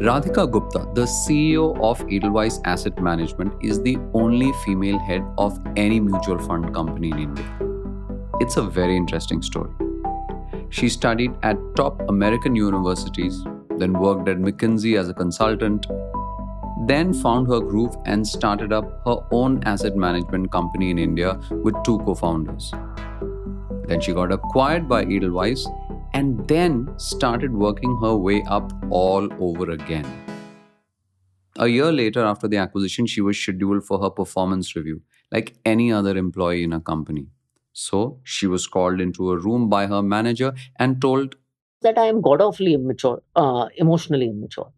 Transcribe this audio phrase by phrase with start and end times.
[0.00, 5.98] Radhika Gupta, the CEO of Edelweiss Asset Management, is the only female head of any
[5.98, 7.44] mutual fund company in India.
[8.38, 9.72] It's a very interesting story.
[10.70, 13.42] She studied at top American universities,
[13.76, 15.88] then worked at McKinsey as a consultant,
[16.86, 21.74] then found her groove and started up her own asset management company in India with
[21.82, 22.72] two co founders.
[23.88, 25.66] Then she got acquired by Edelweiss
[26.18, 30.06] and then started working her way up all over again.
[31.58, 35.92] A year later, after the acquisition, she was scheduled for her performance review, like any
[35.92, 37.26] other employee in a company.
[37.72, 41.36] So she was called into a room by her manager and told
[41.82, 44.72] that I am god awfully immature, uh, emotionally immature.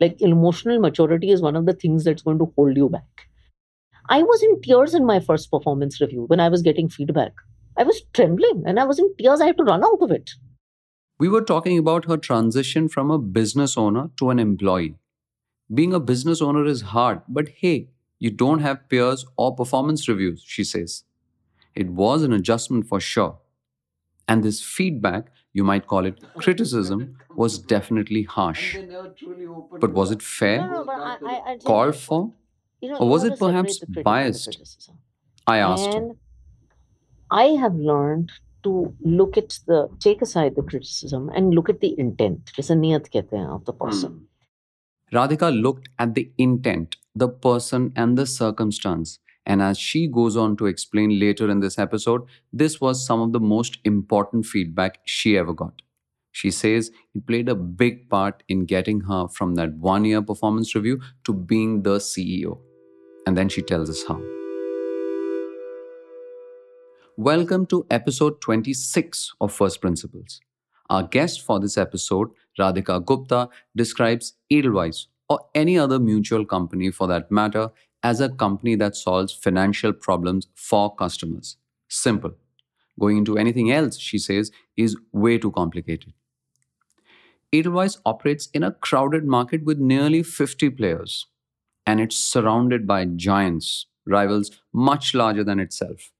[0.00, 3.28] Like emotional maturity is one of the things that's going to hold you back.
[4.08, 7.32] I was in tears in my first performance review when I was getting feedback.
[7.76, 9.42] I was trembling and I was in tears.
[9.42, 10.30] I had to run out of it.
[11.18, 14.94] We were talking about her transition from a business owner to an employee.
[15.72, 20.42] Being a business owner is hard, but hey, you don't have peers or performance reviews,
[20.46, 21.04] she says.
[21.74, 23.38] It was an adjustment for sure.
[24.26, 28.76] And this feedback, you might call it criticism, was definitely harsh.
[29.80, 30.60] But was it fair?
[30.60, 32.32] No, no, I, I, I Called for?
[32.80, 34.90] you know, or was it perhaps the critic and the biased?
[35.46, 35.98] I asked her.
[35.98, 36.16] and
[37.30, 41.94] I have learned to look at the take aside the criticism and look at the
[41.98, 42.52] intent.
[42.56, 44.12] It's a niyat kehte of the person.
[44.12, 45.16] Hmm.
[45.16, 49.18] Radhika looked at the intent, the person, and the circumstance.
[49.46, 53.32] And as she goes on to explain later in this episode, this was some of
[53.32, 55.80] the most important feedback she ever got.
[56.32, 60.74] She says it played a big part in getting her from that one year performance
[60.74, 62.58] review to being the CEO.
[63.26, 64.37] And then she tells us how.
[67.20, 70.40] Welcome to episode 26 of First Principles.
[70.88, 77.08] Our guest for this episode, Radhika Gupta, describes Edelweiss or any other mutual company for
[77.08, 77.72] that matter
[78.04, 81.56] as a company that solves financial problems for customers.
[81.88, 82.36] Simple.
[83.00, 86.12] Going into anything else, she says, is way too complicated.
[87.52, 91.26] Edelweiss operates in a crowded market with nearly 50 players,
[91.84, 96.12] and it's surrounded by giants, rivals much larger than itself.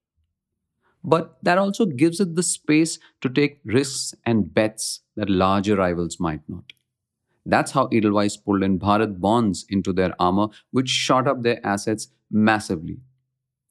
[1.05, 6.19] But that also gives it the space to take risks and bets that larger rivals
[6.19, 6.73] might not.
[7.47, 12.09] That's how Edelweiss pulled in Bharat bonds into their armor, which shot up their assets
[12.31, 12.99] massively.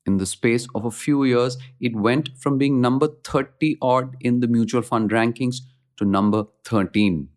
[0.07, 4.39] In the space of a few years, it went from being number 30 odd in
[4.39, 5.57] the mutual fund rankings
[5.97, 7.27] to number 13.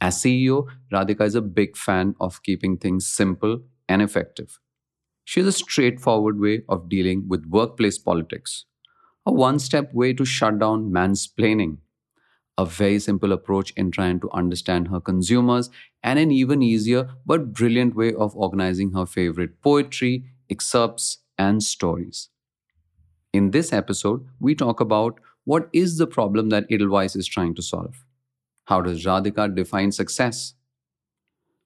[0.00, 4.58] As CEO, Radhika is a big fan of keeping things simple and effective.
[5.24, 8.66] She has a straightforward way of dealing with workplace politics,
[9.26, 11.78] a one step way to shut down mansplaining,
[12.56, 15.68] a very simple approach in trying to understand her consumers,
[16.02, 22.28] and an even easier but brilliant way of organizing her favorite poetry, excerpts, and stories.
[23.32, 27.62] In this episode, we talk about what is the problem that Edelweiss is trying to
[27.62, 28.04] solve.
[28.64, 30.54] How does Radhika define success?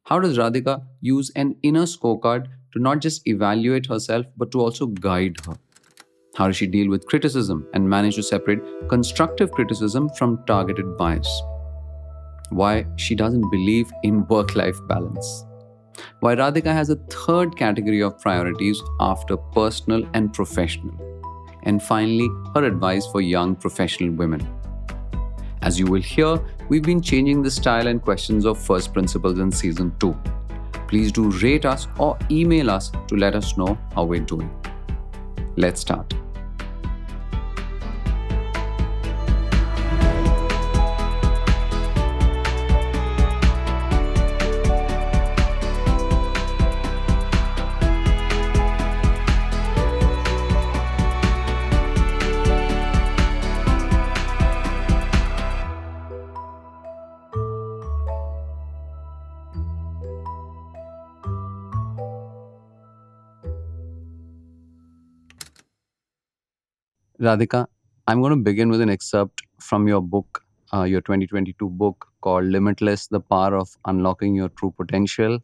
[0.05, 4.87] How does Radhika use an inner scorecard to not just evaluate herself but to also
[4.87, 5.57] guide her?
[6.37, 11.29] How does she deal with criticism and manage to separate constructive criticism from targeted bias?
[12.51, 15.45] Why she doesn't believe in work life balance?
[16.21, 20.95] Why Radhika has a third category of priorities after personal and professional?
[21.65, 24.47] And finally, her advice for young professional women.
[25.63, 29.51] As you will hear, we've been changing the style and questions of first principles in
[29.53, 30.17] season 2.
[30.87, 34.51] Please do rate us or email us to let us know how we're doing.
[35.61, 36.30] Let's start.
[67.21, 67.67] Radhika,
[68.07, 72.45] I'm going to begin with an excerpt from your book, uh, your 2022 book called
[72.47, 75.39] Limitless The Power of Unlocking Your True Potential.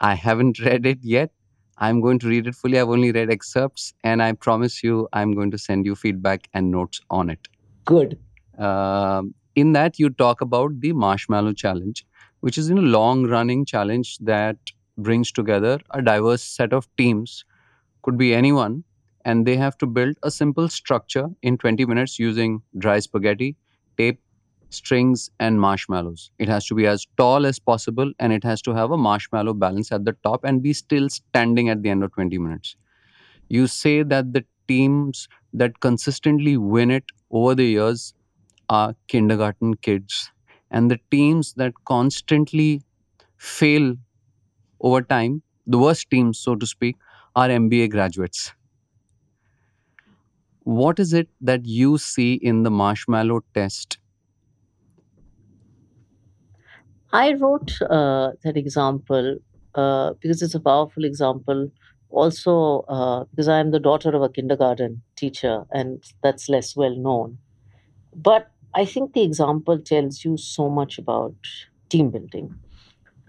[0.00, 1.30] I haven't read it yet.
[1.76, 2.78] I'm going to read it fully.
[2.78, 6.70] I've only read excerpts, and I promise you, I'm going to send you feedback and
[6.70, 7.46] notes on it.
[7.84, 8.18] Good.
[8.58, 12.06] Um in that, you talk about the Marshmallow Challenge,
[12.40, 14.56] which is a long running challenge that
[14.96, 17.44] brings together a diverse set of teams,
[18.02, 18.84] could be anyone,
[19.24, 23.56] and they have to build a simple structure in 20 minutes using dry spaghetti,
[23.96, 24.20] tape,
[24.70, 26.30] strings and marshmallows.
[26.38, 29.54] It has to be as tall as possible and it has to have a marshmallow
[29.54, 32.76] balance at the top and be still standing at the end of 20 minutes.
[33.48, 38.14] You say that the teams that consistently win it over the years
[38.68, 40.30] are kindergarten kids,
[40.70, 42.82] and the teams that constantly
[43.38, 43.96] fail
[44.80, 46.96] over time, the worst teams, so to speak,
[47.36, 48.52] are MBA graduates.
[50.64, 53.98] What is it that you see in the marshmallow test
[57.12, 59.38] I wrote uh, that example
[59.74, 61.70] uh, because it's a powerful example.
[62.10, 66.94] Also, uh, because I am the daughter of a kindergarten teacher, and that's less well
[66.96, 67.38] known.
[68.14, 71.36] But I think the example tells you so much about
[71.90, 72.56] team building.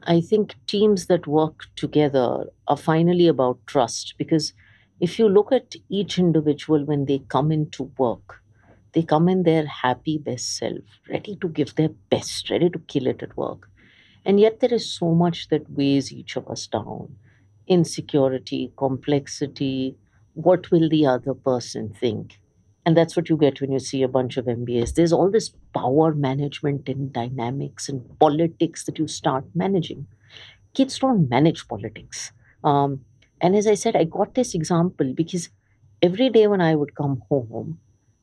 [0.03, 4.53] I think teams that work together are finally about trust because
[4.99, 8.41] if you look at each individual when they come into work,
[8.93, 13.07] they come in their happy best self, ready to give their best, ready to kill
[13.07, 13.69] it at work.
[14.25, 17.17] And yet, there is so much that weighs each of us down
[17.67, 19.97] insecurity, complexity.
[20.33, 22.39] What will the other person think?
[22.85, 24.93] And that's what you get when you see a bunch of MBAs.
[24.93, 30.07] There's all this power management and dynamics and politics that you start managing.
[30.73, 32.31] Kids don't manage politics.
[32.63, 33.05] Um,
[33.43, 35.49] and as I said, I got this example because
[36.01, 37.79] every day when I would come home,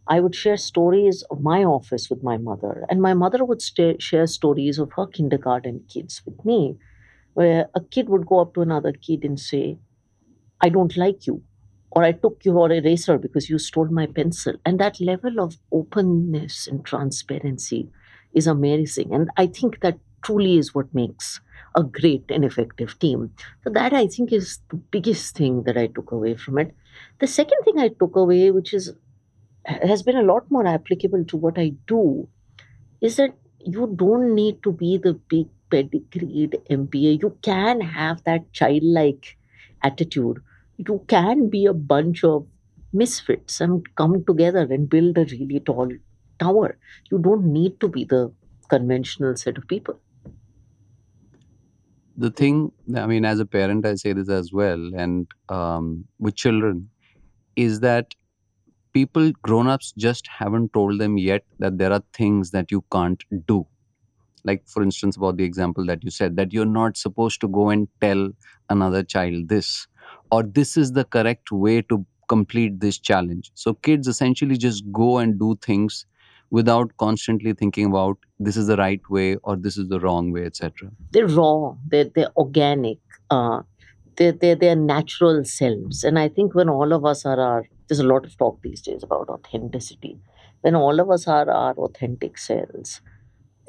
[0.08, 4.02] I would share stories of my office with my mother, and my mother would st-
[4.02, 6.78] share stories of her kindergarten kids with me,
[7.34, 9.78] where a kid would go up to another kid and say,
[10.60, 11.42] I don't like you,
[11.90, 14.54] or I took your eraser because you stole my pencil.
[14.64, 17.90] And that level of openness and transparency
[18.34, 19.12] is amazing.
[19.14, 21.40] And I think that truly is what makes
[21.74, 23.32] a great and effective team.
[23.64, 26.74] So, that I think is the biggest thing that I took away from it.
[27.20, 28.92] The second thing I took away, which is
[29.64, 32.28] has been a lot more applicable to what I do
[33.00, 37.20] is that you don't need to be the big pedigreed MBA.
[37.22, 39.36] You can have that childlike
[39.82, 40.42] attitude.
[40.78, 42.46] You can be a bunch of
[42.92, 45.90] misfits and come together and build a really tall
[46.38, 46.78] tower.
[47.10, 48.32] You don't need to be the
[48.68, 50.00] conventional set of people.
[52.20, 56.36] The thing, I mean, as a parent, I say this as well, and um, with
[56.36, 56.90] children,
[57.56, 58.14] is that
[58.92, 63.66] people grown-ups just haven't told them yet that there are things that you can't do.
[64.44, 67.70] Like for instance about the example that you said that you're not supposed to go
[67.70, 68.30] and tell
[68.70, 69.86] another child this
[70.32, 73.52] or this is the correct way to complete this challenge.
[73.54, 76.06] So kids essentially just go and do things
[76.50, 80.44] without constantly thinking about this is the right way or this is the wrong way
[80.44, 82.98] etc they're raw they're, they're organic
[83.30, 83.60] uh,
[84.16, 87.98] they're, they're, they're natural selves and i think when all of us are our there's
[87.98, 90.16] a lot of talk these days about authenticity.
[90.60, 93.00] When all of us are our authentic selves,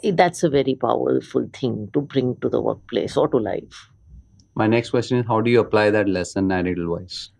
[0.03, 3.89] eh, that's a very powerful thing to bring to the workplace or to life.
[4.53, 7.31] My next question is how do you apply that lesson at Edelweiss?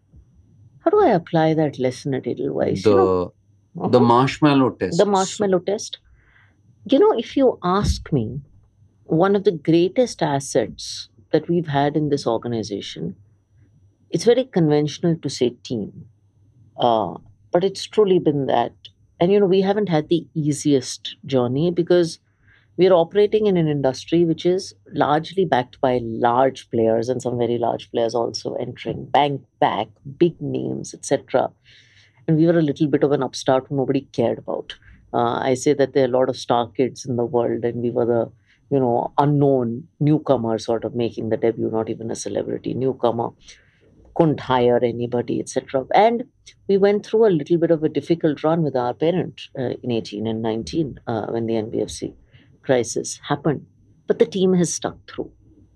[0.79, 2.81] How do I apply that lesson at Edelweiss?
[2.81, 3.33] The, you know,
[3.75, 3.99] the uh-huh.
[3.99, 4.97] marshmallow test.
[4.97, 5.99] The marshmallow test.
[6.85, 8.41] You know, if you ask me,
[9.05, 13.15] one of the greatest assets that we've had in this organization,
[14.09, 16.05] it's very conventional to say team.
[16.77, 17.15] Uh,
[17.51, 18.73] but it's truly been that.
[19.19, 22.19] And, you know, we haven't had the easiest journey because
[22.77, 27.57] we're operating in an industry which is largely backed by large players and some very
[27.57, 29.87] large players also entering bank back
[30.17, 31.51] big names etc
[32.27, 34.75] and we were a little bit of an upstart who nobody cared about
[35.13, 37.81] uh, i say that there are a lot of star kids in the world and
[37.81, 38.31] we were the
[38.69, 43.29] you know unknown newcomer sort of making the debut not even a celebrity newcomer
[44.15, 45.85] couldn't hire anybody, etc.
[45.93, 46.25] And
[46.67, 49.91] we went through a little bit of a difficult run with our parent uh, in
[49.91, 52.13] 18 and 19 uh, when the NBFC
[52.61, 53.65] crisis happened.
[54.07, 55.31] But the team has stuck through.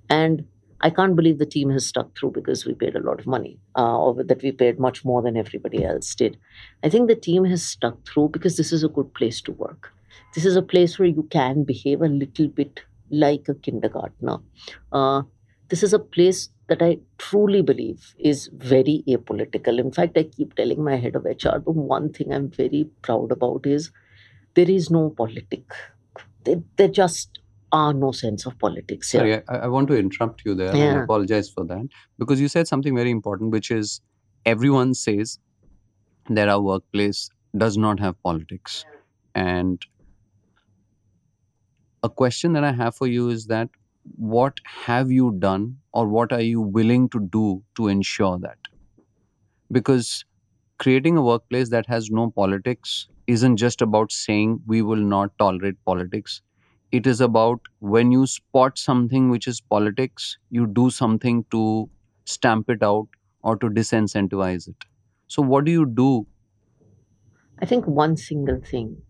[0.10, 0.46] And
[0.86, 3.58] I can't believe the team has stuck through because we paid a lot of money,
[3.76, 6.38] uh, or that we paid much more than everybody else did.
[6.84, 9.92] I think the team has stuck through because this is a good place to work.
[10.36, 14.38] This is a place where you can behave a little bit like a kindergartner.
[14.92, 15.24] Uh,
[15.70, 19.80] this is a place that I truly believe is very apolitical.
[19.80, 23.32] In fact, I keep telling my head of HR the one thing I'm very proud
[23.32, 23.90] about is
[24.54, 25.64] there is no politic.
[26.44, 27.40] There just
[27.76, 29.12] are no sense of politics.
[29.12, 29.22] Here.
[29.22, 30.76] Sorry, I, I, want to interrupt you there.
[30.76, 31.00] Yeah.
[31.00, 34.02] I apologize for that because you said something very important, which is
[34.46, 35.40] everyone says
[36.30, 38.86] that our workplace does not have politics.
[39.34, 39.86] And
[42.04, 43.70] a question that I have for you is that
[44.16, 48.58] what have you done or what are you willing to do to ensure that
[49.72, 50.24] because
[50.78, 55.76] creating a workplace that has no politics isn't just about saying we will not tolerate
[55.86, 56.42] politics.
[56.98, 61.90] It is about when you spot something which is politics, you do something to
[62.26, 63.08] stamp it out
[63.44, 64.86] or to disincentivize it.
[65.28, 66.28] So, what do you do?
[67.60, 69.02] I think one single thing,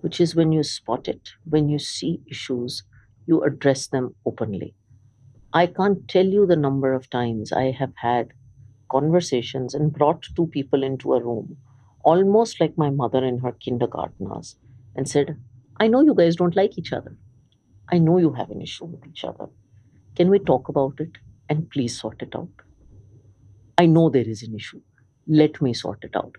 [0.00, 2.82] which is when you spot it, when you see issues,
[3.26, 4.74] you address them openly.
[5.52, 8.34] I can't tell you the number of times I have had
[8.90, 11.58] conversations and brought two people into a room,
[12.04, 14.56] almost like my mother in her kindergartners,
[14.96, 15.42] and said,
[15.78, 17.16] I know you guys don't like each other.
[17.90, 19.48] I know you have an issue with each other.
[20.16, 21.18] Can we talk about it
[21.48, 22.50] and please sort it out?
[23.76, 24.80] I know there is an issue.
[25.26, 26.36] Let me sort it out.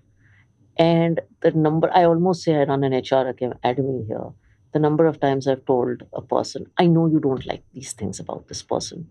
[0.77, 4.29] And the number, I almost say I run an HR academy here.
[4.73, 8.19] The number of times I've told a person, I know you don't like these things
[8.19, 9.09] about this person,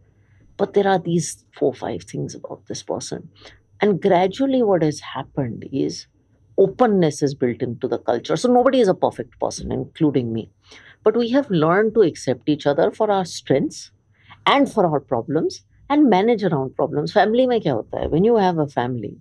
[0.57, 3.30] but there are these four, five things about this person.
[3.80, 6.07] And gradually, what has happened is
[6.59, 8.37] openness is built into the culture.
[8.37, 10.50] So nobody is a perfect person, including me.
[11.09, 13.93] But we have learned to accept each other for our strengths
[14.45, 17.15] and for our problems and manage around problems.
[17.15, 18.09] Family mein kya hota hai?
[18.09, 19.17] When you have a family,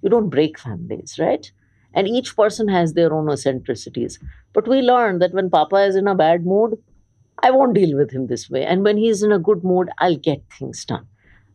[0.00, 1.50] you don't break families, right?
[1.92, 4.18] And each person has their own eccentricities.
[4.54, 6.78] But we learned that when Papa is in a bad mood,
[7.42, 8.64] I won't deal with him this way.
[8.64, 11.06] And when he's in a good mood, I'll get things done.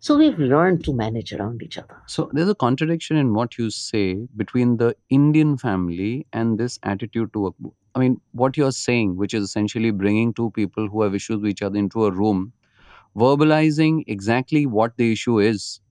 [0.03, 2.01] So we've learned to manage around each other.
[2.07, 7.31] So there's a contradiction in what you say between the Indian family and this attitude
[7.33, 7.53] to.
[7.93, 11.51] I mean, what you're saying, which is essentially bringing two people who have issues with
[11.51, 12.51] each other into a room,
[13.15, 15.81] verbalizing exactly what the issue is,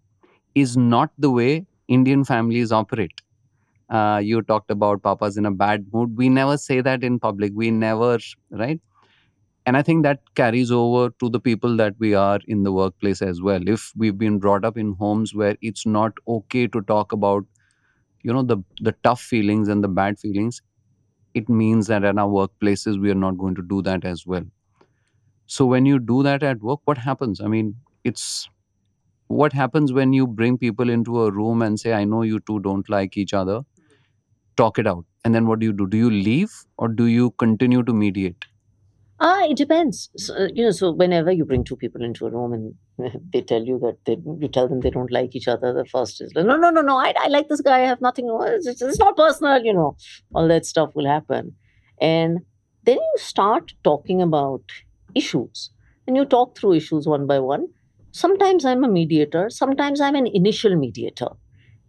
[0.57, 3.21] is not the way Indian families operate.
[3.91, 6.17] Uh, you talked about papa's in a bad mood.
[6.17, 7.53] We never say that in public.
[7.55, 8.19] We never,
[8.51, 8.81] right?
[9.67, 13.23] And i think that carries over to the people that we are in the workplace
[13.23, 13.69] as well.
[13.69, 17.45] If we've been brought up in homes where it's not okay to talk about
[18.23, 20.63] you know the the tough feelings and the bad feelings
[21.35, 24.45] it means that at our workplaces we are not going to do that as well.
[25.47, 27.41] So when you do that at work what happens?
[27.41, 28.49] I mean it's
[29.29, 32.61] what happens when you bring people into a room and say i know you two
[32.61, 33.63] don't like each other
[34.57, 35.05] talk it out.
[35.25, 35.87] And then what do you do?
[35.87, 38.45] Do you leave or do you continue to mediate
[39.23, 40.09] Ah, it depends.
[40.17, 43.43] So, uh, you know, so whenever you bring two people into a room and they
[43.43, 46.33] tell you that they, you tell them they don't like each other, the first is
[46.35, 47.83] like, no, no, no, no, I, I like this guy.
[47.83, 48.31] I have nothing.
[48.43, 49.97] It's, it's not personal, you know.
[50.35, 51.55] All that stuff will happen,
[52.01, 52.39] and
[52.85, 54.63] then you start talking about
[55.15, 55.71] issues,
[56.07, 57.67] and you talk through issues one by one.
[58.13, 59.51] Sometimes I'm a mediator.
[59.51, 61.29] Sometimes I'm an initial mediator,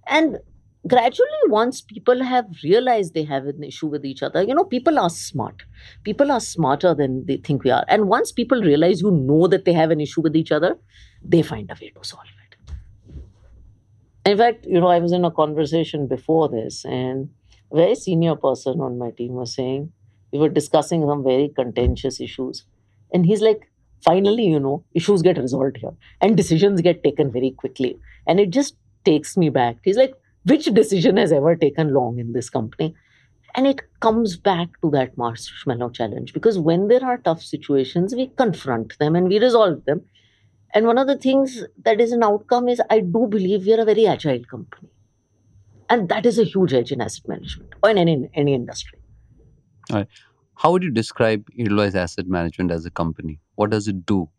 [0.05, 0.39] and
[0.87, 4.97] gradually once people have realized they have an issue with each other you know people
[4.99, 5.63] are smart.
[6.03, 7.85] People are smarter than they think we are.
[7.87, 10.77] And once people realize you know that they have an issue with each other
[11.23, 12.57] they find a way to solve it.
[14.25, 17.29] In fact you know i was in a conversation before this and
[17.71, 19.91] a very senior person on my team was saying
[20.31, 22.63] we were discussing some very contentious issues.
[23.13, 23.69] And he's like
[24.05, 27.99] finally you know issues get resolved here and decisions get taken very quickly.
[28.27, 29.77] And it just takes me back.
[29.83, 32.95] He's like which decision has ever taken long in this company?
[33.53, 38.27] And it comes back to that marshmallow challenge because when there are tough situations, we
[38.27, 40.01] confront them and we resolve them.
[40.73, 43.81] And one of the things that is an outcome is I do believe we are
[43.81, 44.89] a very agile company.
[45.89, 48.97] And that is a huge edge in asset management or in any, any industry.
[49.89, 50.07] All right.
[50.55, 53.39] How would you describe Edelweiss Asset Management as a company?
[53.55, 54.29] What does it do?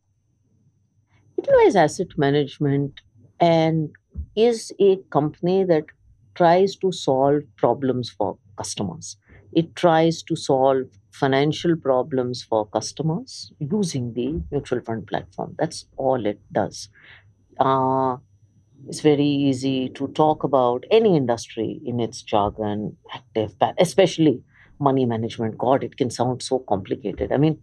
[1.38, 3.00] Edelweiss Asset Management
[3.40, 3.90] and
[4.37, 5.87] is a company that
[6.35, 9.16] tries to solve problems for customers.
[9.52, 15.54] It tries to solve financial problems for customers using the mutual fund platform.
[15.59, 16.88] That's all it does.
[17.59, 18.16] Uh,
[18.88, 24.42] it's very easy to talk about any industry in its jargon, active, especially
[24.81, 25.59] money management.
[25.59, 27.33] God, it can sound so complicated.
[27.33, 27.62] I mean,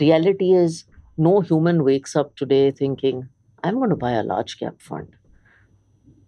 [0.00, 0.84] reality is
[1.16, 3.28] no human wakes up today thinking,
[3.64, 5.16] I'm going to buy a large cap fund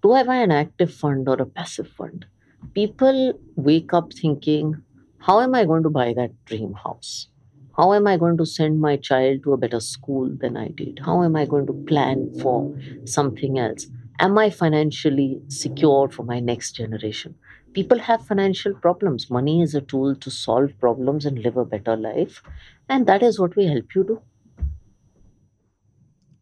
[0.03, 2.27] do I buy an active fund or a passive fund?
[2.75, 4.83] People wake up thinking,
[5.19, 7.29] how am I going to buy that dream house?
[7.77, 11.01] How am I going to send my child to a better school than I did?
[11.05, 13.87] How am I going to plan for something else?
[14.19, 17.37] Am I financially secure for my next generation?
[17.73, 19.31] People have financial problems.
[19.31, 22.43] Money is a tool to solve problems and live a better life.
[22.89, 24.23] And that is what we help you do.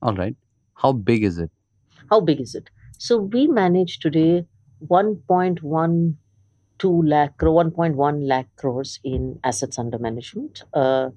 [0.02, 0.36] All right.
[0.74, 1.50] How big is it?
[2.10, 2.70] How big is it?
[2.98, 4.44] So we manage today
[4.86, 6.14] 1.12
[7.08, 10.62] lakh, crore, 1.1 lakh crores in assets under management.
[10.74, 11.10] Uh,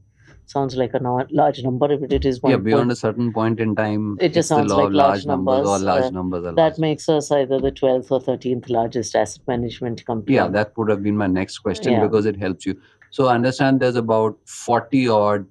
[0.45, 2.51] sounds like a no- large number, but it is one.
[2.51, 5.25] Yeah, beyond point- a certain point in time, It just sounds like of large large
[5.25, 6.77] numbers, or large uh, numbers that large.
[6.77, 10.35] makes us either the 12th or 13th largest asset management company.
[10.35, 12.01] Yeah, that would have been my next question Yeah.
[12.07, 12.75] because it helps you.
[13.09, 15.45] So I understand there's about 40 odd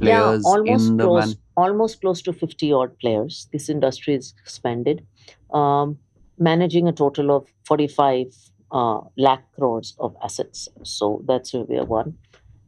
[0.00, 1.34] players yeah, almost in the close, man.
[1.56, 3.48] almost close to 50 odd players.
[3.52, 5.06] This industry is expanded,
[5.52, 5.98] um,
[6.38, 8.26] managing a total of 45
[8.70, 10.68] uh, lakh crores of assets.
[10.82, 12.16] So that's where we are one.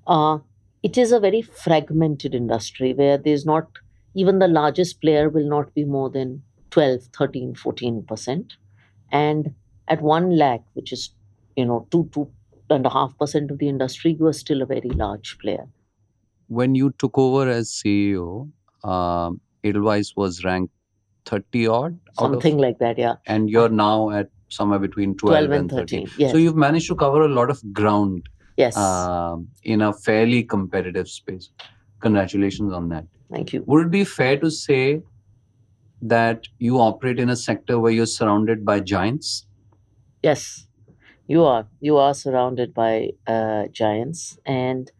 [0.07, 0.39] Uh,
[0.83, 3.69] it is a very fragmented industry where there's not
[4.15, 8.55] even the largest player will not be more than 12 13 14 percent
[9.13, 9.55] and
[9.89, 11.11] at 1 lakh which is
[11.57, 12.31] you know 2 2
[12.71, 15.67] and a half percent of the industry you are still a very large player
[16.59, 18.51] When you took over as CEO,
[18.83, 20.75] um, Edelweiss was ranked
[21.27, 23.15] 30 odd, out of- something like that yeah.
[23.27, 26.97] and you're now at somewhere between 12, 12 and 13 yes So you've managed to
[26.97, 28.77] cover a lot of ground yes.
[28.77, 31.51] um, in a fairly competitive space.
[32.01, 33.05] Congratulations on that.
[33.31, 33.63] thank you.
[33.67, 35.03] Would it be fair to say
[36.03, 39.47] that you operate in a sector where you're surrounded by giants?
[40.23, 40.67] yes.
[41.27, 41.69] You are.
[41.79, 44.37] You are surrounded by uh, giants.
[44.45, 44.91] And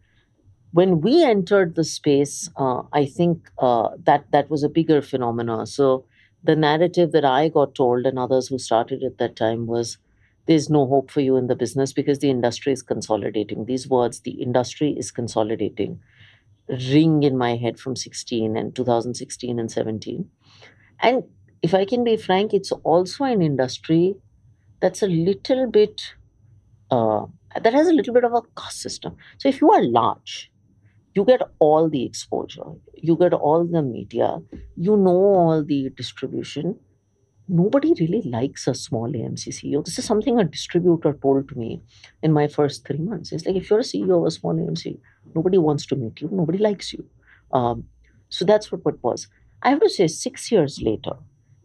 [0.71, 5.65] when we entered the space uh, i think uh, that that was a bigger phenomena.
[5.67, 6.05] So
[6.43, 9.97] the narrative that i got told and others who started at that time was
[10.47, 14.21] there's no hope for you in the business because the industry is consolidating these words
[14.21, 15.99] the industry is consolidating
[16.91, 20.29] ring in my head from 16 and 2016 and 17
[21.01, 21.23] and
[21.61, 24.15] if i can be frank it's also an industry
[24.81, 26.15] that's a little bit
[26.91, 27.25] uh,
[27.61, 29.17] that has a little bit of a cost system.
[29.37, 30.50] So if you are large,
[31.13, 34.39] you get all the exposure, you get all the media,
[34.77, 36.79] you know all the distribution.
[37.47, 39.83] Nobody really likes a small AMC CEO.
[39.83, 41.81] This is something a distributor told to me
[42.23, 43.31] in my first three months.
[43.31, 44.97] It's like if you're a CEO of a small AMC,
[45.35, 47.05] nobody wants to meet you, nobody likes you.
[47.51, 47.85] Um,
[48.29, 49.27] so that's what it was.
[49.61, 51.17] I have to say, six years later,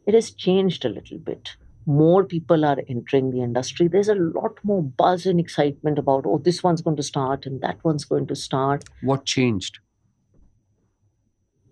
[0.07, 3.87] it has changed a little bit more people are entering the industry.
[3.89, 7.61] There's a lot more buzz and excitement about, oh, this one's going to start and
[7.61, 8.85] that one's going to start.
[9.03, 9.79] What changed?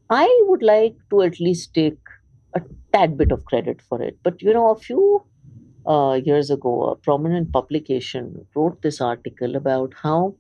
[0.09, 1.99] I would like to at least take
[2.55, 4.19] a tad bit of credit for it.
[4.23, 5.25] But, you know, a few
[5.87, 10.37] uh, years ago, a prominent publication wrote this article about how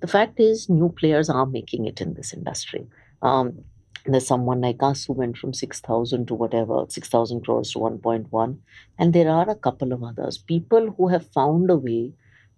[0.00, 2.86] the fact is new players are making it in this industry.
[3.20, 3.64] Um,
[4.06, 8.58] there's someone like us who went from 6,000 to whatever, 6,000 crores to 1.1.
[8.98, 12.12] And there are a couple of others, people who have found a way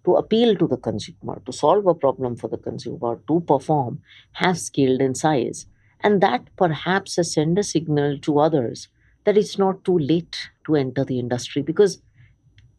[0.05, 4.01] to appeal to the consumer, to solve a problem for the consumer, to perform,
[4.33, 5.65] have scaled in size.
[6.01, 8.87] And that perhaps has sent a signal to others
[9.23, 12.01] that it's not too late to enter the industry because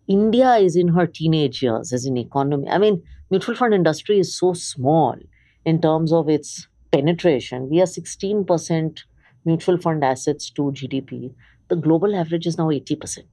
[0.07, 2.69] India is in her teenage years as an economy.
[2.69, 5.17] I mean, mutual fund industry is so small
[5.65, 7.69] in terms of its penetration.
[7.69, 9.01] We are 16%
[9.45, 11.35] mutual fund assets to GDP.
[11.69, 13.25] The global average is now 80%.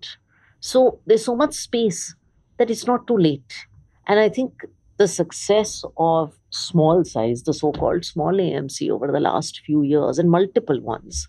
[0.59, 2.15] So there's so much space
[2.57, 3.67] that it's not too late.
[4.07, 4.63] And I think
[4.97, 10.19] the success of small size, the so called small AMC over the last few years
[10.19, 11.27] and multiple ones,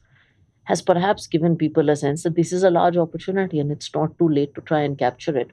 [0.64, 4.16] has perhaps given people a sense that this is a large opportunity and it's not
[4.18, 5.50] too late to try and capture it.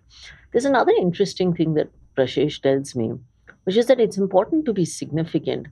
[0.51, 3.13] There's another interesting thing that Prashesh tells me,
[3.63, 5.67] which is that it's important to be significant.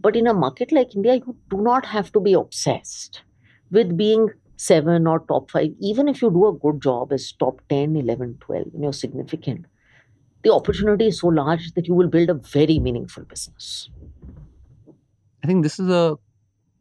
[0.00, 3.22] But in a market like India, you do not have to be obsessed
[3.70, 5.70] with being seven or top five.
[5.80, 9.66] Even if you do a good job as top 10, 11, 12, and you're significant,
[10.42, 13.90] the opportunity is so large that you will build a very meaningful business.
[15.42, 16.16] I think this is a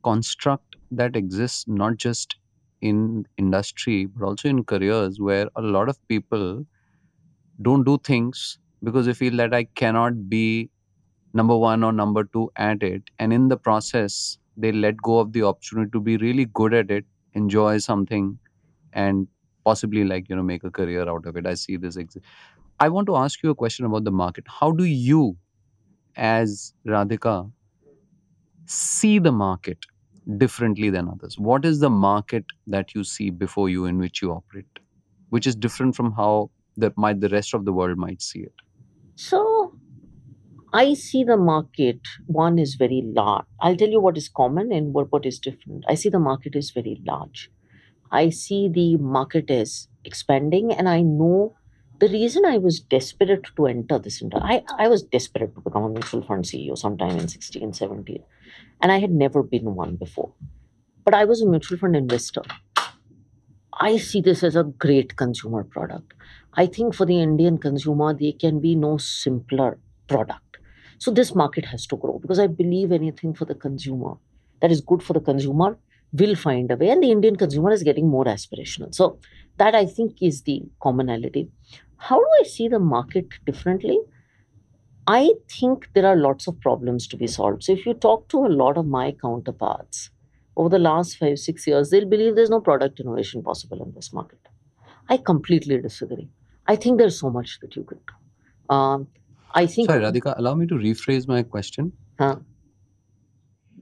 [0.03, 2.35] construct that exists not just
[2.81, 6.65] in industry but also in careers where a lot of people
[7.61, 10.69] don't do things because they feel that I cannot be
[11.33, 13.03] number one or number two at it.
[13.19, 16.91] And in the process, they let go of the opportunity to be really good at
[16.91, 18.39] it, enjoy something,
[18.93, 19.27] and
[19.63, 21.45] possibly like, you know, make a career out of it.
[21.45, 21.97] I see this.
[21.97, 22.17] Ex-
[22.79, 24.45] I want to ask you a question about the market.
[24.47, 25.37] How do you,
[26.15, 27.51] as Radhika,
[28.65, 29.85] see the market
[30.37, 31.37] differently than others?
[31.39, 34.79] What is the market that you see before you in which you operate,
[35.29, 38.53] which is different from how the might the rest of the world might see it?
[39.15, 39.75] So
[40.71, 43.45] I see the market, one is very large.
[43.59, 45.83] I'll tell you what is common and what, what is different.
[45.87, 47.49] I see the market is very large.
[48.11, 51.55] I see the market is expanding, and I know
[51.99, 54.47] the reason I was desperate to enter this industry.
[54.47, 58.23] I, I was desperate to become a mutual fund CEO sometime in 16, 17,
[58.81, 60.33] and I had never been one before.
[61.03, 62.43] But I was a mutual fund investor.
[63.73, 66.13] I see this as a great consumer product.
[66.53, 70.48] I think for the Indian consumer, there can be no simpler product.
[70.99, 74.15] So this market has to grow because I believe anything for the consumer
[74.61, 75.77] that is good for the consumer
[76.11, 78.93] will find a way, and the Indian consumer is getting more aspirational.
[78.93, 79.19] So
[79.57, 81.49] that I think is the commonality.
[81.97, 83.99] How do I see the market differently?
[85.07, 87.63] I think there are lots of problems to be solved.
[87.63, 90.09] So if you talk to a lot of my counterparts
[90.55, 94.11] over the last five, six years, they'll believe there's no product innovation possible in this
[94.11, 94.39] market.
[95.07, 96.29] I completely disagree.
[96.67, 98.75] I think there's so much that you can do.
[98.75, 99.07] Um,
[99.53, 99.89] I think.
[99.89, 101.91] Sorry, Radhika, allow me to rephrase my question.
[102.19, 102.37] Huh?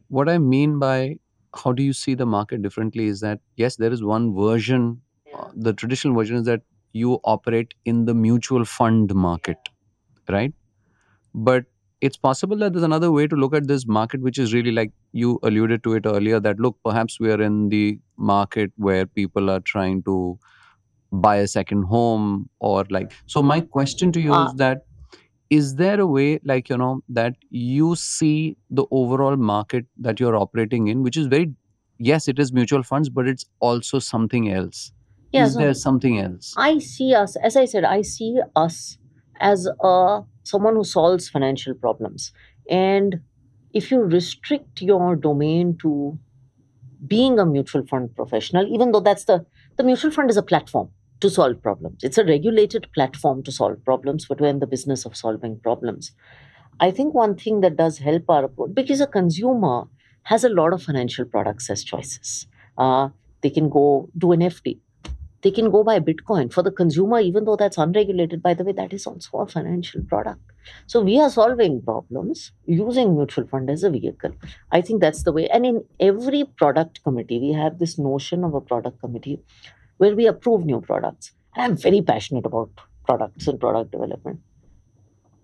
[0.10, 1.18] What I mean by
[1.56, 5.02] how do you see the market differently is that, yes, there is one version.
[5.34, 6.62] Uh, the traditional version is that
[6.94, 9.58] you operate in the mutual fund market,
[10.30, 10.54] right?
[11.34, 11.66] But
[12.00, 14.92] it's possible that there's another way to look at this market, which is really like
[15.12, 19.50] you alluded to it earlier that look, perhaps we are in the market where people
[19.50, 20.38] are trying to
[21.12, 23.12] buy a second home or like.
[23.26, 24.86] So, my question to you Uh, is that
[25.50, 30.36] is there a way like you know that you see the overall market that you're
[30.36, 31.54] operating in which is very
[32.00, 34.92] yes it is mutual funds but it's also something else
[35.32, 38.98] yeah, is so there something else I see us, as I said, I see us
[39.40, 42.32] as a someone who solves financial problems.
[42.70, 43.22] And
[43.74, 46.18] if you restrict your domain to
[47.06, 49.46] being a mutual fund professional, even though that's the
[49.78, 52.04] the mutual fund is a platform to solve problems.
[52.04, 56.12] It's a regulated platform to solve problems, but we're in the business of solving problems.
[56.80, 59.86] I think one thing that does help our approach because a consumer
[60.24, 62.48] has a lot of financial products as choices.
[62.78, 63.10] Uh,
[63.42, 64.80] they can go do an FD.
[65.42, 66.52] They can go buy Bitcoin.
[66.52, 70.02] For the consumer, even though that's unregulated, by the way, that is also a financial
[70.02, 70.42] product.
[70.88, 74.32] So we are solving problems using mutual fund as a vehicle.
[74.72, 75.48] I think that's the way.
[75.48, 79.42] And in every product committee, we have this notion of a product committee
[79.98, 81.32] where we approve new products.
[81.56, 82.70] And I'm very passionate about
[83.06, 84.40] products and product development.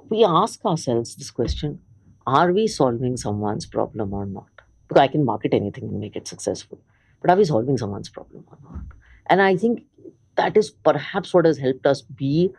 [0.10, 1.80] We ask ourselves this question
[2.28, 4.50] Are we solving someone's problem or not?
[4.88, 6.80] Because I can market anything and make it successful.
[7.22, 8.84] But are we solving someone's problem or not?
[9.28, 9.84] And I think
[10.36, 12.52] that is perhaps what has helped us be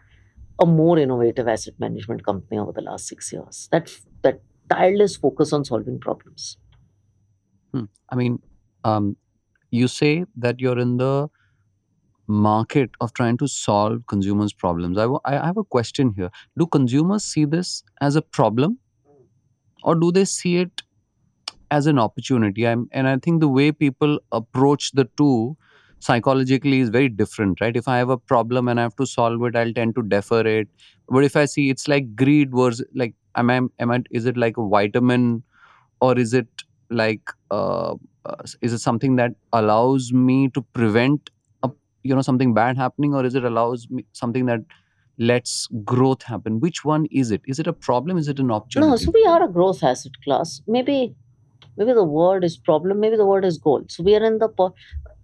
[0.58, 3.68] a more innovative asset management company over the last six years.
[3.72, 3.90] That
[4.22, 6.56] that tireless focus on solving problems.
[7.74, 7.86] Hmm.
[8.08, 8.38] i mean
[8.84, 9.16] um,
[9.70, 11.28] you say that you're in the
[12.26, 14.98] market of trying to solve consumers problems.
[14.98, 16.30] I I have a question here.
[16.58, 18.78] Do consumers see this as a problem?
[19.82, 20.82] Or do they see it
[21.70, 22.66] as an opportunity?
[22.68, 25.56] I'm, and i think the way people approach the two
[26.00, 27.76] psychologically is very different right?
[27.76, 30.42] If i have a problem and i have to solve it i'll tend to defer
[30.46, 30.68] it.
[31.08, 34.36] But if i see it's like greed versus like am i am i is it
[34.36, 35.44] like a vitamin?
[36.00, 36.48] Or is it
[36.90, 37.94] like uh,
[38.26, 41.30] uh, is it something that allows me to prevent
[42.04, 44.60] you know something bad happening or is it allows me something that
[45.18, 48.82] lets growth happen which one is it is it a problem is it an option?
[48.82, 50.60] No, so we are a growth asset class.
[50.66, 51.14] Maybe
[51.76, 53.84] maybe the word is problem, maybe the word is goal.
[53.88, 54.72] So we are in the pur-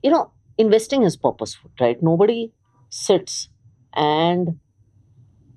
[0.03, 2.03] you know, investing is purposeful, right?
[2.03, 2.53] Nobody
[2.91, 3.51] sits
[3.95, 4.61] and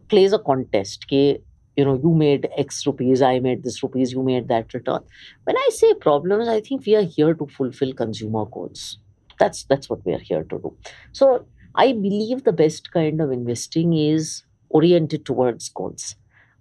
[0.09, 1.05] plays a contest.
[1.07, 1.41] Ke,
[1.75, 5.01] you know, you made X rupees, I made this rupees, you made that return.
[5.43, 8.99] When I say problems, I think we are here to fulfill consumer goals.
[9.39, 10.77] That's that's what we are here to do.
[11.11, 16.15] So I believe the best kind of investing is oriented towards goals.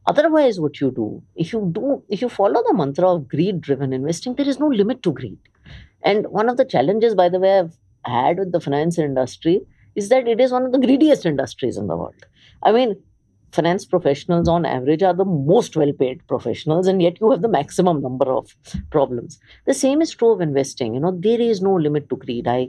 [0.06, 3.92] Otherwise, what you do, if you do, if you follow the mantra of greed driven
[3.92, 5.38] investing, there is no limit to greed.
[6.02, 9.62] And one of the challenges, by the way, I've had with the finance industry
[9.94, 12.26] is that it is one of the greediest industries in the world.
[12.62, 12.96] I mean,
[13.52, 17.48] finance professionals on average are the most well paid professionals, and yet you have the
[17.48, 18.56] maximum number of
[18.90, 19.38] problems.
[19.66, 20.94] The same is true of investing.
[20.94, 22.48] You know, there is no limit to greed.
[22.48, 22.68] I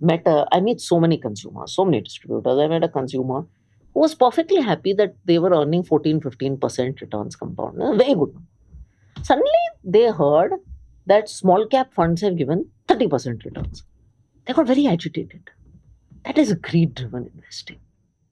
[0.00, 2.58] met a, I meet so many consumers, so many distributors.
[2.58, 3.46] I met a consumer
[3.94, 7.78] who was perfectly happy that they were earning 14 15% returns compound.
[7.98, 8.34] Very good.
[9.22, 9.50] Suddenly,
[9.82, 10.52] they heard
[11.06, 13.82] that small cap funds have given 30% returns.
[14.46, 15.50] They got very agitated.
[16.24, 17.78] That is greed driven investing.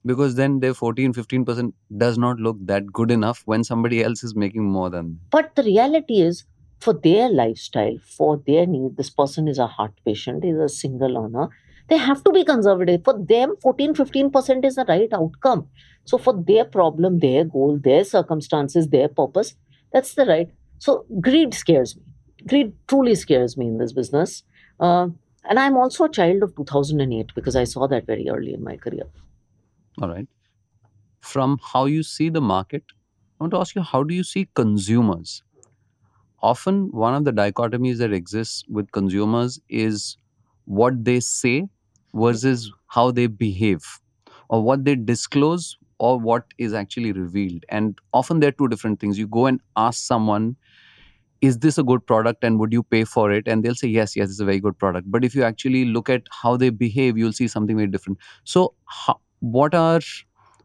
[0.05, 4.35] Because then their 14 15% does not look that good enough when somebody else is
[4.35, 5.19] making more than them.
[5.29, 6.45] But the reality is,
[6.79, 11.17] for their lifestyle, for their need, this person is a heart patient, is a single
[11.17, 11.49] earner.
[11.89, 13.03] They have to be conservative.
[13.03, 15.67] For them, 14 15% is the right outcome.
[16.05, 19.55] So, for their problem, their goal, their circumstances, their purpose,
[19.91, 20.49] that's the right.
[20.79, 22.03] So, greed scares me.
[22.47, 24.43] Greed truly scares me in this business.
[24.79, 25.07] Uh,
[25.49, 28.75] and I'm also a child of 2008 because I saw that very early in my
[28.75, 29.07] career.
[30.01, 30.27] All right.
[31.21, 32.83] From how you see the market,
[33.39, 35.43] I want to ask you how do you see consumers?
[36.41, 40.17] Often, one of the dichotomies that exists with consumers is
[40.65, 41.67] what they say
[42.13, 43.83] versus how they behave,
[44.49, 47.65] or what they disclose or what is actually revealed.
[47.69, 49.17] And often there are two different things.
[49.17, 50.55] You go and ask someone
[51.41, 53.47] is this a good product and would you pay for it?
[53.47, 55.09] And they'll say yes yes it's a very good product.
[55.11, 58.19] But if you actually look at how they behave you'll see something very different.
[58.43, 60.01] So how, what are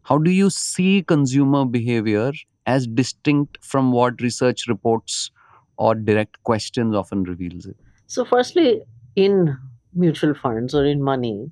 [0.02, 2.32] how do you see consumer behavior
[2.66, 5.30] as distinct from what research reports
[5.76, 7.76] or direct questions often reveals it?
[8.06, 8.82] So firstly
[9.14, 9.56] in
[9.94, 11.50] mutual funds or in money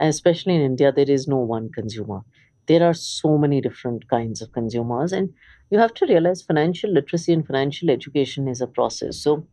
[0.00, 2.20] especially in india there is no one consumer.
[2.66, 5.32] There are so many different kinds of consumers and
[5.70, 9.18] you have to realize financial literacy and financial education is a process.
[9.18, 9.46] So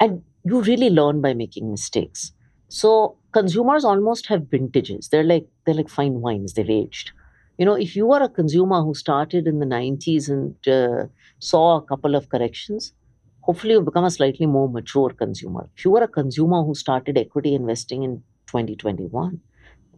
[0.00, 2.32] and you really learn by making mistakes.
[2.68, 7.12] So consumers almost have vintages they're like they're like fine wines they've aged
[7.58, 11.06] you know if you are a consumer who started in the 90s and uh,
[11.38, 12.92] saw a couple of corrections
[13.40, 17.18] hopefully you've become a slightly more mature consumer if you are a consumer who started
[17.24, 19.40] equity investing in 2021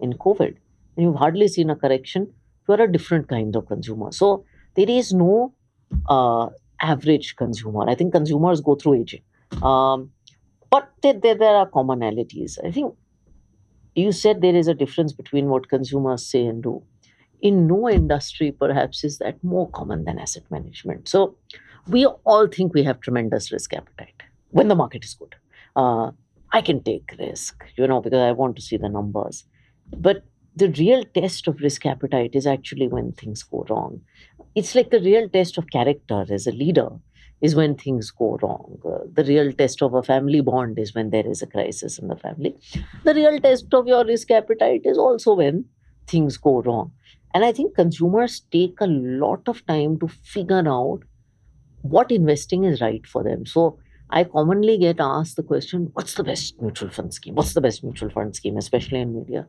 [0.01, 0.55] in covid
[0.97, 2.33] and you've hardly seen a correction
[2.69, 5.53] you are a different kind of consumer so there is no
[6.09, 6.49] uh,
[6.81, 7.89] average consumer.
[7.89, 9.23] I think consumers go through aging.
[9.63, 10.11] Um,
[10.71, 12.59] but there, there, there are commonalities.
[12.65, 12.95] I think
[13.99, 16.83] you said there is a difference between what consumers say and do.
[17.41, 21.09] In no industry, perhaps, is that more common than asset management.
[21.09, 21.37] So
[21.87, 25.35] we all think we have tremendous risk appetite when the market is good.
[25.77, 26.11] Uh,
[26.53, 29.45] I can take risk, you know, because I want to see the numbers.
[29.97, 30.25] But
[30.57, 34.01] the real test of risk appetite is actually when things go wrong.
[34.55, 36.89] It's like the real test of character as a leader
[37.41, 38.79] is when things go wrong.
[38.85, 42.09] Uh, the real test of a family bond is when there is a crisis in
[42.09, 42.57] the family.
[43.05, 45.67] The real test of your risk appetite is also when
[46.07, 46.93] things go wrong.
[47.35, 51.01] And I think consumers take a lot of time to figure out
[51.83, 53.47] what investing is right for them.
[53.47, 53.79] So
[54.11, 57.35] I commonly get asked the question, what's the best mutual fund scheme?
[57.35, 59.47] What's the best mutual fund scheme, especially in media?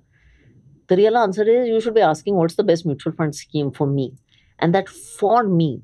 [0.87, 3.87] The real answer is you should be asking what's the best mutual fund scheme for
[3.87, 4.15] me.
[4.59, 5.81] And that for me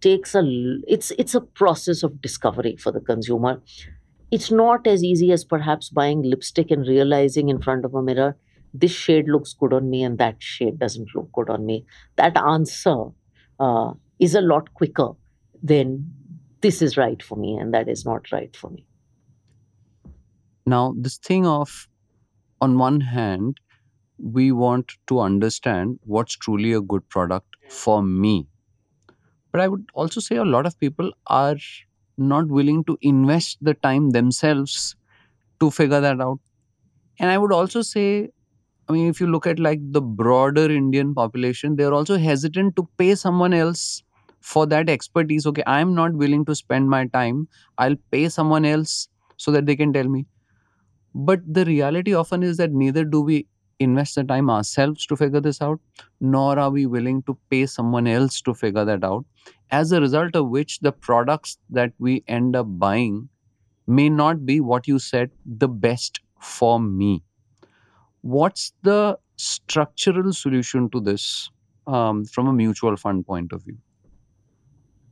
[0.00, 0.42] takes a
[0.86, 3.62] it's it's a process of discovery for the consumer.
[4.30, 8.36] It's not as easy as perhaps buying lipstick and realizing in front of a mirror
[8.80, 11.84] this shade looks good on me and that shade doesn't look good on me.
[12.16, 13.06] That answer
[13.58, 15.12] uh, is a lot quicker
[15.62, 16.12] than
[16.60, 18.84] this is right for me and that is not right for me.
[20.66, 21.88] Now, this thing of,
[22.60, 23.58] on one hand,
[24.18, 28.48] we want to understand what's truly a good product for me.
[29.56, 31.56] But I would also say a lot of people are
[32.18, 34.96] not willing to invest the time themselves
[35.60, 36.40] to figure that out.
[37.18, 38.30] And I would also say,
[38.88, 42.88] I mean, if you look at like the broader Indian population, they're also hesitant to
[42.98, 44.02] pay someone else
[44.40, 45.46] for that expertise.
[45.46, 47.48] Okay, I'm not willing to spend my time.
[47.78, 50.26] I'll pay someone else so that they can tell me.
[51.14, 53.46] But the reality often is that neither do we
[53.78, 55.80] invest the time ourselves to figure this out,
[56.20, 59.24] nor are we willing to pay someone else to figure that out.
[59.70, 63.28] As a result of which, the products that we end up buying
[63.86, 67.22] may not be what you said the best for me.
[68.22, 71.50] What's the structural solution to this
[71.86, 73.78] um, from a mutual fund point of view?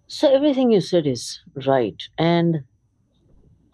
[0.06, 2.02] So everything you said is right.
[2.16, 2.64] And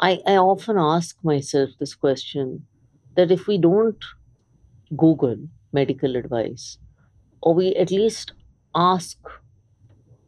[0.01, 2.67] I, I often ask myself this question
[3.17, 4.03] that if we don't
[4.97, 5.37] Google
[5.73, 6.79] medical advice,
[7.43, 8.33] or we at least
[8.75, 9.19] ask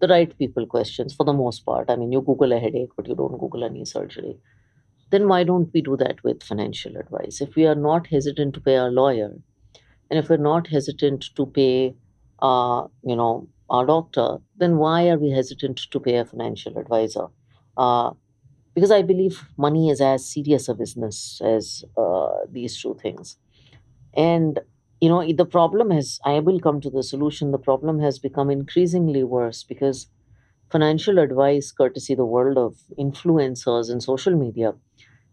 [0.01, 1.89] the right people questions for the most part.
[1.89, 4.37] I mean, you Google a headache, but you don't Google a knee surgery.
[5.11, 7.41] Then why don't we do that with financial advice?
[7.41, 9.33] If we are not hesitant to pay our lawyer,
[10.11, 11.95] and if we're not hesitant to pay,
[12.41, 17.29] uh, you know, our doctor, then why are we hesitant to pay a financial advisor?
[17.77, 18.13] Uh,
[18.75, 23.39] because I believe money is as serious a business as uh, these two things.
[24.15, 24.61] And
[25.01, 27.51] you know, the problem has, I will come to the solution.
[27.51, 30.07] The problem has become increasingly worse because
[30.71, 34.75] financial advice, courtesy the world of influencers and social media,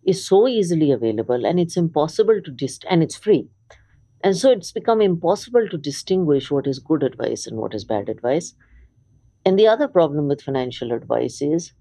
[0.04, 3.50] is so easily available and it's impossible to dist and it's free.
[4.24, 8.10] And so it's become impossible to distinguish what is good advice and what is bad
[8.10, 8.56] advice.
[9.46, 11.74] And the other problem with financial advice is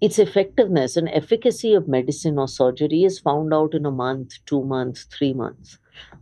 [0.00, 4.64] its effectiveness and efficacy of medicine or surgery is found out in a month, two
[4.64, 5.78] months, three months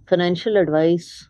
[0.09, 1.29] financial advice,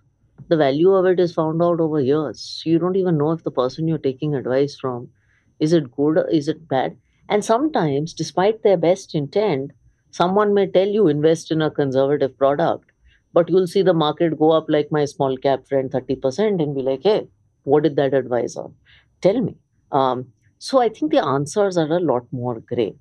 [0.48, 2.62] the value of it is found out over years.
[2.64, 5.11] You don't even know if the person you're taking advice from
[5.59, 6.96] is it good or is it bad.
[7.28, 9.72] And sometimes, despite their best intent,
[10.11, 12.90] someone may tell you invest in a conservative product,
[13.32, 16.82] but you'll see the market go up like my small cap friend 30% and be
[16.82, 17.28] like, hey,
[17.64, 18.66] what did that advisor
[19.20, 19.56] tell me?
[19.92, 22.94] Um, so I think the answers are a lot more gray.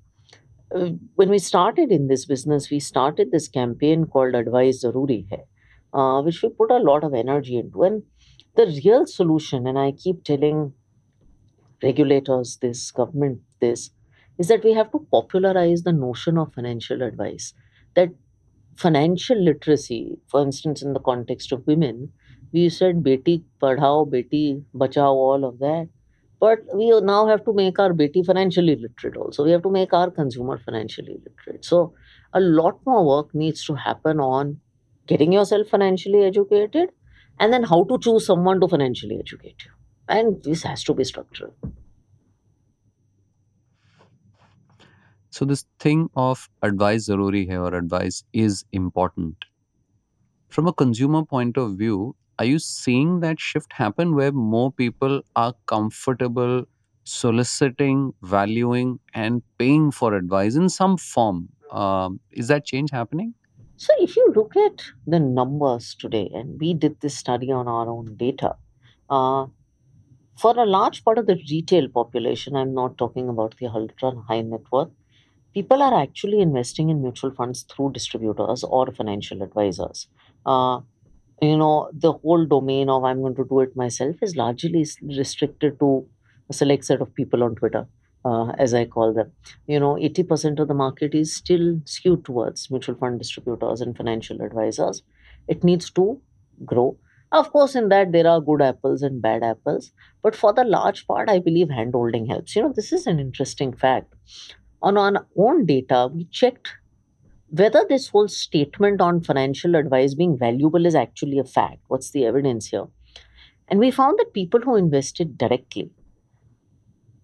[0.74, 5.44] Uh, when we started in this business, we started this campaign called Advice Zaruri Hai,
[5.92, 7.82] uh, which we put a lot of energy into.
[7.82, 8.02] And
[8.56, 10.74] The real solution, and I keep telling
[11.82, 13.90] regulators this, government this,
[14.38, 17.54] is that we have to popularize the notion of financial advice.
[17.94, 18.10] That
[18.76, 22.12] financial literacy, for instance, in the context of women,
[22.52, 25.88] we said beti padhao, beti bachao, all of that.
[26.38, 29.44] But we now have to make our beti financially literate also.
[29.44, 31.64] We have to make our consumer financially literate.
[31.64, 31.94] So
[32.32, 34.60] a lot more work needs to happen on
[35.06, 36.90] getting yourself financially educated
[37.38, 39.70] and then how to choose someone to financially educate you.
[40.08, 41.54] And this has to be structural.
[45.30, 49.36] So this thing of advice zaruri hai or advice is important.
[50.48, 55.22] From a consumer point of view, are you seeing that shift happen where more people
[55.34, 56.64] are comfortable
[57.04, 61.48] soliciting, valuing, and paying for advice in some form?
[61.70, 63.34] Um, is that change happening?
[63.76, 67.88] So, if you look at the numbers today, and we did this study on our
[67.88, 68.56] own data,
[69.10, 69.46] uh,
[70.36, 74.42] for a large part of the retail population, I'm not talking about the ultra high
[74.42, 74.90] net worth,
[75.54, 80.08] people are actually investing in mutual funds through distributors or financial advisors.
[80.44, 80.80] Uh,
[81.40, 85.78] you know, the whole domain of I'm going to do it myself is largely restricted
[85.80, 86.08] to
[86.48, 87.86] a select set of people on Twitter,
[88.24, 89.32] uh, as I call them.
[89.66, 94.40] You know, 80% of the market is still skewed towards mutual fund distributors and financial
[94.40, 95.02] advisors.
[95.48, 96.20] It needs to
[96.64, 96.98] grow.
[97.32, 99.90] Of course, in that there are good apples and bad apples,
[100.22, 102.54] but for the large part, I believe handholding helps.
[102.54, 104.14] You know, this is an interesting fact.
[104.82, 106.68] On our own data, we checked
[107.50, 111.78] whether this whole statement on financial advice being valuable is actually a fact.
[111.88, 112.86] What's the evidence here?
[113.68, 115.90] And we found that people who invested directly,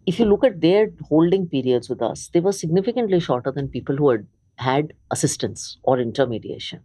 [0.07, 3.97] if you look at their holding periods with us, they were significantly shorter than people
[3.97, 6.81] who had had assistance or intermediation.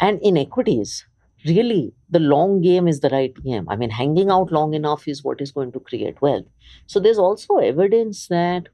[0.00, 1.06] And in equities,
[1.44, 3.68] really, the long game is the right game.
[3.68, 6.46] I mean, hanging out long enough is what is going to create wealth.
[6.86, 8.68] So there's also evidence that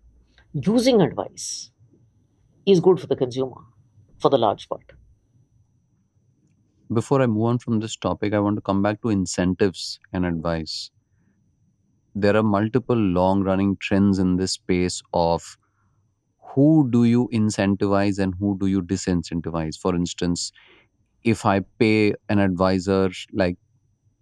[0.53, 1.71] using advice
[2.67, 3.63] is good for the consumer
[4.19, 4.93] for the large part.
[6.91, 10.25] Before I move on from this topic, I want to come back to incentives and
[10.25, 10.91] advice.
[12.15, 15.57] There are multiple long running trends in this space of
[16.55, 19.79] who do you incentivize and who do you disincentivize.
[19.79, 20.53] For instance,
[21.25, 23.59] if I pay an advisor, like,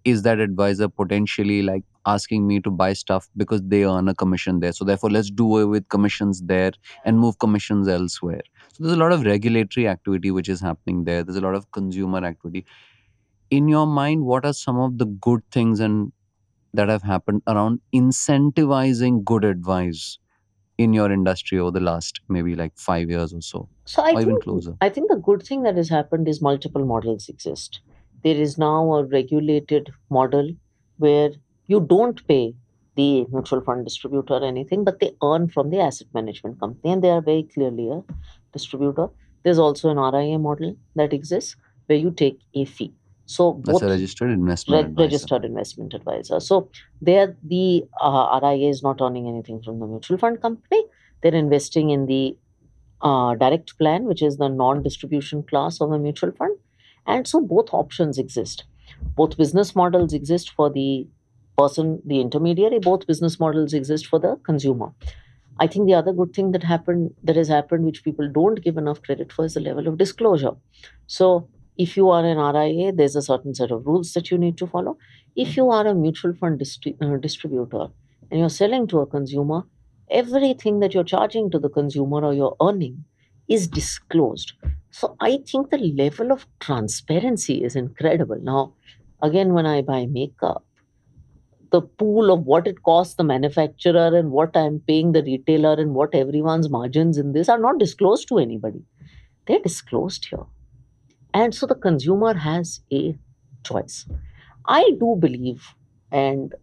[0.04, 4.60] is that advisor potentially like asking me to buy stuff because they earn a commission
[4.60, 4.72] there?
[4.72, 6.72] So, therefore, let's do away with commissions there
[7.04, 8.42] and move commissions elsewhere.
[8.72, 11.70] So, there's a lot of regulatory activity which is happening there, there's a lot of
[11.72, 12.64] consumer activity.
[13.50, 16.12] In your mind, what are some of the good things and
[16.74, 20.18] that have happened around incentivizing good advice
[20.78, 24.22] in your industry over the last maybe like five years or so, So I or
[24.22, 24.76] even think closer?
[24.80, 27.80] I think the good thing that has happened is multiple models exist.
[28.24, 30.52] There is now a regulated model
[30.98, 31.30] where
[31.72, 32.54] you don't pay
[32.96, 37.10] the mutual fund distributor anything, but they earn from the asset management company, and they
[37.10, 38.02] are very clearly a
[38.52, 39.08] distributor.
[39.44, 41.56] There's also an RIA model that exists
[41.86, 42.92] where you take a fee.
[43.26, 45.04] So That's a both registered investment reg- advisor.
[45.06, 46.38] registered investment advisor.
[46.40, 50.84] So there, the uh, RIA is not earning anything from the mutual fund company.
[51.22, 52.36] They're investing in the
[53.00, 56.56] uh, direct plan, which is the non-distribution class of a mutual fund.
[57.06, 58.64] And so both options exist.
[59.16, 61.06] Both business models exist for the
[61.56, 62.78] person, the intermediary.
[62.78, 64.92] Both business models exist for the consumer.
[65.58, 68.76] I think the other good thing that happened that has happened, which people don't give
[68.76, 70.52] enough credit for, is the level of disclosure.
[71.06, 74.56] So if you are an RIA, there's a certain set of rules that you need
[74.58, 74.96] to follow.
[75.36, 77.88] If you are a mutual fund distri- uh, distributor
[78.30, 79.62] and you're selling to a consumer,
[80.10, 83.04] everything that you're charging to the consumer or you're earning
[83.48, 84.52] is disclosed.
[84.90, 88.38] So I think the level of transparency is incredible.
[88.40, 88.74] Now,
[89.22, 90.64] again, when I buy makeup,
[91.72, 95.94] the pool of what it costs the manufacturer and what I'm paying the retailer and
[95.94, 98.84] what everyone's margins in this are not disclosed to anybody.
[99.46, 100.46] They're disclosed here.
[101.34, 103.18] And so the consumer has a
[103.64, 104.06] choice.
[104.66, 105.74] I do believe,
[106.10, 106.54] and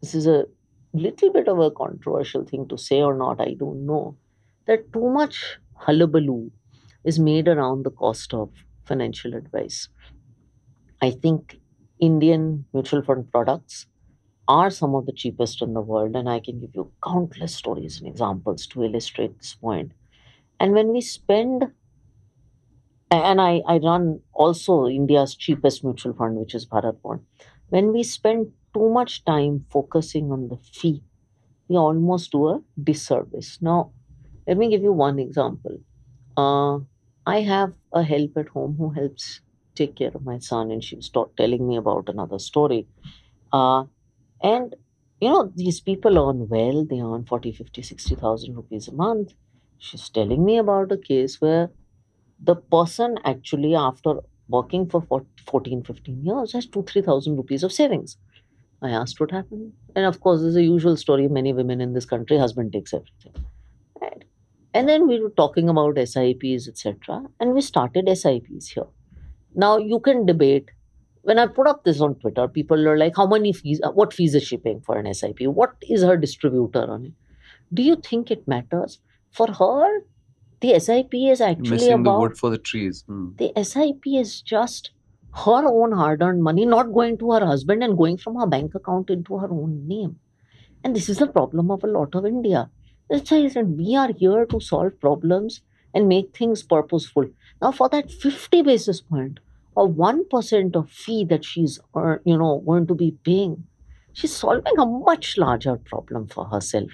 [0.00, 0.46] this is a
[0.92, 4.16] little bit of a controversial thing to say or not, I don't know,
[4.66, 6.50] that too much hullabaloo
[7.04, 8.50] is made around the cost of
[8.84, 9.88] financial advice.
[11.00, 11.60] I think
[12.00, 13.86] Indian mutual fund products
[14.48, 17.98] are some of the cheapest in the world, and I can give you countless stories
[18.00, 19.92] and examples to illustrate this point.
[20.60, 21.72] And when we spend,
[23.10, 27.20] and I, I run also India's cheapest mutual fund, which is Bharat Bond,
[27.68, 31.02] when we spend too much time focusing on the fee,
[31.68, 33.58] we almost do a disservice.
[33.62, 33.92] Now,
[34.46, 35.78] let me give you one example.
[36.36, 36.80] Uh,
[37.26, 39.40] I have a help at home who helps
[39.74, 42.88] take care of my son, and she was telling me about another story.
[43.52, 43.84] Uh,
[44.42, 44.74] and
[45.20, 49.32] you know, these people earn well, they earn 40, 50, 60,000 rupees a month.
[49.78, 51.70] She's telling me about a case where
[52.40, 55.02] the person actually, after working for
[55.46, 58.16] 14, 15 years, has 2, 3,000 rupees of savings.
[58.80, 59.72] I asked what happened.
[59.96, 63.44] And of course, there's a usual story many women in this country husband takes everything.
[64.00, 64.24] Right?
[64.72, 67.24] And then we were talking about SIPs, etc.
[67.40, 68.86] And we started SIPs here.
[69.54, 70.70] Now you can debate.
[71.22, 74.12] When I put up this on Twitter, people are like, how many fees, uh, what
[74.12, 75.40] fees is she paying for an SIP?
[75.42, 77.12] What is her distributor on it?
[77.72, 79.00] Do you think it matters?
[79.30, 80.00] For her,
[80.60, 83.04] the SIP is actually Missing about the wood for the trees.
[83.06, 83.30] Hmm.
[83.36, 84.90] the SIP is just
[85.34, 88.74] her own hard earned money not going to her husband and going from her bank
[88.74, 90.18] account into her own name.
[90.82, 92.70] And this is the problem of a lot of India.
[93.10, 95.60] That's why we are here to solve problems
[95.94, 97.30] and make things purposeful.
[97.60, 99.40] Now, for that 50 basis point
[99.78, 101.78] or 1% of fee that she's
[102.24, 103.64] you know going to be paying,
[104.12, 106.90] she's solving a much larger problem for herself.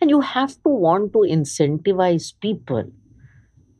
[0.00, 2.84] And you have to want to incentivize people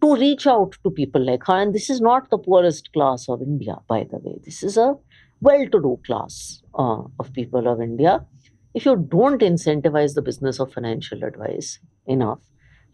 [0.02, 1.56] to reach out to people like her.
[1.56, 4.38] And this is not the poorest class of India, by the way.
[4.42, 4.94] This is a
[5.40, 8.24] well to do class uh, of people of India.
[8.72, 12.40] If you don't incentivize the business of financial advice enough,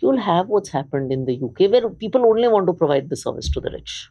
[0.01, 3.49] you'll have what's happened in the UK, where people only want to provide the service
[3.51, 4.11] to the rich.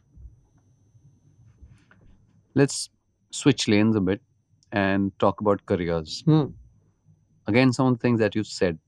[2.53, 2.89] Let's
[3.31, 4.21] switch lanes a bit
[4.71, 6.21] and talk about careers.
[6.25, 6.45] Hmm.
[7.47, 8.79] Again, some of the things that you said.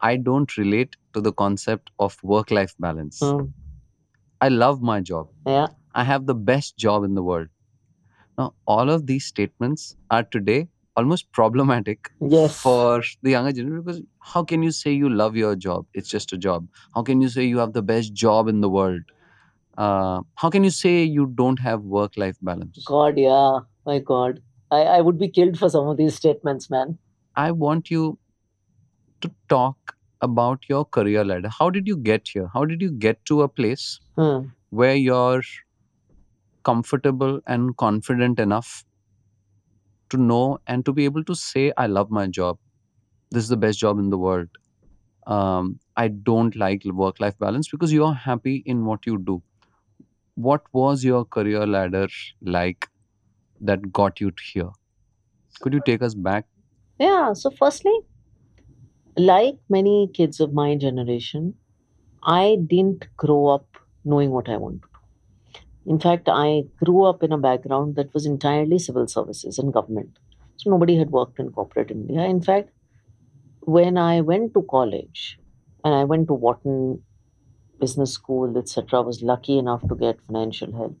[0.00, 3.20] I don't relate to the concept of work life balance.
[3.20, 3.46] Hmm.
[4.40, 5.28] I love my job.
[5.46, 5.68] Yeah.
[5.94, 7.48] I have the best job in the world.
[8.36, 12.60] Now, all of these statements are today almost problematic Yes.
[12.60, 15.86] for the younger generation because how can you say you love your job?
[15.94, 16.66] It's just a job.
[16.94, 19.02] How can you say you have the best job in the world?
[19.76, 22.84] Uh, how can you say you don't have work life balance?
[22.86, 23.60] God, yeah.
[23.86, 24.42] My God.
[24.70, 26.98] I, I would be killed for some of these statements, man.
[27.36, 28.18] I want you
[29.20, 31.50] to talk about your career ladder.
[31.58, 32.48] How did you get here?
[32.52, 34.46] How did you get to a place Hmm.
[34.70, 35.42] where you're
[36.64, 38.84] comfortable and confident enough
[40.10, 42.58] to know and to be able to say, I love my job.
[43.30, 44.48] This is the best job in the world.
[45.26, 49.42] Um, I don't like work life balance because you're happy in what you do.
[50.36, 52.08] What was your career ladder
[52.40, 52.88] like
[53.60, 54.70] that got you here?
[55.60, 56.46] Could you take us back?
[56.98, 57.32] Yeah.
[57.34, 57.92] So, firstly,
[59.16, 61.54] like many kids of my generation,
[62.22, 63.66] I didn't grow up
[64.04, 65.92] knowing what I want to do.
[65.92, 70.18] In fact, I grew up in a background that was entirely civil services and government.
[70.56, 72.22] So, nobody had worked in corporate India.
[72.24, 72.70] In fact,
[73.62, 75.38] when I went to college
[75.84, 77.02] and I went to Wharton
[77.84, 80.96] Business School, etc., was lucky enough to get financial help.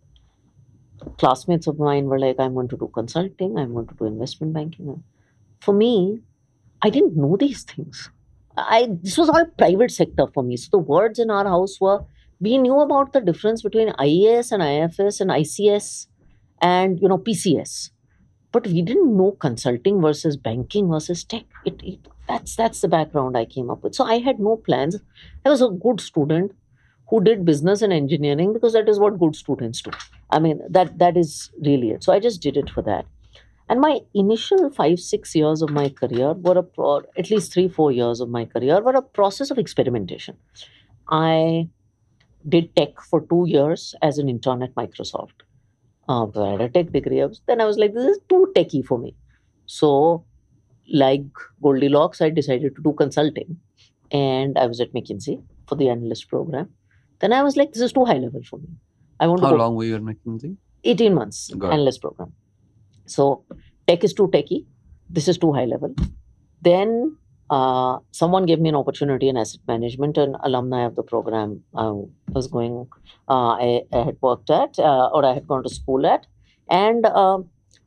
[1.18, 4.52] Classmates of mine were like, I'm going to do consulting, I'm going to do investment
[4.52, 5.02] banking.
[5.60, 5.94] For me,
[6.82, 8.10] I didn't know these things.
[8.56, 10.56] I this was all private sector for me.
[10.56, 12.04] So the words in our house were
[12.40, 16.06] we knew about the difference between IAS and IFS and ICS
[16.60, 17.90] and you know PCS,
[18.52, 21.44] but we didn't know consulting versus banking versus tech.
[21.64, 23.94] It, it that's that's the background I came up with.
[23.94, 25.00] So I had no plans.
[25.44, 26.52] I was a good student
[27.08, 29.90] who did business and engineering because that is what good students do.
[30.30, 32.04] I mean that that is really it.
[32.04, 33.06] So I just did it for that.
[33.68, 37.68] And my initial five, six years of my career were a pro- at least three,
[37.68, 40.36] four years of my career were a process of experimentation.
[41.08, 41.68] I
[42.46, 45.44] did tech for two years as an intern at Microsoft.
[46.08, 47.24] Uh, I had a tech degree.
[47.46, 49.14] Then I was like, this is too techy for me.
[49.64, 50.24] So,
[50.92, 51.24] like
[51.62, 53.56] Goldilocks, I decided to do consulting.
[54.10, 56.68] And I was at McKinsey for the analyst program.
[57.20, 58.68] Then I was like, this is too high level for me.
[59.20, 60.56] I want How to go long were you at McKinsey?
[60.84, 61.74] 18 months Got it.
[61.74, 62.32] analyst program.
[63.06, 63.44] So
[63.86, 64.66] tech is too techy.
[65.08, 65.94] This is too high level.
[66.62, 67.16] Then
[67.50, 71.92] uh, someone gave me an opportunity in asset management, an alumni of the program I
[72.32, 72.86] was going,
[73.28, 76.26] uh, I, I had worked at uh, or I had gone to school at.
[76.68, 77.38] And uh,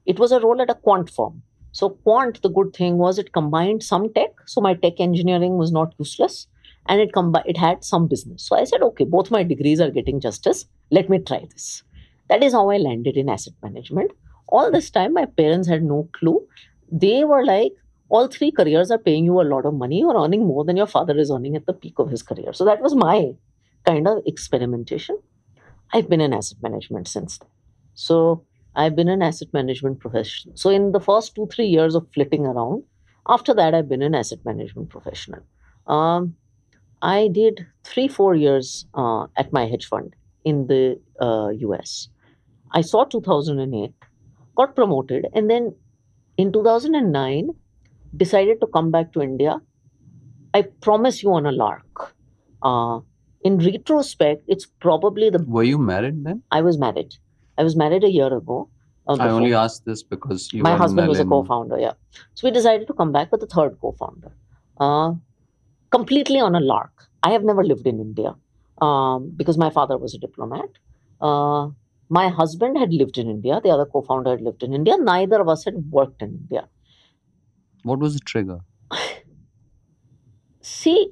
[0.06, 1.42] it was a role at a quant firm.
[1.72, 4.32] So quant, the good thing was it combined some tech.
[4.46, 6.48] So my tech engineering was not useless
[6.88, 8.44] and it combi- it had some business.
[8.44, 10.66] So I said, okay, both my degrees are getting justice.
[10.92, 11.84] Let me try this.
[12.30, 14.12] That is how I landed in asset management.
[14.48, 16.46] All this time, my parents had no clue.
[16.92, 17.74] They were like,
[18.10, 20.00] all three careers are paying you a lot of money.
[20.00, 22.54] You're earning more than your father is earning at the peak of his career.
[22.54, 23.34] So that was my
[23.86, 25.18] kind of experimentation.
[25.94, 27.50] I've been in asset management since then.
[27.94, 30.56] So I've been an asset management professional.
[30.56, 32.84] So in the first two, three years of flitting around,
[33.28, 35.42] after that, I've been an asset management professional.
[35.88, 36.36] Um,
[37.02, 42.10] I did three, four years uh, at my hedge fund in the uh, US.
[42.72, 43.94] I saw 2008,
[44.56, 45.76] got promoted, and then
[46.42, 47.50] In 2009,
[48.16, 49.54] decided to come back to India.
[50.54, 52.16] I promise you on a lark.
[52.62, 53.00] Uh,
[53.44, 55.40] in retrospect, it's probably the.
[55.44, 56.44] Were you married then?
[56.52, 57.16] I was married.
[57.58, 58.70] I was married a year ago.
[59.08, 61.94] uh, I only asked this because you my husband was a co-founder yeah
[62.34, 64.32] so we decided to come back with a third co-founder
[64.86, 65.12] uh,
[65.92, 66.92] completely on a lark.
[67.24, 68.36] I have never lived in india
[68.82, 70.70] um, because my father was a diplomat.
[71.20, 71.70] Uh,
[72.10, 73.60] my husband had lived in india.
[73.64, 74.98] The other co-founder had lived in india.
[74.98, 76.68] Neither of us had worked in india.
[77.84, 78.60] What was the trigger?
[80.62, 81.12] see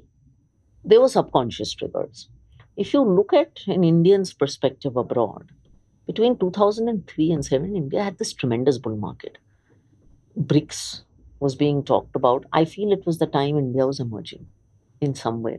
[0.84, 2.28] there were subconscious triggers.
[2.76, 5.50] If you look at an indian's perspective abroad
[6.06, 9.38] between 2003 and 7 india had this tremendous bull market.
[10.38, 11.02] Brics
[11.40, 12.44] was being talked about.
[12.52, 14.46] I feel it was the time india was emerging
[15.00, 15.58] in some way.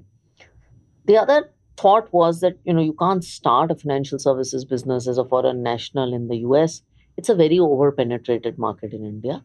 [1.05, 5.17] The other thought was that you know you can't start a financial services business as
[5.17, 6.81] a foreign national in the us
[7.17, 9.43] it's a very over penetrated market in india.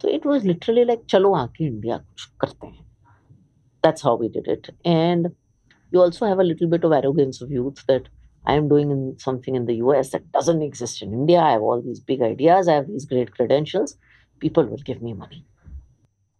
[0.00, 2.84] So it was literally like chalo aake india kuch karte hain
[3.86, 4.70] that's how we did it.
[4.84, 5.28] And
[5.92, 8.08] you also have a little bit of arrogance of youth that
[8.52, 11.40] i am doing in something in the us that doesn't exist in india.
[11.40, 12.68] I have all these big ideas.
[12.68, 13.96] I have these great credentials.
[14.46, 15.44] People will give me money.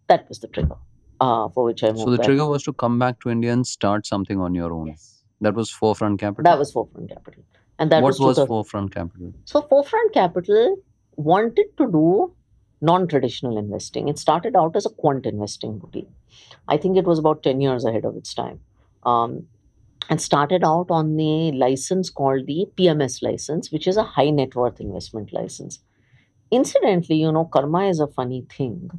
[0.08, 0.78] That was the trigger
[1.20, 2.26] uh, for which i moved So the back.
[2.26, 4.94] trigger was to come back to India and start something on your own.
[5.40, 6.44] That was Forefront Capital.
[6.44, 7.42] that was forefront capital
[7.78, 9.32] and that was what was, was 2000 Forefront Capital?
[9.44, 10.76] So, Forefront Capital
[11.16, 12.32] wanted to do
[12.80, 14.08] non traditional investing.
[14.08, 16.08] It started out as a quant investing boutique.
[16.68, 18.60] I think it was about 10 years ahead of its time.
[19.04, 19.46] Um,
[20.08, 24.54] and started out on the license called the PMS license, which is a high net
[24.54, 25.80] worth investment license.
[26.50, 28.90] Incidentally, you know, karma is a funny thing.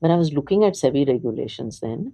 [0.00, 2.12] When I was looking at SEBI regulations then,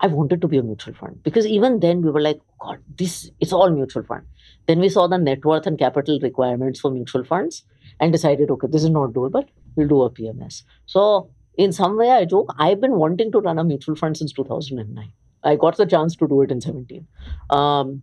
[0.00, 3.30] I wanted to be a mutual fund because even then we were like, God, this
[3.38, 4.24] it's all mutual fund.
[4.66, 7.64] Then we saw the net worth and capital requirements for mutual funds
[8.00, 9.46] and decided, okay, this is not doable.
[9.76, 10.62] We'll do a PMS.
[10.86, 14.32] So in some way, I joke, I've been wanting to run a mutual fund since
[14.32, 15.12] 2009.
[15.42, 17.06] I got the chance to do it in 17.
[17.50, 18.02] Um,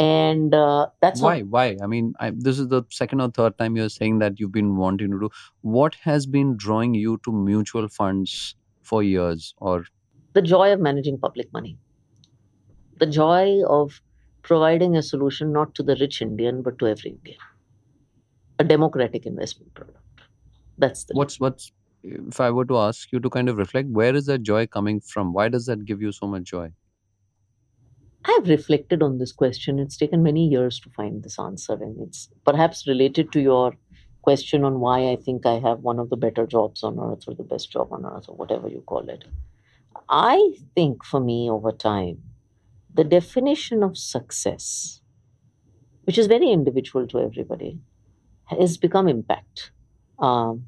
[0.00, 1.40] and uh, that's Why?
[1.42, 1.76] Why?
[1.82, 4.76] I mean, I, this is the second or third time you're saying that you've been
[4.76, 5.30] wanting to do.
[5.60, 9.54] What has been drawing you to mutual funds for years?
[9.58, 9.84] Or
[10.32, 11.76] the joy of managing public money,
[12.98, 14.00] the joy of
[14.42, 17.38] providing a solution not to the rich Indian, but to every Indian,
[18.58, 19.98] a democratic investment product.
[20.78, 21.72] That's the what's what's
[22.02, 25.00] if I were to ask you to kind of reflect, where is that joy coming
[25.00, 25.34] from?
[25.34, 26.72] Why does that give you so much joy?
[28.24, 29.78] I've reflected on this question.
[29.78, 33.74] It's taken many years to find this answer, and it's perhaps related to your
[34.22, 37.34] question on why I think I have one of the better jobs on earth or
[37.34, 39.24] the best job on earth or whatever you call it.
[40.08, 42.22] I think for me over time,
[42.94, 45.02] the definition of success,
[46.04, 47.80] which is very individual to everybody,
[48.46, 49.72] has become impact.
[50.18, 50.66] Um,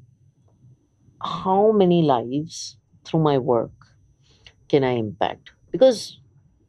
[1.21, 3.71] how many lives through my work
[4.69, 5.51] can I impact?
[5.71, 6.19] Because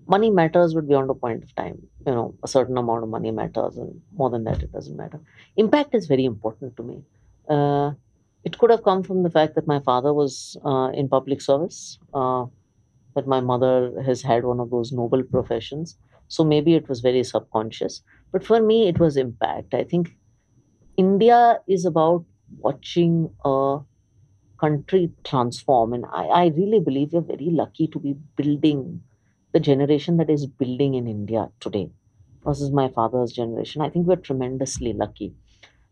[0.06, 3.30] money matters, but beyond a point of time, you know, a certain amount of money
[3.30, 5.20] matters, and more than that, it doesn't matter.
[5.56, 7.02] Impact is very important to me.
[7.48, 7.92] Uh,
[8.44, 11.98] it could have come from the fact that my father was uh, in public service,
[12.12, 12.44] uh,
[13.14, 15.96] that my mother has had one of those noble professions.
[16.28, 18.02] So maybe it was very subconscious.
[18.32, 19.74] But for me, it was impact.
[19.74, 20.16] I think
[20.96, 22.24] India is about
[22.58, 23.78] watching a
[24.58, 25.92] country transform.
[25.92, 29.02] And I, I really believe we're very lucky to be building
[29.54, 31.90] the generation that is building in India today
[32.44, 33.82] versus my father's generation.
[33.82, 35.34] I think we're tremendously lucky.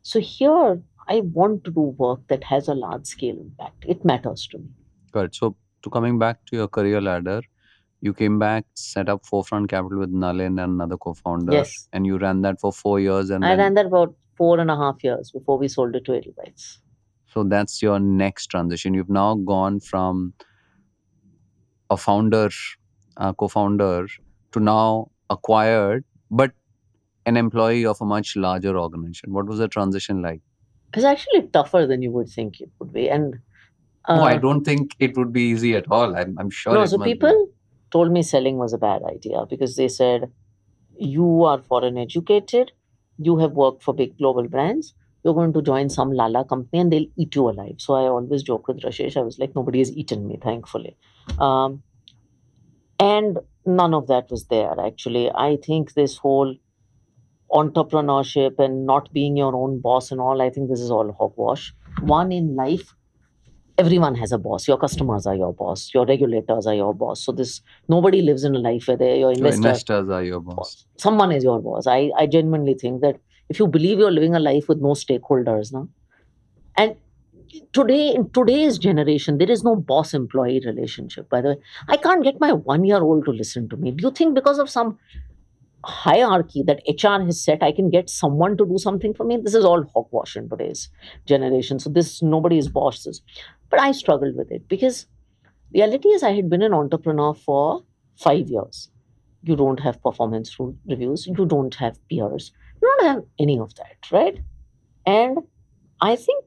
[0.03, 3.85] So here, I want to do work that has a large scale impact.
[3.89, 4.69] It matters to me.
[5.13, 5.35] Good.
[5.35, 7.43] So to coming back to your career ladder,
[8.01, 11.89] you came back, set up Forefront Capital with Nalin and another co-founder, Yes.
[11.93, 14.71] and you ran that for four years, and I then, ran that about four and
[14.73, 16.81] a half years before we sold it to Edelweiss.
[17.35, 18.93] so that's your next transition.
[18.95, 20.35] You've now gone from
[21.91, 22.49] a founder,
[23.17, 24.07] uh, co-founder,
[24.53, 26.53] to now acquired, but
[27.27, 29.33] an employee of a much larger organization.
[29.33, 30.41] What was the transition like?
[30.95, 33.09] It's actually tougher than you would think it would be.
[33.09, 33.37] And
[34.09, 36.17] uh, oh, I don't think it would be easy at all.
[36.17, 36.75] I'm, I'm sure.
[36.75, 37.15] no, it so must be.
[37.15, 37.49] people
[37.91, 40.31] told me selling was a bad idea because they said,
[40.97, 42.73] you are foreign educated,
[43.19, 44.95] you have worked for big global brands,
[45.25, 47.77] you're going to join some Lala company and they'll eat you alive.
[47.79, 50.97] So I always joke with Rashesh, I was like, nobody has eaten me, thankfully.
[51.39, 51.83] Um,
[53.03, 55.31] and none of that was there, actually.
[55.35, 56.55] I think this whole
[57.51, 61.75] entrepreneurship and not being your own boss and all, I think this is all hogwash.
[62.01, 62.95] One in life,
[63.77, 64.69] everyone has a boss.
[64.69, 65.91] Your customers are your boss.
[65.93, 67.25] Your regulators are your boss.
[67.25, 70.57] So this nobody lives in a life where they're your Your investors are your boss.
[70.57, 70.87] boss.
[70.99, 71.87] Someone is your boss.
[71.87, 75.73] I, I genuinely think that if you believe you're living a life with no stakeholders
[75.73, 75.89] now,
[76.77, 76.97] and
[77.73, 81.57] today in today's generation there is no boss employee relationship by the way.
[81.89, 83.91] I can't get my one year old to listen to me.
[83.91, 84.99] Do you think because of some
[85.85, 89.37] hierarchy that hr has set i can get someone to do something for me?
[89.37, 90.89] This is all hogwash in today's
[91.27, 91.79] generation.
[91.79, 93.23] So this nobody is bosses.
[93.71, 95.07] But i struggled with it because
[95.75, 97.85] reality is i had been an entrepreneur for
[98.17, 98.91] five years.
[99.43, 101.27] You don't have performance reviews.
[101.27, 102.53] You don't have peers.
[102.81, 104.39] You don't have any of that right?
[105.07, 105.39] And
[106.01, 106.45] i think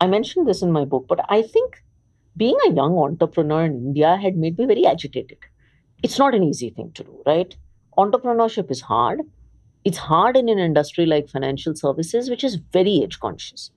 [0.00, 1.82] I mentioned this in my book, but I think
[2.36, 5.38] being a young entrepreneur in India had made me very agitated.
[6.02, 7.56] It's not an easy thing to do, right?
[7.96, 9.20] Entrepreneurship is hard.
[9.84, 13.70] It's hard in an industry like financial services, which is very age conscious.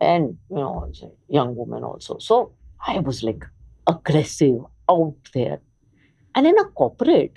[0.00, 0.90] And, you know,
[1.28, 2.18] young woman also.
[2.18, 2.52] So
[2.86, 3.44] I was like
[3.86, 5.60] aggressive out there.
[6.34, 7.32] And in a corporate,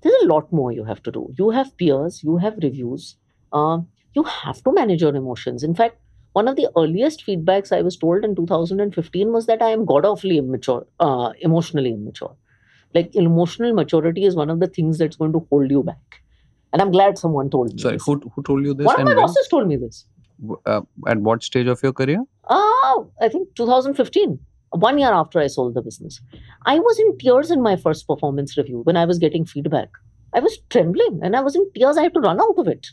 [0.00, 1.32] there's a lot more you have to do.
[1.38, 3.16] You have peers, you have reviews,
[3.52, 3.78] uh,
[4.14, 5.62] you have to manage your emotions.
[5.62, 5.98] In fact,
[6.32, 10.04] one of the earliest feedbacks I was told in 2015 was that I am god
[10.04, 12.34] awfully immature, uh, emotionally immature.
[12.94, 16.22] Like emotional maturity is one of the things that's going to hold you back.
[16.72, 17.80] And I'm glad someone told me.
[17.80, 18.04] Sorry, this.
[18.04, 18.86] who, who told you this?
[18.86, 20.04] One of my bosses told me this.
[20.66, 22.22] Uh, at what stage of your career?
[22.44, 24.38] Uh, I think 2015,
[24.70, 26.20] one year after I sold the business.
[26.66, 29.88] I was in tears in my first performance review when I was getting feedback.
[30.34, 31.96] I was trembling and I was in tears.
[31.96, 32.88] I had to run out of it.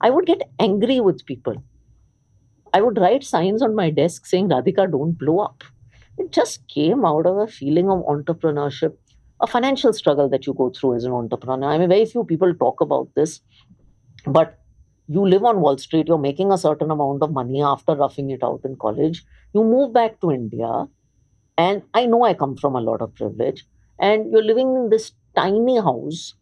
[0.00, 1.62] I would get angry with people.
[2.74, 5.64] I would write signs on my desk saying, Radhika, don't blow up.
[6.18, 8.94] It just came out of a feeling of entrepreneurship,
[9.40, 11.70] a financial struggle that you go through as an entrepreneur.
[11.70, 13.40] I mean, very few people talk about this,
[14.26, 14.58] but
[15.08, 18.42] you live on Wall Street, you're making a certain amount of money after roughing it
[18.44, 19.24] out in college.
[19.54, 20.86] You move back to India,
[21.58, 23.66] and I know I come from a lot of privilege,
[23.98, 26.34] and you're living in this tiny house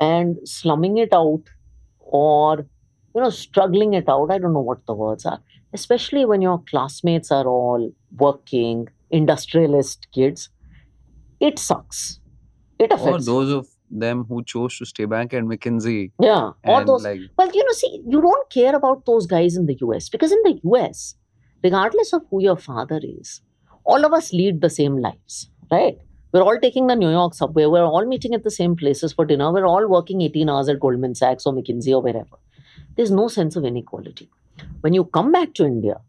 [0.00, 1.44] and slumming it out
[2.00, 2.66] or
[3.14, 5.40] you know struggling it out i don't know what the words are
[5.72, 10.48] especially when your classmates are all working, industrialist kids,
[11.40, 12.20] it sucks.
[12.78, 13.28] It affects.
[13.28, 16.12] Or those of them who chose to stay back at McKinsey.
[16.20, 16.50] Yeah.
[16.64, 17.04] Or those.
[17.04, 20.32] Like, well, you know, see, you don't care about those guys in the US because
[20.32, 21.14] in the US,
[21.62, 23.40] regardless of who your father is,
[23.84, 25.98] all of us lead the same lives, right?
[26.32, 27.64] We're all taking the New York subway.
[27.64, 29.50] We're all meeting at the same places for dinner.
[29.50, 32.36] We're all working 18 hours at Goldman Sachs or McKinsey or wherever.
[32.96, 34.28] There's no sense of inequality
[34.80, 36.00] when you come back to India,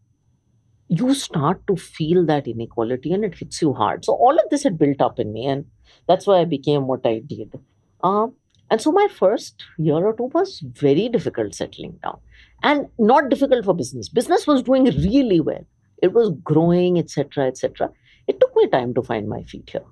[0.87, 4.03] you start to feel that inequality and it hits you hard.
[4.03, 5.65] So all of this had built up in me, and
[6.07, 7.59] that's why I became what I did.
[8.03, 8.27] Uh,
[8.71, 12.19] and so my first year or two was very difficult settling down,
[12.63, 14.09] and not difficult for business.
[14.09, 15.65] Business was doing really well;
[16.01, 17.91] it was growing, etc., etc.
[18.27, 19.85] It took me time to find my feet here.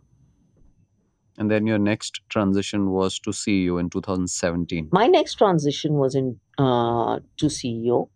[1.37, 4.89] And then your next transition was to CEO in 2017.
[4.91, 8.09] My next transition was in uh, to CEO,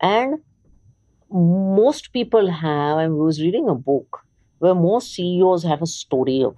[0.00, 0.38] and
[1.30, 2.98] most people have.
[2.98, 4.20] I was reading a book
[4.58, 6.56] where most CEOs have a story of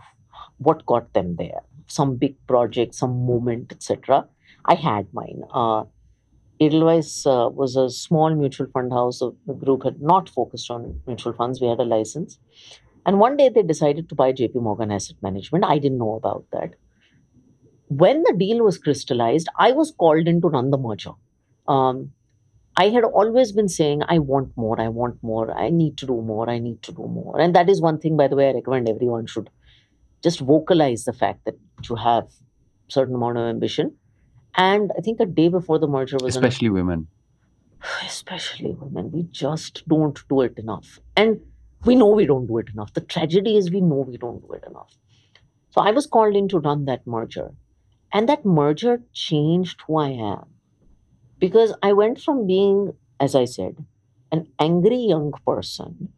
[0.58, 4.28] what got them there, some big project, some moment, etc.
[4.64, 5.42] I had mine.
[5.52, 5.84] Uh,
[6.60, 9.18] Edelweiss uh, was a small mutual fund house.
[9.18, 11.60] The group had not focused on mutual funds.
[11.60, 12.38] We had a license.
[13.06, 15.64] And one day they decided to buy JP Morgan Asset Management.
[15.64, 16.74] I didn't know about that.
[17.88, 21.12] When the deal was crystallized, I was called in to run the merger.
[21.68, 22.12] Um,
[22.76, 26.20] I had always been saying, I want more, I want more, I need to do
[26.20, 27.40] more, I need to do more.
[27.40, 29.48] And that is one thing, by the way, I recommend everyone should
[30.22, 31.54] just vocalize the fact that
[31.88, 32.28] you have
[32.88, 33.94] certain amount of ambition.
[34.56, 37.08] And I think a day before the merger was especially an, women.
[38.04, 39.12] Especially women.
[39.12, 40.98] We just don't do it enough.
[41.16, 41.40] And
[41.84, 42.94] we know we don't do it enough.
[42.94, 44.96] The tragedy is we know we don't do it enough.
[45.70, 47.52] So I was called in to run that merger.
[48.12, 50.46] And that merger changed who I am.
[51.38, 53.84] Because I went from being, as I said,
[54.32, 56.12] an angry young person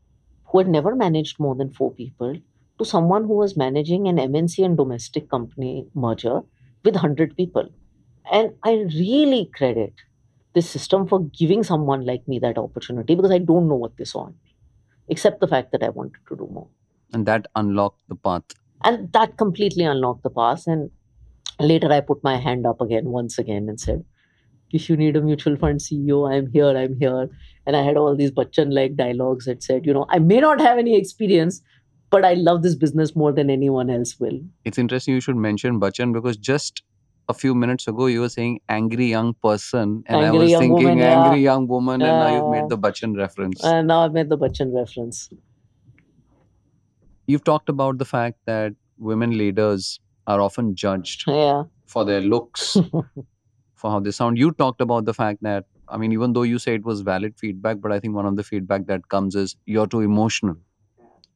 [0.46, 2.36] who had never managed more than four people
[2.78, 6.42] to someone who was managing an MNC and domestic company merger
[6.84, 7.68] with 100 people.
[8.30, 9.94] And I really credit
[10.52, 14.04] this system for giving someone like me that opportunity because I don't know what they
[14.04, 14.28] saw
[15.08, 16.68] except the fact that I wanted to do more.
[17.12, 18.42] And that unlocked the path.
[18.84, 20.66] And that completely unlocked the path.
[20.66, 20.90] And
[21.60, 24.04] later I put my hand up again, once again, and said,
[24.72, 27.28] if you need a mutual fund CEO, I'm here, I'm here.
[27.66, 30.60] And I had all these Bachchan like dialogues that said, you know, I may not
[30.60, 31.62] have any experience,
[32.10, 34.40] but I love this business more than anyone else will.
[34.64, 36.82] It's interesting you should mention Bachchan because just
[37.28, 40.88] a few minutes ago you were saying angry young person and angry I was thinking
[40.88, 41.52] woman, angry yeah.
[41.52, 43.62] young woman and now you've made the Bachchan reference.
[43.64, 45.30] And now I've made the Bachchan reference.
[47.26, 51.64] You've talked about the fact that women leaders are often judged yeah.
[51.86, 52.76] for their looks,
[53.74, 54.38] for how they sound.
[54.38, 57.38] You talked about the fact that I mean, even though you say it was valid
[57.38, 60.56] feedback, but I think one of the feedback that comes is you're too emotional.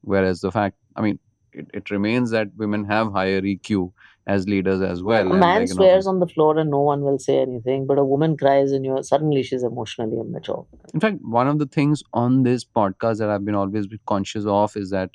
[0.03, 1.18] Whereas the fact, I mean,
[1.53, 3.93] it, it remains that women have higher EQ
[4.30, 5.32] as leaders as well.
[5.32, 8.04] A man can swears on the floor and no one will say anything, but a
[8.04, 10.64] woman cries and you suddenly she's emotionally immature.
[10.94, 14.76] In fact, one of the things on this podcast that I've been always conscious of
[14.76, 15.10] is that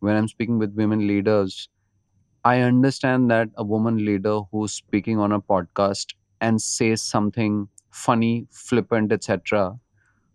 [0.00, 1.68] when I'm speaking with women leaders,
[2.44, 8.46] I understand that a woman leader who's speaking on a podcast and says something funny,
[8.50, 9.78] flippant, etc.,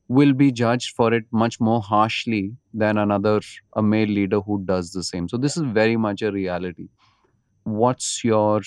[0.07, 3.39] will be judged for it much more harshly than another
[3.73, 5.27] a male leader who does the same.
[5.27, 6.89] So this is very much a reality.
[7.65, 8.61] What's your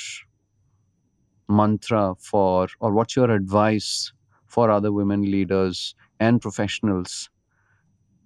[1.49, 4.13] mantra for, or what's your advice
[4.47, 7.31] for other women leaders and professionals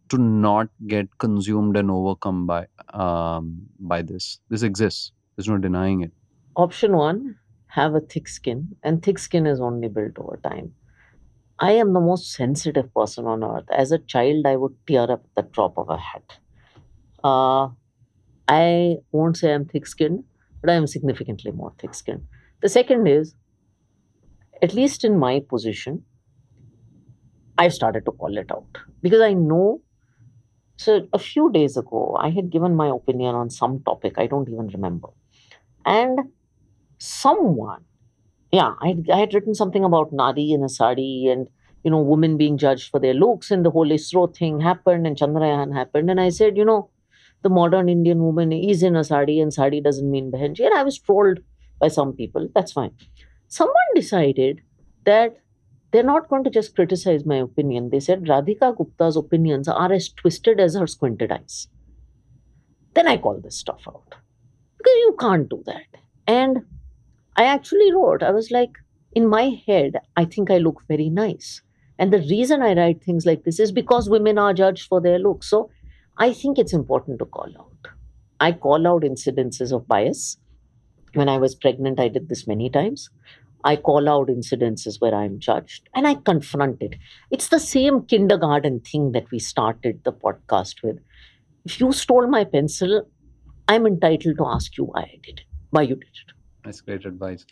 [0.08, 4.40] to not get consumed and overcome by um, by this?
[4.48, 5.12] This exists.
[5.36, 6.12] There's no denying it.
[6.56, 10.74] Option one, have a thick skin, and thick skin is only built over time.
[11.58, 13.66] I am the most sensitive person on earth.
[13.70, 16.38] As a child, I would tear up the drop of a hat.
[17.24, 17.70] Uh,
[18.48, 20.24] I won't say I'm thick skinned,
[20.62, 22.26] but I am significantly more thick skinned.
[22.62, 23.34] The second is,
[24.62, 26.04] at least in my position,
[27.58, 29.80] I've started to call it out because I know.
[30.76, 34.48] So, a few days ago, I had given my opinion on some topic, I don't
[34.48, 35.08] even remember.
[35.86, 36.20] And
[36.98, 37.84] someone,
[38.52, 41.48] yeah, I, I had written something about Nadi in a sari and,
[41.84, 45.16] you know, women being judged for their looks, and the whole ISRO thing happened, and
[45.16, 46.10] Chandrayaan happened.
[46.10, 46.90] And I said, you know,
[47.42, 50.64] the modern Indian woman is in a sari, and sari doesn't mean behenji.
[50.64, 51.40] And I was trolled
[51.80, 52.48] by some people.
[52.54, 52.92] That's fine.
[53.48, 54.62] Someone decided
[55.04, 55.38] that
[55.92, 57.90] they're not going to just criticize my opinion.
[57.90, 61.68] They said Radhika Gupta's opinions are as twisted as her squinted eyes.
[62.94, 64.14] Then I call this stuff out
[64.78, 65.86] because you can't do that.
[66.26, 66.64] And
[67.36, 68.72] I actually wrote, I was like,
[69.12, 71.62] in my head, I think I look very nice.
[71.98, 75.18] And the reason I write things like this is because women are judged for their
[75.18, 75.48] looks.
[75.48, 75.70] So
[76.18, 77.92] I think it's important to call out.
[78.40, 80.36] I call out incidences of bias.
[81.14, 83.08] When I was pregnant, I did this many times.
[83.64, 86.96] I call out incidences where I'm judged and I confront it.
[87.30, 90.98] It's the same kindergarten thing that we started the podcast with.
[91.64, 93.08] If you stole my pencil,
[93.68, 96.32] I'm entitled to ask you why I did it, why you did it.
[96.64, 97.46] That's great advice.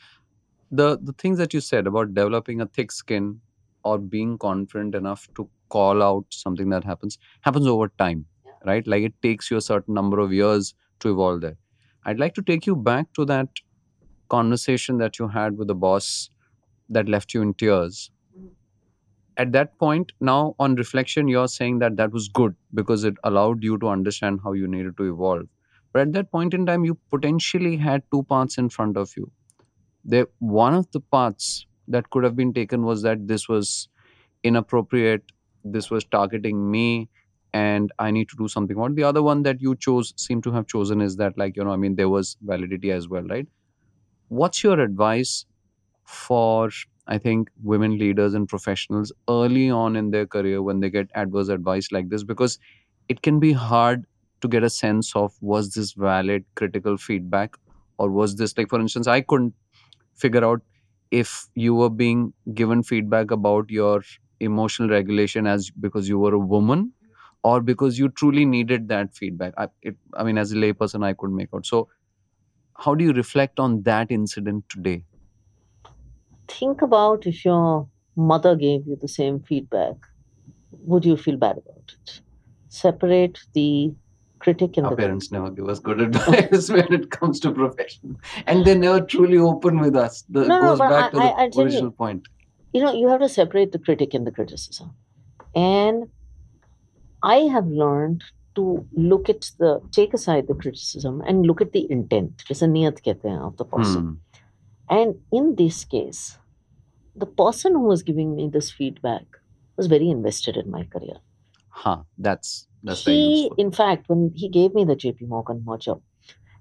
[0.72, 3.40] The the things that you said about developing a thick skin
[3.84, 8.26] or being confident enough to call out something that happens happens over time.
[8.66, 8.86] Right?
[8.86, 11.56] Like it takes you a certain number of years to evolve there.
[12.04, 13.48] I'd like to take you back to that
[14.28, 16.30] conversation that you had with the boss
[16.88, 18.11] that left you in tears.
[19.36, 23.62] At that point, now on reflection, you're saying that that was good because it allowed
[23.62, 25.48] you to understand how you needed to evolve.
[25.92, 29.30] But at that point in time, you potentially had two paths in front of you.
[30.04, 33.88] There, one of the paths that could have been taken was that this was
[34.44, 35.24] inappropriate,
[35.64, 37.08] this was targeting me,
[37.53, 38.92] and I need to do something about.
[38.92, 38.96] it.
[38.96, 41.70] The other one that you chose, seem to have chosen, is that like you know,
[41.72, 43.46] I mean, there was validity as well, right?
[44.28, 45.44] What's your advice
[46.05, 46.70] for
[47.07, 51.48] I think women leaders and professionals early on in their career when they get adverse
[51.48, 52.24] advice like this?
[52.24, 52.59] Because
[53.09, 54.07] it can be hard
[54.42, 57.57] to get a sense of was this valid critical feedback
[57.98, 59.55] or was this like for instance i couldn't
[60.14, 60.62] figure out
[61.11, 64.03] if you were being given feedback about your
[64.40, 66.92] emotional regulation as because you were a woman
[67.43, 69.55] or because you truly needed that feedback.
[69.57, 71.66] I it, i mean as a layperson i couldn't make out.
[71.66, 71.88] So
[72.84, 75.05] how do you reflect on that incident today?
[76.49, 79.95] Think about if your mother gave you the same feedback,
[80.72, 82.20] would you feel bad about it?
[82.68, 83.93] Separate the
[84.38, 88.16] critic and our parents never give us good advice when it comes to profession.
[88.47, 90.22] And they never truly open with us.
[90.28, 92.28] The No, no, goes but back to I- the I- I tell you- original point.
[92.72, 94.91] you know you have to separate the critic and the criticism.
[95.55, 96.05] And
[97.22, 98.24] I have learned
[98.56, 102.44] to look at the take aside the criticism and look at the intent.
[102.48, 104.02] It's a niyat kehte of the person.
[104.02, 104.16] Mm.
[104.88, 106.38] And in this case,
[107.14, 109.24] the person who was giving me this feedback
[109.76, 111.18] was very invested in my career.
[111.68, 112.02] Huh.
[112.18, 115.96] That's that's he, in fact, when he gave me the JP Morgan merger,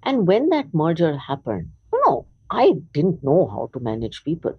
[0.03, 4.57] and when that merger happened, no, I didn't know how to manage people.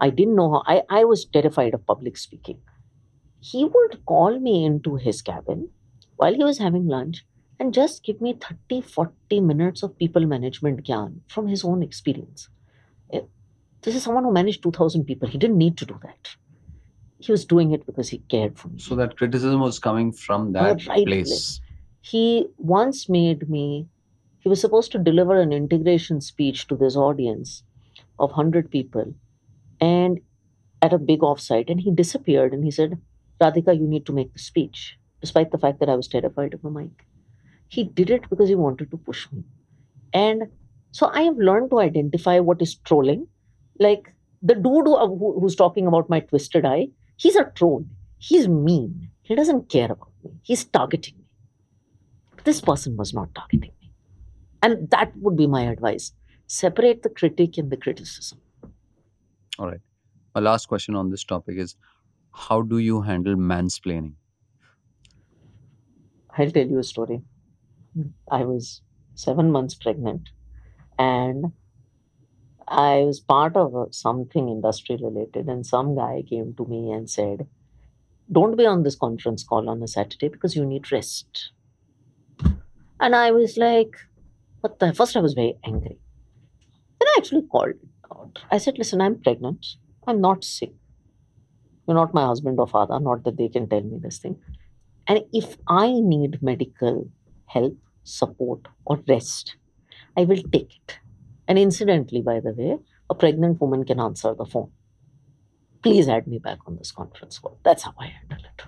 [0.00, 2.58] I didn't know how I, I was terrified of public speaking
[3.40, 5.68] he would call me into his cabin
[6.16, 7.24] while he was having lunch
[7.60, 12.48] and just give me 30 40 minutes of people management gyan from his own experience
[13.12, 13.20] Eh,
[13.82, 16.34] this is someone who managed 2000 people he didn't need to do that
[17.20, 20.52] he was doing it because he cared for me So that criticism was coming from
[20.52, 21.28] that right place.
[21.28, 21.60] place.
[22.00, 23.64] he once made me
[24.40, 27.62] he was supposed to deliver an integration speech to this audience
[28.18, 29.14] of 100 people
[29.80, 30.20] and
[30.80, 33.00] at a big offsite and he disappeared and he said,
[33.40, 36.64] Radhika, you need to make the speech, despite the fact that I was terrified of
[36.64, 37.06] a mic.
[37.68, 39.44] He did it because he wanted to push me.
[40.12, 40.44] And
[40.90, 43.26] so I have learned to identify what is trolling.
[43.78, 47.84] Like the dude who, who's talking about my twisted eye, he's a troll.
[48.18, 49.10] He's mean.
[49.22, 50.32] He doesn't care about me.
[50.42, 51.24] He's targeting me.
[52.44, 53.92] This person was not targeting me.
[54.62, 56.12] And that would be my advice.
[56.46, 58.40] Separate the critic and the criticism.
[59.58, 59.80] All right.
[60.34, 61.76] My last question on this topic is
[62.46, 64.14] how do you handle mansplaining?
[66.30, 67.22] I'll tell you a story.
[68.30, 68.82] I was
[69.14, 70.30] seven months pregnant
[70.98, 71.52] and
[72.68, 77.48] I was part of something industry related, and some guy came to me and said,
[78.32, 81.52] Don't be on this conference call on a Saturday because you need rest.
[83.00, 83.96] And I was like,
[84.60, 84.94] What the?
[84.94, 85.98] First, I was very angry.
[87.00, 87.74] Then I actually called
[88.12, 88.40] out.
[88.52, 89.66] I said, Listen, I'm pregnant.
[90.06, 90.74] I'm not sick.
[91.88, 94.38] You're not my husband or father, not that they can tell me this thing.
[95.06, 97.10] And if I need medical
[97.46, 99.56] help, support, or rest,
[100.14, 100.98] I will take it.
[101.48, 102.76] And incidentally, by the way,
[103.08, 104.70] a pregnant woman can answer the phone.
[105.82, 107.58] Please add me back on this conference call.
[107.64, 108.64] That's how I handle it.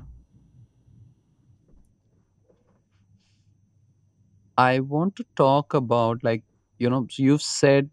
[4.56, 6.42] I want to talk about, like,
[6.78, 7.90] you know, you've said,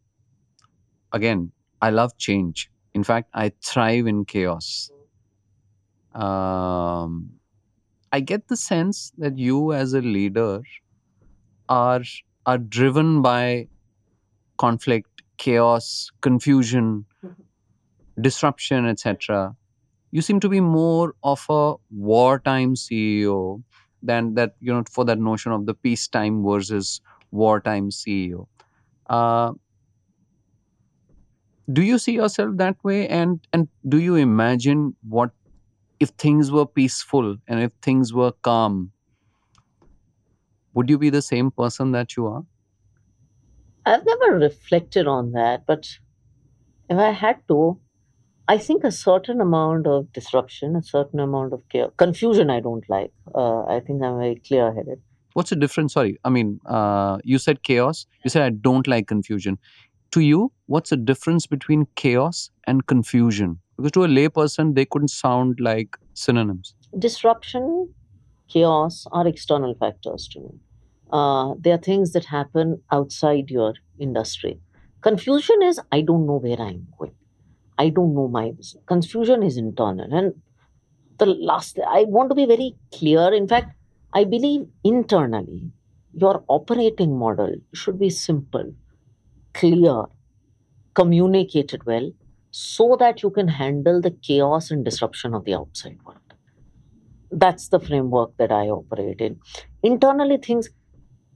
[1.12, 1.52] again,
[1.82, 2.72] I love change.
[2.94, 4.90] In fact, I thrive in chaos.
[6.18, 7.30] Um,
[8.12, 10.62] I get the sense that you, as a leader,
[11.70, 12.04] are
[12.46, 13.68] are driven by
[14.58, 17.06] conflict, chaos, confusion,
[18.20, 19.56] disruption, etc.
[20.12, 23.64] You seem to be more of a wartime CEO
[24.02, 27.02] than that, you know, for that notion of the peacetime versus
[27.32, 28.48] wartime CEO.
[29.10, 29.54] Uh,
[31.72, 35.32] do you see yourself that way and and do you imagine what
[36.00, 38.92] if things were peaceful and if things were calm
[40.74, 42.46] would you be the same person that you are
[43.88, 45.88] I've never reflected on that, but
[46.90, 47.80] if I had to,
[48.48, 52.88] I think a certain amount of disruption, a certain amount of chaos, confusion, I don't
[52.90, 53.14] like.
[53.36, 55.02] Uh, I think I'm very clear headed.
[55.34, 59.08] what's the difference sorry i mean uh, you said chaos you said i don't like
[59.08, 59.58] confusion
[60.12, 65.10] to you what's the difference between chaos and confusion because to a layperson they couldn't
[65.10, 67.94] sound like synonyms Disruption,
[68.48, 70.60] chaos are external factors to me.
[71.12, 74.60] Uh, they are things that happen outside your industry.
[75.02, 77.14] Confusion is I don't know where I'm going.
[77.78, 78.82] I don't know my business.
[78.86, 80.12] Confusion is internal.
[80.12, 80.34] And
[81.18, 83.34] the last, I want to be very clear.
[83.34, 83.76] In fact,
[84.14, 85.72] I believe internally,
[86.14, 88.74] your operating model should be simple,
[89.54, 90.06] clear,
[90.96, 92.12] communicated well,
[92.52, 96.20] so that you can handle the chaos and disruption of the outside world.
[97.32, 99.40] That's the framework that I operate in.
[99.84, 100.70] Internally, things,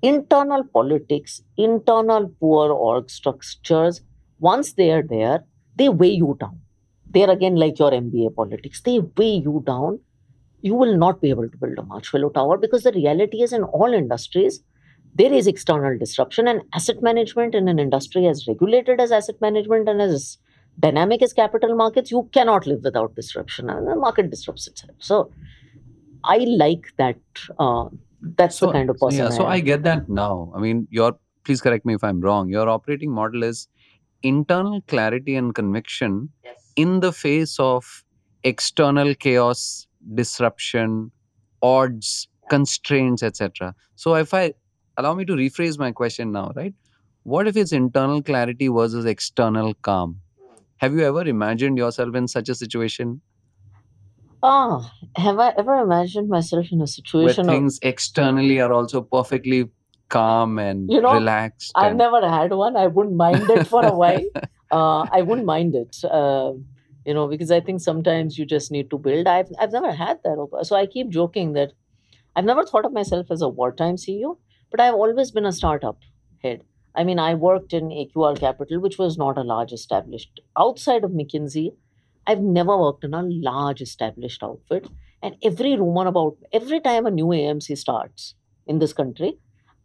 [0.01, 4.01] internal politics, internal poor org structures,
[4.39, 5.43] once they are there,
[5.75, 6.59] they weigh you down.
[7.09, 9.99] They're again like your MBA politics, they weigh you down.
[10.61, 13.63] You will not be able to build a marshmallow tower because the reality is in
[13.63, 14.61] all industries,
[15.13, 19.89] there is external disruption, and asset management in an industry as regulated as asset management
[19.89, 20.37] and as
[20.81, 24.95] dynamic as capital markets, you cannot live without disruption, and the market disrupts itself.
[24.99, 25.31] So,
[26.23, 27.17] I like that.
[27.59, 27.85] Uh,
[28.37, 29.17] that's the kind of person.
[29.17, 31.07] yeah so I i get that now i mean your
[31.43, 33.67] please correct me if i'm wrong your operating model is
[34.31, 36.59] internal clarity and conviction Yes.
[36.75, 37.87] in the face of
[38.43, 39.87] external chaos
[40.21, 41.11] disruption
[41.61, 44.53] odds constraints etc so if i
[44.97, 46.75] allow me to rephrase my question now right
[47.23, 50.19] what if it's internal clarity versus external calm
[50.81, 53.21] have you ever imagined yourself in such a situation
[54.43, 59.01] Ah, have I ever imagined myself in a where situation of things externally are also
[59.01, 59.69] perfectly
[60.09, 62.75] calm and You know, relaxed I've and- never had one.
[62.75, 64.25] I wouldn't mind it for a while.
[64.71, 66.53] Uh, I wouldn't mind it, uh,
[67.05, 69.27] you know, because I think sometimes you just need to build.
[69.27, 70.59] I've I've never had that.
[70.69, 71.73] So I keep joking that
[72.37, 74.37] I've never thought of myself as a wartime CEO,
[74.75, 75.99] but I've always been a startup
[76.45, 76.63] head.
[76.95, 80.41] I mean, I worked in AQR Capital, which was not a large established.
[80.57, 81.73] Outside of McKinsey,
[82.27, 84.89] I've never worked in a large established outfit.
[85.23, 88.35] And every rumor about every time a new AMC starts
[88.65, 89.37] in this country,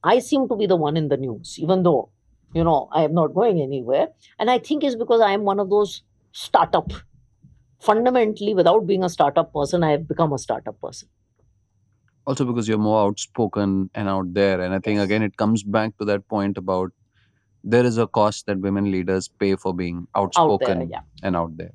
[0.02, 2.10] I seem to be the one in the news, even though,
[2.54, 4.08] you know, I am not going anywhere.
[4.38, 6.02] And I think it's because I am one of those
[6.32, 6.92] startup.
[7.80, 11.08] Fundamentally, without being a startup person, I have become a startup person.
[12.26, 15.04] Also because you're more outspoken and out there and i think Yes.
[15.04, 16.92] again it comes back to that point about
[17.64, 21.00] there is a cost that women leaders pay for being Out there, outspoken yeah.
[21.22, 21.72] and out there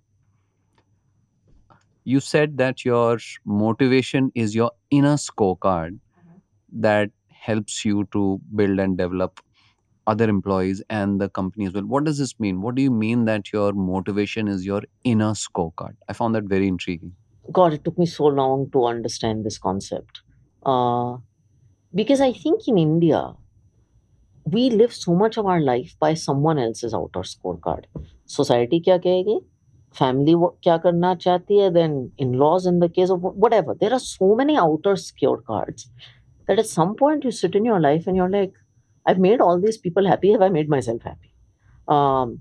[2.03, 6.81] you said that your motivation is your inner scorecard mm-hmm.
[6.81, 9.39] that helps you to build and develop
[10.07, 11.85] other employees and the company as well.
[11.85, 12.61] What does this mean?
[12.61, 15.95] What do you mean that your motivation is your inner scorecard?
[16.09, 17.13] I found that very intriguing.
[17.51, 20.21] God, it took me so long to understand this concept.
[20.64, 21.18] Uh,
[21.94, 23.34] because I think in India,
[24.44, 27.84] we live so much of our life by someone else's outer scorecard.
[28.26, 29.40] Society क्या कहेगी?
[29.98, 31.72] Family wo- क्या करना चाहती है?
[31.72, 33.74] Then in-laws in the case of wh- whatever.
[33.74, 35.86] There are so many outer scorecards
[36.46, 38.52] that at some point you sit in your life and you're like,
[39.06, 40.32] I've made all these people happy.
[40.32, 41.32] Have I made myself happy?
[41.88, 42.40] Um,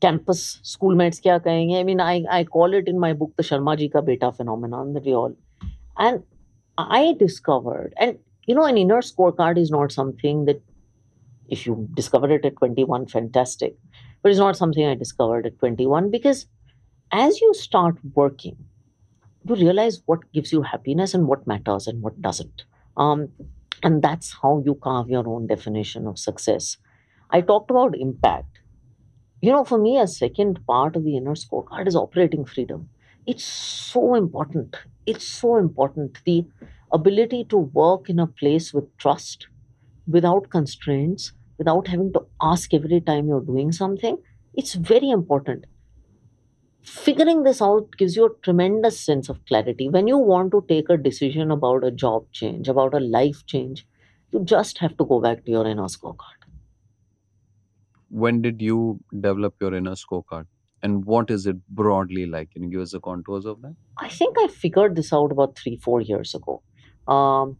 [0.00, 1.80] campus schoolmates kya kahenge?
[1.80, 4.92] I mean, I, I call it in my book the Sharma ji ka beta phenomenon
[4.92, 5.34] that we all.
[5.96, 6.22] And
[6.77, 10.61] I discovered, and you know, an inner scorecard is not something that
[11.49, 13.77] if you discover it at 21, fantastic.
[14.21, 16.47] But it's not something I discovered at 21 because
[17.11, 18.57] as you start working,
[19.45, 22.63] you realize what gives you happiness and what matters and what doesn't.
[22.97, 23.29] Um,
[23.83, 26.77] and that's how you carve your own definition of success.
[27.31, 28.59] I talked about impact.
[29.41, 32.89] You know, for me, a second part of the inner scorecard is operating freedom.
[33.25, 34.77] It's so important.
[35.05, 36.19] It's so important.
[36.25, 36.45] The
[36.91, 39.47] ability to work in a place with trust,
[40.07, 44.17] without constraints, without having to ask every time you're doing something,
[44.53, 45.65] it's very important.
[46.85, 49.89] Figuring this out gives you a tremendous sense of clarity.
[49.89, 53.85] When you want to take a decision about a job change, about a life change,
[54.31, 56.47] you just have to go back to your inner scorecard.
[58.09, 60.47] When did you develop your inner scorecard?
[60.83, 62.51] And what is it broadly like?
[62.51, 63.75] Can you give us the contours of that?
[63.97, 66.61] I think I figured this out about three, four years ago.
[67.07, 67.57] Um,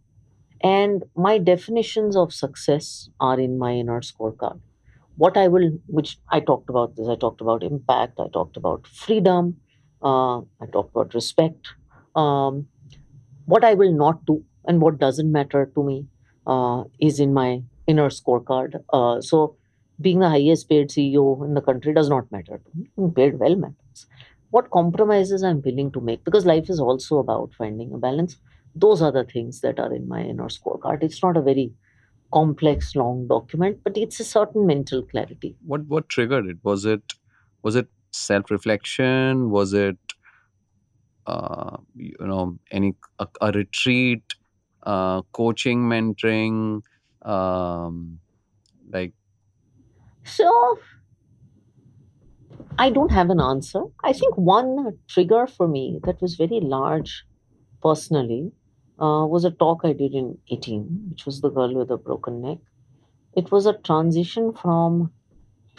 [0.62, 4.60] and my definitions of success are in my inner scorecard.
[5.16, 8.88] What I will, which I talked about this, I talked about impact, I talked about
[8.88, 9.58] freedom,
[10.04, 11.68] uh, I talked about respect,
[12.16, 12.68] um,
[13.46, 16.08] what I will not do and what doesn't matter to me
[16.48, 18.84] uh, is in my inner scorecard.
[18.92, 19.58] Uh, so,
[20.04, 22.62] being the highest paid CEO in the country does not matter.
[22.96, 24.08] Being paid well matters.
[24.52, 28.38] What compromises I'm willing to make because life is also about finding a balance.
[28.76, 31.04] Those are the things that are in my inner scorecard.
[31.04, 31.74] It's not a very
[32.34, 35.56] complex, long document, but it's a certain mental clarity.
[35.66, 36.58] What what triggered it?
[36.64, 37.14] Was it
[37.64, 39.50] was it self reflection?
[39.52, 39.98] Was it
[41.28, 44.24] uh, you know any a, a retreat,
[44.84, 46.82] uh, coaching, mentoring,
[47.22, 48.20] um,
[48.92, 49.14] like
[50.26, 50.80] So,
[52.78, 53.84] I don't have an answer.
[54.04, 57.26] I think one trigger for me that was very large
[57.82, 58.52] personally
[59.00, 62.42] uh, was a talk I did in 18, which was The Girl with a Broken
[62.42, 62.60] Neck.
[63.36, 65.14] It was a transition from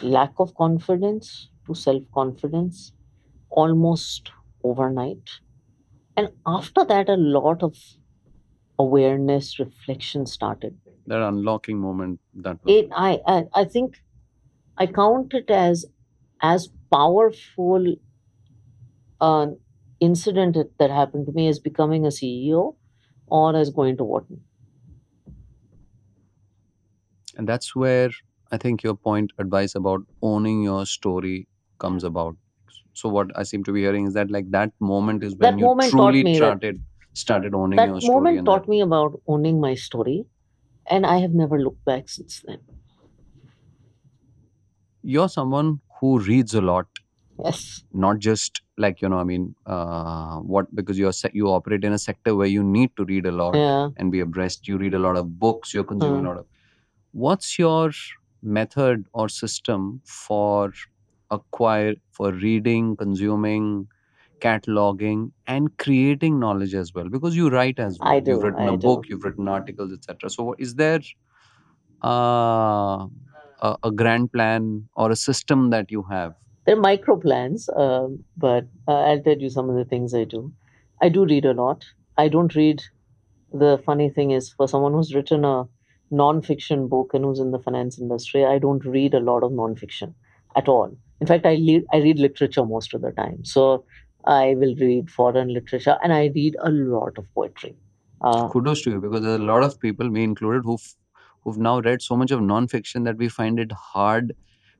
[0.01, 2.93] lack of confidence to self confidence
[3.49, 4.31] almost
[4.63, 5.29] overnight.
[6.17, 7.75] And after that, a lot of
[8.79, 10.79] awareness, reflection started.
[11.07, 14.01] that unlocking moment that was It, I, I, I think
[14.77, 15.85] I count it as
[16.41, 17.95] as powerful
[19.21, 19.59] an
[19.99, 22.75] incident that, that happened to me as becoming a CEO
[23.27, 24.41] or as going to Wharton.
[27.37, 28.09] and that's where
[28.51, 30.01] i think your point advice about
[30.31, 31.47] owning your story
[31.79, 32.35] comes about
[32.93, 35.59] so what i seem to be hearing is that like that moment is when That
[35.59, 38.63] you moment taught truly me that- started started owning That your story moment and taught
[38.63, 40.25] that, me about owning my story,
[40.87, 42.59] and I have never looked back since then.
[45.13, 46.87] You're someone who reads a lot
[47.43, 47.83] Yes.
[48.03, 49.45] not just like you know i mean
[49.75, 53.25] uh, what because you're se- you operate in a sector where you need to read
[53.31, 53.89] a lot Yeah.
[53.97, 56.27] and be abreast you read a lot of books you're consuming Hmm.
[56.27, 56.45] a lot of
[57.25, 57.91] what's your
[58.59, 60.71] method or system for
[61.39, 63.69] acquire for reading consuming
[64.47, 65.21] cataloging
[65.57, 68.31] and creating knowledge as well because you write as well I do.
[68.31, 68.87] you've written I a do.
[68.87, 71.01] book you've written articles etc so what- is there
[72.01, 73.07] uh,
[73.61, 76.35] a, a grand plan or a system that you have
[76.65, 80.51] They're micro plans, um, but uh, I'll tell you some of the things I do.
[81.01, 81.85] I do read a lot.
[82.17, 82.81] I don't read.
[83.53, 85.65] The funny thing is, for someone who's written a
[86.11, 90.15] non-fiction book and who's in the finance industry, I don't read a lot of non-fiction
[90.55, 90.97] at all.
[91.21, 93.45] In fact, I read I read literature most of the time.
[93.45, 93.85] So
[94.25, 97.75] I will read foreign literature and I read a lot of poetry.
[98.21, 100.95] Uh, kudos to you because there's a lot of people, me included, who've
[101.45, 104.35] who've now read so much of non-fiction that we find it hard,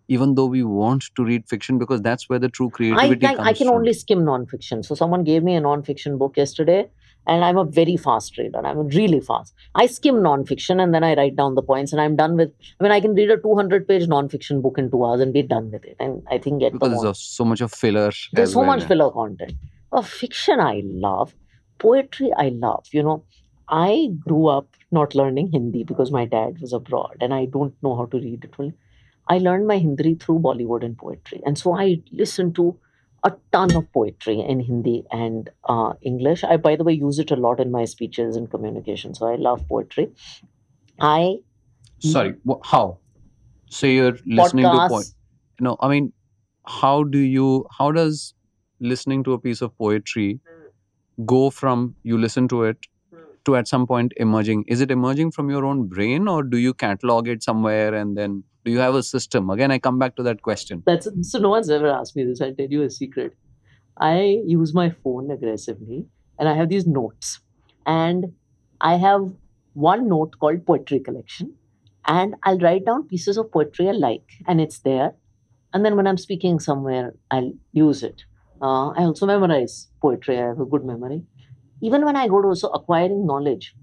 [0.08, 3.36] even though we want to read fiction because that's where the true I creativity can,
[3.38, 3.76] comes I can from.
[3.76, 4.84] only skim nonfiction.
[4.84, 6.90] So someone gave me a nonfiction book yesterday,
[7.28, 8.66] and I'm a very fast reader.
[8.66, 9.54] I'm really fast.
[9.76, 12.52] I skim nonfiction and then I write down the points, and I'm done with.
[12.80, 15.44] I mean, I can read a 200 page nonfiction book in two hours and be
[15.44, 17.04] done with it, and I think get the because more.
[17.06, 18.12] there's so much of filler.
[18.34, 19.54] There's so well, much filler content.
[19.92, 21.36] Uh, fiction I love.
[21.78, 22.86] Poetry I love.
[22.92, 23.24] You know,
[23.68, 27.96] I grew up not learning Hindi because my dad was abroad and I don't know
[27.96, 28.72] how to read it well.
[29.28, 31.42] I learned my Hindi through Bollywood and poetry.
[31.46, 32.78] And so I listen to
[33.24, 36.44] a ton of poetry in Hindi and uh, English.
[36.44, 39.16] I, by the way, use it a lot in my speeches and communication.
[39.16, 40.12] So I love poetry.
[41.00, 41.38] I
[42.00, 43.00] Sorry, how?
[43.70, 45.06] So you're listening to point.
[45.06, 45.16] podcasts.
[45.60, 46.14] No, I mean,
[46.68, 47.66] how do you?
[47.78, 48.36] How does
[48.80, 50.40] listening to a piece of poetry
[51.26, 52.78] go from you listen to it
[53.46, 54.66] to at some point emerging?
[54.68, 58.44] Is it emerging from your own brain, or do you catalog it somewhere and then
[58.66, 59.50] do you have a system?
[59.50, 60.84] Again, I come back to that question.
[60.86, 61.40] That's so.
[61.40, 62.42] No one's ever asked me this.
[62.42, 63.36] I'll tell you a secret.
[63.98, 66.06] I use my phone aggressively,
[66.40, 67.40] and I have these notes,
[67.86, 68.34] and
[68.82, 69.30] I have
[69.74, 71.54] one note called poetry collection,
[72.06, 75.14] and I'll write down pieces of poetry I like, and it's there.
[75.74, 78.24] And then when I'm speaking somewhere, I'll use it.
[78.62, 80.40] Uh, I also memorize poetry.
[80.40, 81.24] I have a good memory.
[81.88, 83.76] Even when I go to also acquiring knowledge,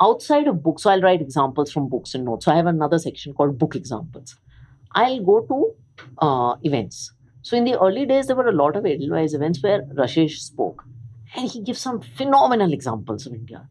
[0.00, 2.44] outside of books, so I'll write examples from books and notes.
[2.44, 4.36] So I have another section called book examples.
[4.94, 5.58] I'll go to
[6.26, 7.12] uh, events.
[7.42, 10.84] So in the early days, there were a lot of Edelweiss events where Rashesh spoke,
[11.34, 13.68] and he gives some phenomenal examples of India.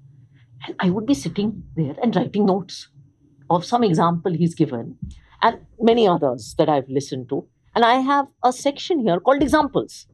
[0.66, 2.90] And I would be sitting there and writing notes
[3.50, 4.98] of some example he's given,
[5.42, 7.46] and many others that I've listened to.
[7.76, 10.08] And I have a section here called examples.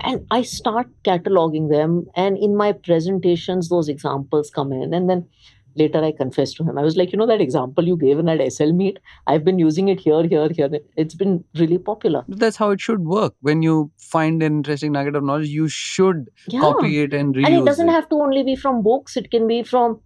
[0.00, 4.92] And I start cataloging them, and in my presentations, those examples come in.
[4.94, 5.28] And then
[5.76, 8.26] later I confessed to him, I was like, you know, that example you gave in
[8.26, 10.70] that SL meet, I've been using it here, here, here.
[10.96, 12.24] It's been really popular.
[12.28, 13.34] That's how it should work.
[13.40, 16.60] When you find an interesting nugget of knowledge, you should Yeah.
[16.60, 19.46] copy it and reuse and it doesn't have to only be from books, it can
[19.46, 20.00] be from,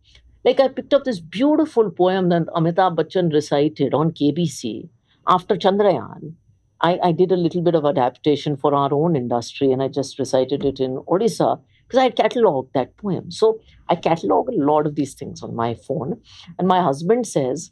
[0.44, 4.88] like, I picked up this beautiful poem that Amitabh Bachchan recited on KBC
[5.26, 6.34] after Chandrayaan.
[6.80, 10.18] I, I did a little bit of adaptation for our own industry and I just
[10.18, 13.30] recited it in Odisha because I had catalogued that poem.
[13.30, 16.20] So I catalog a lot of these things on my phone.
[16.58, 17.70] And my husband says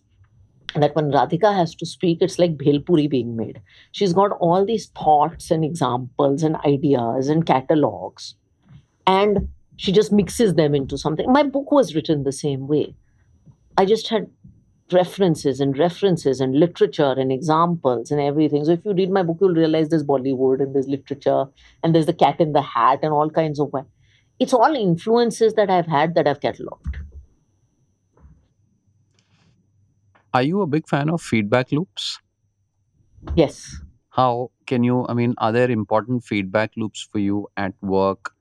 [0.74, 3.60] that when Radhika has to speak, it's like Bhelpuri being made.
[3.92, 8.34] She's got all these thoughts and examples and ideas and catalogs,
[9.06, 11.30] and she just mixes them into something.
[11.32, 12.94] My book was written the same way.
[13.76, 14.30] I just had
[14.92, 18.64] references and references and literature and examples and everything.
[18.64, 21.46] So if you read my book, you'll realize there's Bollywood and there's literature
[21.82, 23.72] and there's the cat in the hat and all kinds of.
[24.38, 26.98] It's all influences that I've had that I've catalogued.
[30.34, 32.18] Are you a big fan of feedback loops?
[33.36, 33.80] Yes.
[34.10, 38.32] How can you, I mean, are there important feedback loops for you at work,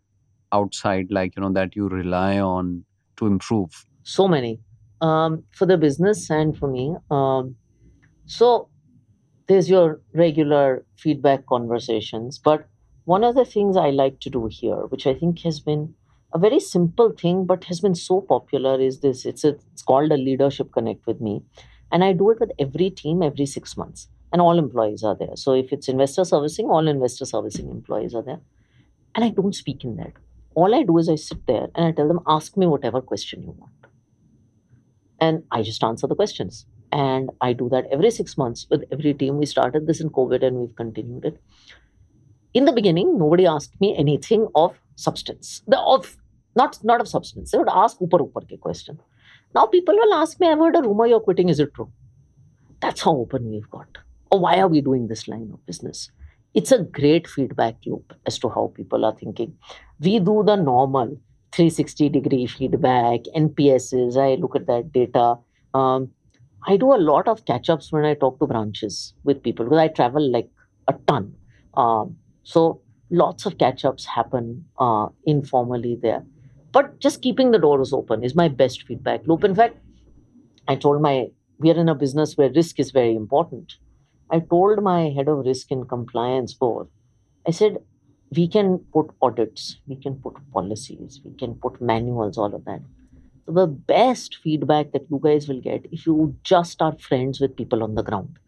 [0.52, 2.86] outside, like, you know, that you rely on
[3.18, 3.86] to improve?
[4.04, 4.60] so many
[5.04, 6.95] um, for the business and for me.
[7.12, 7.56] Um,
[8.26, 8.70] so
[9.47, 12.68] there's your regular feedback conversations, but
[13.04, 15.93] one of the things I like to do here, which I think has been
[16.34, 19.26] a very simple thing but has been so popular, is this.
[19.26, 21.43] It's a, it's called a leadership connect with me,
[21.91, 25.36] and I do it with every team every six months, and all employees are there.
[25.36, 28.39] So if it's investor servicing, all investor servicing employees are there,
[29.14, 30.14] and I don't speak in that.
[30.56, 33.43] All I do is I sit there and I tell them, ask me whatever question
[33.43, 33.83] you want
[35.24, 36.65] and I just answer the questions.
[36.91, 39.38] And I do that every six months with every team.
[39.43, 41.39] We started this in COVID and we've continued it.
[42.53, 45.63] In the beginning, nobody asked me anything of substance.
[45.67, 46.17] The of
[46.55, 47.51] not not of substance.
[47.51, 48.99] They would ask upar upar ke question.
[49.55, 51.49] Now people will ask me, I've heard a rumor you're quitting.
[51.55, 51.89] Is it true?
[52.86, 53.99] That's how open we've got.
[54.32, 56.05] Or why are we doing this line of business?
[56.61, 59.53] It's a great feedback loop as to how people are thinking.
[60.08, 61.17] We do the normal
[61.54, 64.17] 360 degree feedback, NPSs.
[64.17, 65.38] I look at that data.
[65.74, 66.12] Um,
[66.66, 69.78] I do a lot of catch ups when I talk to branches with people because
[69.78, 70.50] I travel like
[70.88, 71.36] a ton.
[71.75, 76.24] Um, so lots of catch ups happen uh, informally there.
[76.71, 79.43] But just keeping the doors open is my best feedback loop.
[79.43, 79.78] In fact,
[80.67, 81.28] I told my,
[81.59, 83.75] we are in a business where risk is very important.
[84.32, 86.88] I told my head of risk and compliance board,
[87.47, 87.78] I said,
[88.36, 92.82] we can put audits, we can put policies, we can put manuals, all of that.
[93.47, 97.84] The best feedback that you guys will get if you just are friends with people
[97.84, 98.39] on the ground,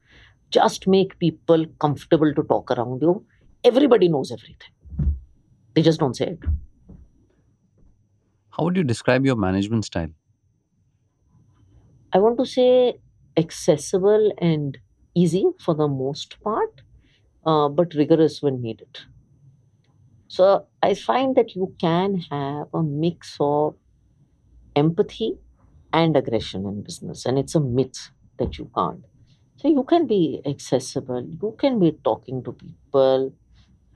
[0.51, 3.25] just make people comfortable to talk around you.
[3.63, 4.71] Everybody knows everything.
[5.73, 6.39] They just don't say it.
[8.49, 10.09] How would you describe your management style?
[12.13, 12.99] I want to say
[13.37, 14.77] accessible and
[15.13, 16.81] easy for the most part,
[17.45, 18.99] uh, but rigorous when needed.
[20.35, 23.75] So I find that you can have a mix of
[24.75, 25.37] empathy
[25.93, 28.09] and aggression in business, and it's a myth
[28.39, 29.05] that you can't.
[29.57, 33.33] So you can be accessible, you can be talking to people,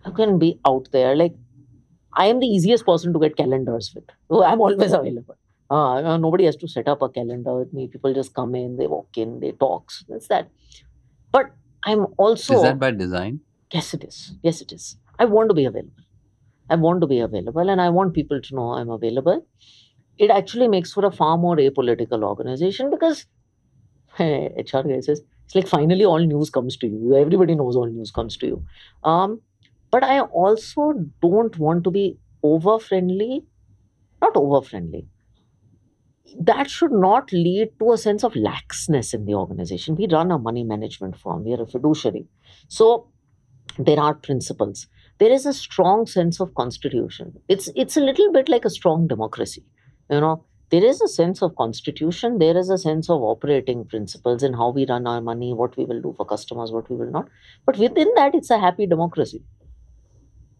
[0.05, 1.15] you can be out there.
[1.15, 1.35] Like
[2.13, 4.05] I am the easiest person to get calendars with.
[4.31, 5.37] So I'm always available.
[5.69, 7.87] Uh, nobody has to set up a calendar with me.
[7.87, 9.91] People just come in, they walk in, they talk.
[9.91, 10.49] So that's that.
[11.31, 11.51] But
[11.85, 12.55] I'm also.
[12.55, 13.41] Is that by design?
[13.73, 14.33] Yes, it is.
[14.43, 14.97] Yes, it is.
[15.19, 15.93] I want to be available.
[16.69, 19.45] I want to be available and I want people to know I'm available.
[20.17, 23.25] It actually makes for a far more apolitical organization because
[24.19, 27.15] HR guy says it's like finally all news comes to you.
[27.15, 28.65] Everybody knows all news comes to you.
[29.03, 29.41] Um,
[29.91, 33.45] but I also don't want to be over friendly,
[34.21, 35.07] not over friendly.
[36.39, 39.95] That should not lead to a sense of laxness in the organization.
[39.95, 42.27] We run a money management firm, we are a fiduciary.
[42.67, 43.07] So
[43.79, 44.87] there are principles.
[45.19, 47.33] There is a strong sense of constitution.
[47.47, 49.63] It's it's a little bit like a strong democracy.
[50.09, 54.43] You know, there is a sense of constitution there is a sense of operating principles
[54.43, 57.11] in how we run our money what we will do for customers what we will
[57.11, 57.27] not.
[57.65, 59.43] But within that it's a happy democracy.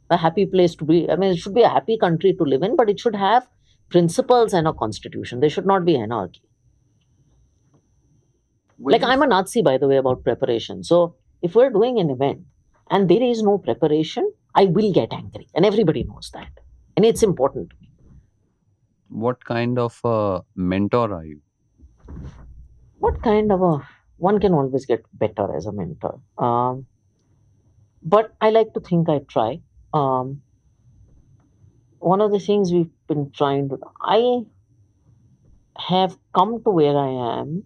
[0.10, 2.64] A happy place to be i mean it should be a happy country to live
[2.64, 3.48] in but it should have
[3.90, 5.40] principles and a constitution.
[5.40, 6.42] There should not be anarchy.
[8.80, 10.84] Like i'm a nazi by the way about preparation.
[10.84, 12.42] So if we're doing an event
[12.90, 14.32] and there is no preparation
[14.62, 16.66] i will get angry and everybody knows that
[16.96, 17.90] and it's important to me
[19.10, 21.42] what kind of a mentor are you?
[23.00, 23.88] What kind of a
[24.18, 26.20] one can always get better as a mentor.
[26.38, 26.86] Um,
[28.04, 29.62] but I like to think I try.
[29.94, 30.42] Um,
[32.00, 34.42] one of the things we've been trying to, I
[35.78, 37.64] have come to where I am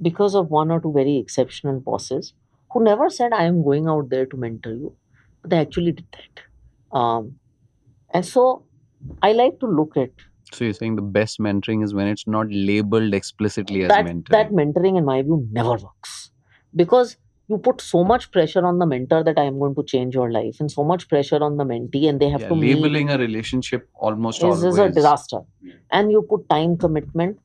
[0.00, 2.32] because of one or two very exceptional bosses
[2.72, 4.96] who never said I am going out there to mentor you,
[5.44, 6.96] they actually did that.
[6.96, 7.36] Um,
[8.10, 8.64] and so
[9.22, 10.10] I like to look at
[10.52, 14.28] so you're saying the best mentoring is when it's not labeled explicitly as that, mentoring.
[14.28, 16.30] That mentoring, in my view, never works
[16.76, 17.16] because
[17.48, 20.30] you put so much pressure on the mentor that I am going to change your
[20.30, 23.14] life, and so much pressure on the mentee, and they have yeah, to labeling meet,
[23.14, 25.40] a relationship almost is, always is a disaster.
[25.90, 27.38] And you put time commitment,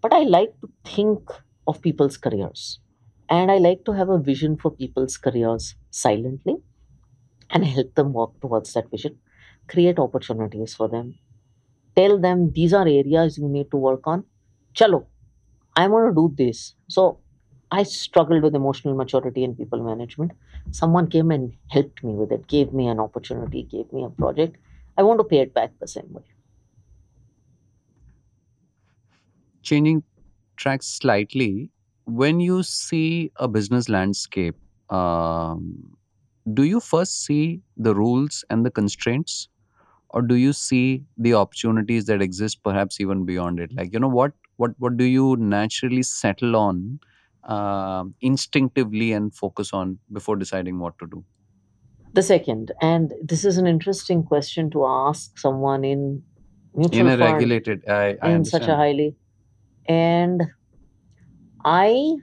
[0.00, 1.20] but I like to think
[1.66, 2.80] of people's careers,
[3.28, 6.56] and I like to have a vision for people's careers silently,
[7.50, 9.18] and help them work towards that vision,
[9.68, 11.18] create opportunities for them,
[11.96, 14.24] tell them these are areas you need to work on.
[14.74, 15.06] Chalo,
[15.76, 16.74] I want to do this.
[16.88, 17.18] So
[17.70, 20.32] I struggled with emotional maturity and people management.
[20.70, 24.56] Someone came and helped me with it, gave me an opportunity, gave me a project.
[24.98, 26.22] I want to pay it back the same way.
[29.62, 30.02] Changing
[30.56, 31.70] tracks slightly,
[32.06, 34.56] when you see a business landscape,
[34.90, 35.96] um,
[36.54, 39.48] do you first see the rules and the constraints?
[40.10, 43.72] Or do you see the opportunities that exist perhaps even beyond it?
[43.72, 47.00] Like you know what what what do you naturally settle on
[47.44, 51.24] uh, instinctively and focus on before deciding what to do?
[52.12, 52.72] The second.
[52.80, 56.24] And this is an interesting question to ask someone in
[56.74, 58.44] mutual in a regulated I, I in understand.
[58.44, 59.16] such a highly
[59.86, 60.42] and
[61.64, 62.16] i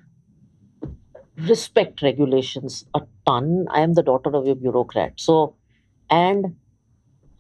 [1.38, 5.55] respect regulations a ton i am the daughter of a bureaucrat so
[6.09, 6.55] and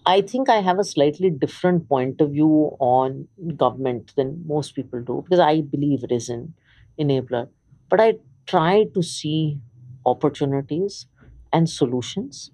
[0.05, 5.01] I think I have a slightly different point of view on government than most people
[5.01, 6.53] do because I believe it is an
[6.99, 7.49] enabler.
[7.89, 8.15] But I
[8.45, 9.59] try to see
[10.05, 11.07] opportunities
[11.51, 12.51] and solutions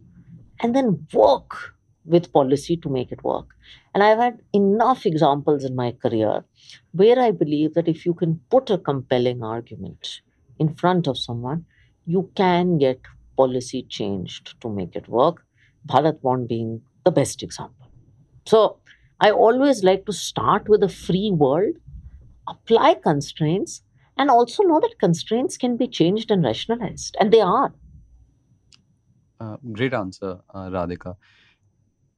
[0.60, 1.76] and then work
[2.06, 3.48] with policy to make it work.
[3.94, 6.46] And I've had enough examples in my career
[6.92, 10.22] where I believe that if you can put a compelling argument
[10.60, 11.66] in front of someone,
[12.06, 13.02] you can get
[13.38, 15.46] policy changed to make it work.
[15.88, 17.88] Bharat Bond being the best example.
[18.46, 18.80] So
[19.20, 21.76] I always like to start with a free world,
[22.48, 23.84] apply constraints,
[24.18, 27.74] and also know that constraints can be changed and rationalized, and they are.
[29.40, 31.16] Uh, great answer, uh, Radhika.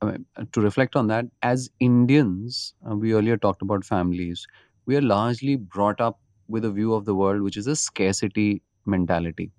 [0.01, 4.45] I mean, to reflect on that, as Indians, uh, we earlier talked about families.
[4.85, 8.61] We are largely brought up with a view of the world which is a scarcity
[8.85, 9.51] mentality.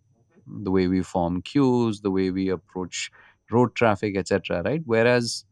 [0.46, 3.10] The way we form queues, the way we approach
[3.50, 4.82] road traffic etc right?
[4.84, 5.44] Whereas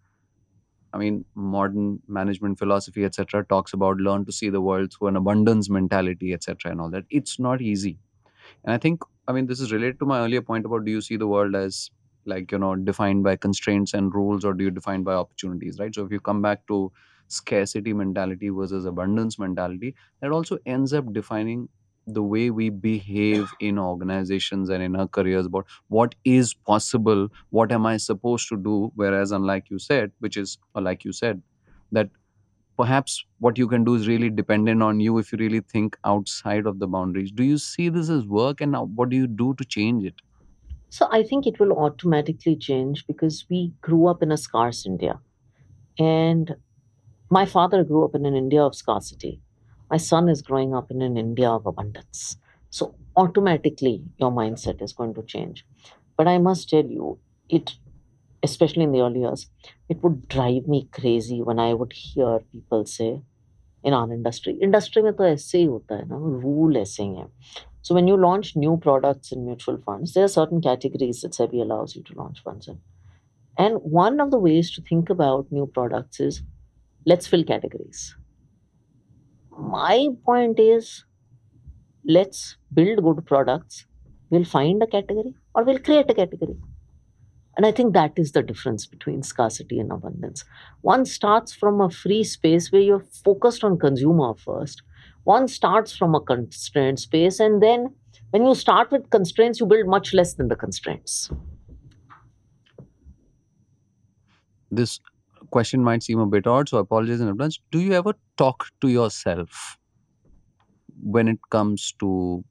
[0.93, 5.17] i mean modern management philosophy etc talks about learn to see the world through an
[5.17, 7.05] abundance mentality etc and all that.
[7.11, 7.99] It's not easy.
[8.65, 11.01] And i think i mean this is related to my earlier point about do you
[11.01, 11.91] see the world as
[12.27, 15.95] like you know defined by constraints and rules or do you define by opportunities right?
[15.95, 16.93] So if you come back to
[17.29, 21.69] scarcity mentality versus abundance mentality that also ends up defining
[22.07, 27.73] the way we behave in organizations and in our careers about what is possible what
[27.73, 31.43] am i supposed to do whereas unlike you said which is or like you said
[31.93, 32.11] that
[32.77, 36.67] perhaps what you can do is really dependent on you if you really think outside
[36.67, 37.31] of the boundaries.
[37.33, 40.15] Do you see this as work and what do you do to change it?
[40.89, 45.21] So i think it will automatically change because we grew up in a scarce india.
[45.99, 46.57] And
[47.35, 49.41] my father grew up in an India of scarcity.
[49.91, 52.37] My son is growing up in an India of abundance.
[52.71, 55.67] So automatically your mindset is going to change.
[56.17, 57.73] But I must tell you, it
[58.45, 59.49] especially in the early years,
[59.89, 63.23] it would drive me crazy when I would hear people say
[63.83, 67.29] in our industry, industry mein to aise hi hota hai na, rule aise hi hai.
[67.83, 71.63] So when you launch new products in mutual funds, there are certain categories that SEBI
[71.69, 72.83] allows you to launch funds in.
[73.59, 76.43] And one of the ways to think about new products is
[77.07, 78.17] let's fill categories.
[79.59, 81.05] My point is
[82.05, 83.87] let's build good products.
[84.31, 86.57] We'll find a category or we'll create a category.
[87.57, 90.45] And I think that is the difference between scarcity and abundance.
[90.81, 94.83] One starts from a free space where you're focused on consumer first.
[95.23, 97.39] One starts from a constrained space.
[97.39, 97.95] And then
[98.31, 101.31] when you start with constraints, you build much less than the constraints.
[104.73, 104.99] This
[105.57, 107.59] question might seem a bit odd, so I apologize in advance.
[107.71, 109.79] Do you ever talk to yourself
[111.03, 112.45] when it comes to,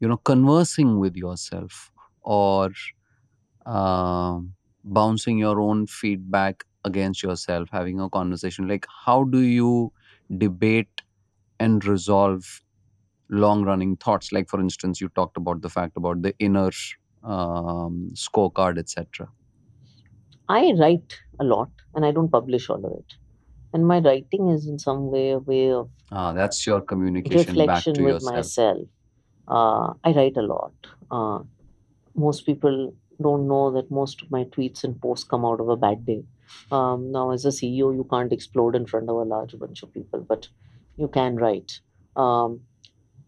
[0.00, 1.90] you know, conversing with yourself
[2.22, 2.70] or
[3.66, 4.54] um,
[4.84, 8.68] bouncing your own feedback against yourself, having a conversation?
[8.68, 9.92] Like, how do you
[10.38, 11.02] debate
[11.60, 12.62] and resolve
[13.30, 14.32] long running thoughts?
[14.32, 16.70] Like, for instance, you talked about the fact about the inner
[17.24, 19.28] um, scorecard, etc.
[20.48, 23.14] I write a lot and I don't publish all of it.
[23.72, 27.84] And my writing is in some way a way of Ah, that's your communication back
[27.84, 28.34] reflection to with yourself.
[28.34, 28.88] myself.
[29.48, 30.72] Uh, I write a lot.
[31.10, 31.40] Uh,
[32.14, 35.76] most people don't know that most of my tweets and posts come out of a
[35.76, 36.22] bad day.
[36.70, 39.92] Um, now, as a CEO, you can't explode in front of a large bunch of
[39.92, 40.48] people, but
[40.96, 41.80] you can write.
[42.14, 42.60] Um,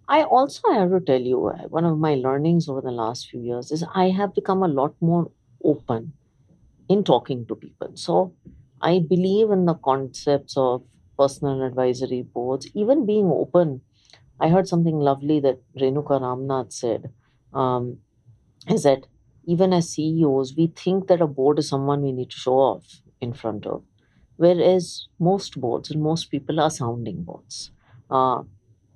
[0.09, 3.41] I also have to tell you, uh, one of my learnings over the last few
[3.41, 5.31] years is I have become a lot more
[5.65, 6.13] open
[6.89, 7.91] in talking to people.
[7.95, 8.35] So
[8.81, 10.85] I believe in the concepts of
[11.19, 13.83] personal advisory boards, even being open.
[14.41, 17.13] I heard something lovely that Renuka Ramnath said
[17.53, 17.99] um,
[18.69, 19.07] is that
[19.47, 23.03] even as CEOs, we think that a board is someone we need to show off
[23.21, 23.83] in front of,
[24.37, 27.73] whereas most boards and most people are sounding boards.
[28.11, 28.43] Uh,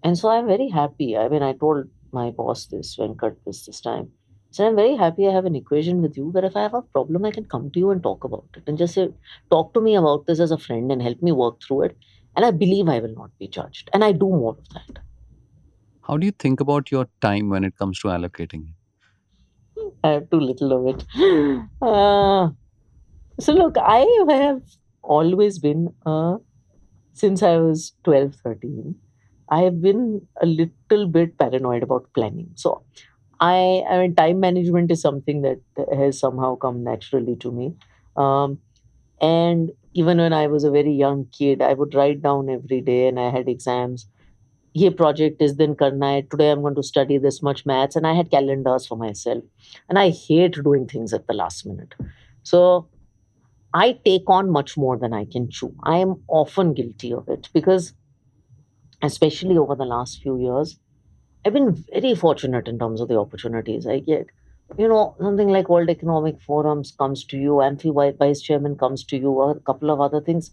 [0.03, 1.17] and so I'm very happy.
[1.17, 4.13] I mean, I told my boss this, Venkat, this this time.
[4.53, 6.83] So I'm very happy I have an equation with you where if I have a
[6.83, 9.09] problem, I can come to you and talk about it and just say,
[9.51, 11.99] talk to me about this as a friend and help me work through it.
[12.37, 13.91] And I believe I will not be judged.
[13.93, 15.03] And I do more of that.
[16.03, 18.75] How do you think about your time when it comes to allocating it?
[20.05, 21.05] I have too little of it.
[21.83, 22.51] Uh,
[23.41, 24.63] so look, I have
[25.03, 26.39] always been, uh,
[27.13, 28.97] since I was 12, 13,
[29.51, 32.51] I have been a little bit paranoid about planning.
[32.57, 32.85] So
[33.42, 35.60] I, I mean, time management is something that
[35.96, 37.76] has somehow come naturally to me.
[38.16, 38.60] Um,
[39.22, 43.08] and even when I was a very young kid, I would write down every day
[43.08, 44.08] and I had exams.
[44.78, 46.30] ये project is then करना है.
[46.30, 47.96] Today I'm going to study this much maths.
[47.96, 49.44] And I had calendars for myself.
[49.90, 51.96] And I hate doing things at the last minute.
[52.44, 52.88] So
[53.74, 55.74] I take on much more than I can chew.
[55.84, 57.94] I am often guilty of it because,
[59.02, 60.80] especially over the last few years,
[61.45, 64.27] I've been very fortunate in terms of the opportunities I get.
[64.79, 69.17] You know, something like World Economic Forums comes to you, Vi- Vice Chairman comes to
[69.19, 70.51] you, or a couple of other things.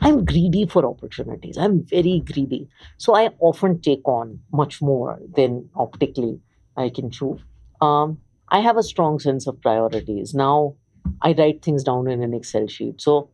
[0.00, 1.58] I'm greedy for opportunities.
[1.58, 2.68] I'm very greedy.
[2.96, 6.40] So I often take on much more than optically
[6.76, 7.38] I can chew.
[7.82, 8.18] Um,
[8.48, 10.32] I have a strong sense of priorities.
[10.34, 10.74] Now
[11.20, 13.00] I write things down in an Excel sheet.
[13.02, 13.28] So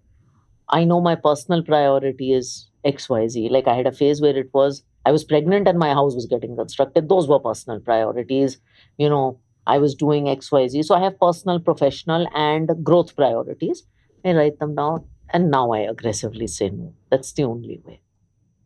[0.69, 3.49] I know my personal priority is XYZ.
[3.49, 6.27] Like I had a phase where it was I was pregnant and my house was
[6.27, 7.09] getting constructed.
[7.09, 8.59] Those were personal priorities.
[8.99, 10.85] You know, I was doing XYZ.
[10.85, 13.85] So I have personal, professional, and growth priorities.
[14.25, 16.95] I write them down and now I aggressively say no.
[17.11, 18.01] That's the only way.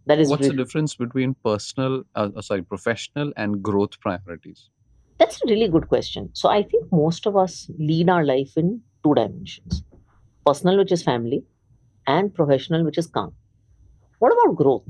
[0.07, 4.71] That is What's the difference between personal, uh, uh, sorry, professional and growth priorities?
[5.19, 6.31] That's a really good question.
[6.33, 9.85] So I think most of us lead our life in two dimensions
[10.47, 11.45] personal, which is family,
[12.07, 13.35] and professional, which is calm.
[14.21, 14.89] What about growth?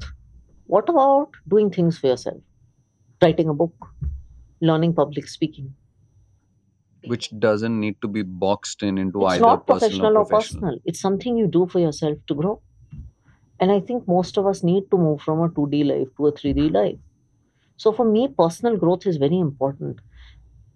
[0.71, 2.41] What about doing things for yourself?
[3.23, 3.75] Writing a book,
[4.61, 5.75] learning public speaking.
[7.07, 10.61] Which doesn't need to be boxed in into It's either not professional or professional.
[10.61, 10.79] personal.
[10.85, 12.61] It's something you do for yourself to grow.
[13.59, 16.33] And I think most of us need to move from a 2D life to a
[16.33, 16.99] 3D life.
[17.77, 20.01] So for me, personal growth is very important.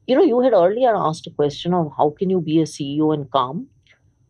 [0.06, 3.12] You know, you had earlier asked a question of how can you be a CEO
[3.14, 3.68] and calm?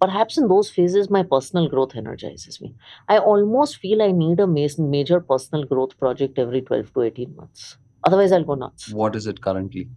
[0.05, 2.75] Perhaps in those phases, my personal growth energizes me.
[3.09, 7.79] I almost feel I need a major personal growth project every 12 to 18 months.
[8.07, 8.91] Otherwise, I'll go nuts.
[8.93, 9.89] What is it currently?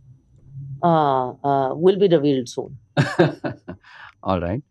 [0.81, 2.77] Uh, uh, will be revealed soon.
[4.23, 4.63] All right.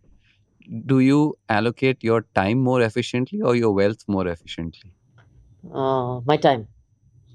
[0.90, 1.18] do you
[1.48, 4.92] allocate your time more efficiently or your wealth more efficiently?
[5.72, 6.68] Uh, my time,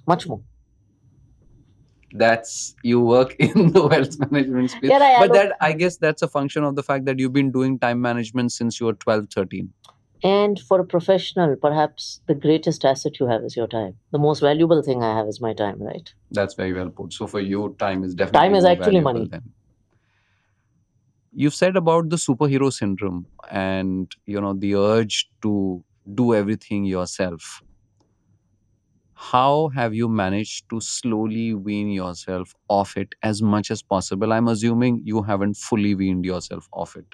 [0.07, 0.41] much more.
[2.13, 4.91] That's you work in the wealth management space.
[4.91, 7.33] Yeah, I but allo- that I guess that's a function of the fact that you've
[7.33, 9.73] been doing time management since you were 12, 13.
[10.23, 13.95] And for a professional, perhaps the greatest asset you have is your time.
[14.11, 16.13] The most valuable thing I have is my time, right?
[16.29, 17.13] That's very well put.
[17.13, 19.25] So for you, time is definitely Time is actually money.
[19.25, 19.53] Then.
[21.33, 25.83] You've said about the superhero syndrome and you know the urge to
[26.13, 27.63] do everything yourself.
[29.21, 34.33] How have you managed to slowly wean yourself off it as much as possible?
[34.33, 37.05] I'm assuming you haven't fully weaned yourself off it.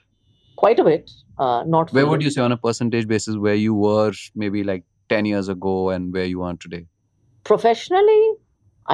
[0.56, 1.12] Quite a bit.
[1.38, 4.84] Uh, not Where would you say on a percentage basis where you were maybe like
[5.10, 6.86] 10 years ago and where you are today?
[7.50, 8.24] professionally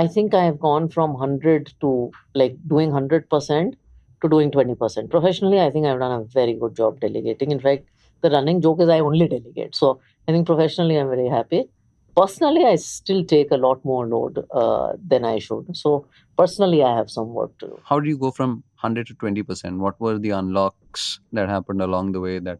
[0.02, 1.92] i think i have gone from 100 to
[2.42, 3.74] like doing 100%
[4.24, 7.88] to doing 20% professionally i think i've done a very good job delegating in fact
[8.22, 9.90] the running joke is i only delegate so
[10.28, 11.64] i think professionally i'm very happy
[12.16, 16.06] personally i still take a lot more load uh, than i should so
[16.38, 19.78] personally i have some work to do How did you go from 100 to 20%?
[19.78, 22.60] What were the unlocks that happened along the way that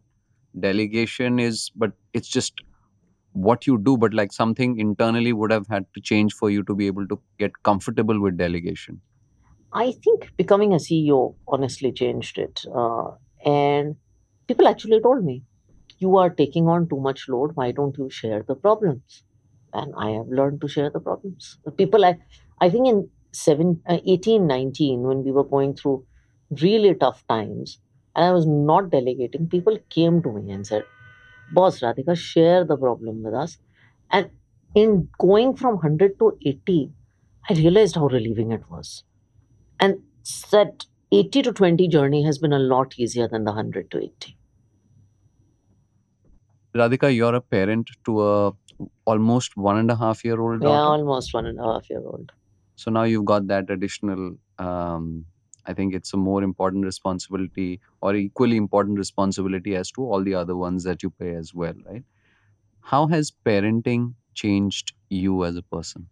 [0.58, 2.54] delegation is, but it's just
[3.32, 6.74] what you do, but like something internally would have had to change for you to
[6.74, 9.00] be able to get comfortable with delegation?
[9.72, 12.64] I think becoming a CEO honestly changed it.
[12.74, 13.10] Uh,
[13.44, 13.96] and
[14.46, 15.42] people actually told me,
[15.98, 17.50] you are taking on too much load.
[17.54, 19.24] Why don't you share the problems?
[19.74, 21.58] And I have learned to share the problems.
[21.64, 22.18] The people, I,
[22.60, 26.06] I think in seven, uh, 18, 19, when we were going through
[26.62, 27.80] really tough times,
[28.16, 30.84] and I was not delegating, people came to me and said,
[31.52, 33.58] Boss Radhika, share the problem with us.
[34.10, 34.30] And
[34.74, 36.92] in going from 100 to 80,
[37.50, 39.04] I realized how relieving it was
[39.80, 40.02] and
[40.50, 44.36] that 80 to 20 journey has been a lot easier than the 100 to 80
[46.76, 48.52] Radhika, you're a parent to a
[49.06, 52.32] almost one and a half year old yeah almost one and a half year old.
[52.76, 55.26] So now you've got that additional, um,
[55.66, 60.34] I think it's a more important responsibility or equally important responsibility as to all the
[60.34, 62.04] other ones that you pay as well, right?
[62.80, 66.08] How has parenting changed you as a person?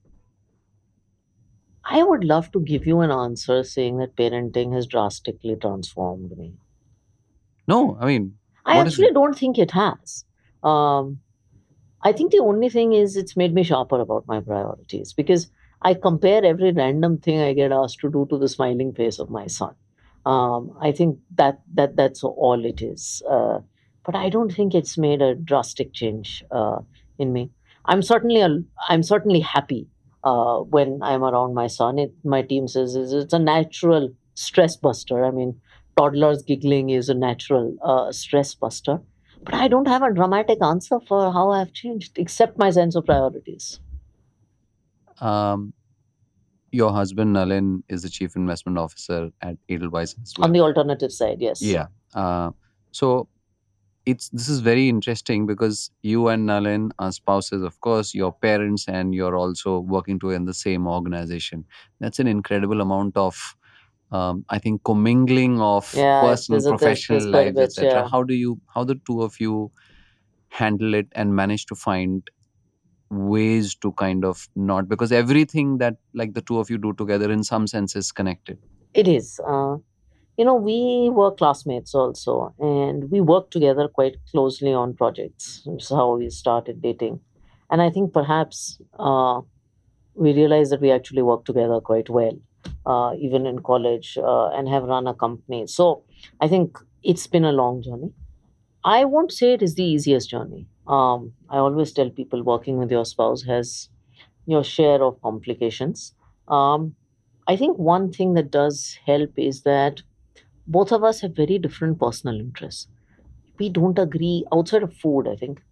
[1.84, 6.56] i would love to give you an answer saying that parenting has drastically transformed me.
[7.66, 10.24] No, I mean, i actually don't think it has
[10.62, 11.18] um,
[12.02, 15.50] i think the only thing is it's made me sharper about my priorities because
[15.82, 19.30] i compare every random thing i get asked to do to the smiling face of
[19.30, 19.74] my son.
[20.26, 23.22] Um, i think that that that's all it is.
[23.28, 23.58] Uh,
[24.04, 26.78] but i don't think it's made a drastic change uh,
[27.18, 27.50] in me.
[27.86, 28.50] I'm certainly a,
[28.88, 29.88] i'm certainly happy
[30.24, 31.98] uh, when i'm around my son.
[31.98, 35.24] It, my team says it's a natural stress buster.
[35.24, 35.60] I mean
[35.96, 39.00] toddlers giggling is a natural uh, stress buster
[39.44, 43.04] but i don't have a dramatic answer for how i've changed except my sense of
[43.04, 43.80] priorities
[45.20, 45.72] um,
[46.72, 50.46] your husband, Nalin, is the chief investment officer at Edelweiss well.
[50.46, 51.86] on the alternative side yes Yeah.
[52.14, 52.50] Uh,
[52.92, 53.28] so
[54.04, 58.88] it's this is very interesting because you and Nalin are spouses, of course, your parents,
[58.88, 61.64] and you're also working together in the same organization.
[62.00, 63.56] That's an incredible amount of,
[64.12, 68.02] um, I think, commingling of Yeah, personal, professional there's quite a lives, etc.
[68.02, 68.08] yeah.
[68.08, 69.72] How do you, how the two of you
[70.50, 72.28] handle it and manage to find
[73.10, 77.30] ways to kind of not because everything that like the two of you do together
[77.30, 78.58] in some sense is connected.
[78.94, 79.40] It is.
[79.46, 79.76] Uh,
[80.36, 85.62] you know, we were classmates also, and we worked together quite closely on projects.
[85.66, 87.20] That's how we started dating.
[87.70, 89.42] And I think perhaps uh,
[90.14, 92.38] we realized that we actually work together quite well,
[92.86, 95.66] uh, even in college, uh, and have run a company.
[95.66, 96.04] So
[96.40, 98.12] I think it's been a long journey.
[98.84, 100.66] I won't say it is the easiest journey.
[100.86, 103.88] Um, I always tell people working with your spouse has
[104.46, 106.14] your share of complications.
[106.48, 106.96] Um,
[107.48, 110.02] I think one thing that does help is that
[110.66, 112.88] both of us have very different personal interests.
[113.58, 115.62] We don't agree outside of food, I think.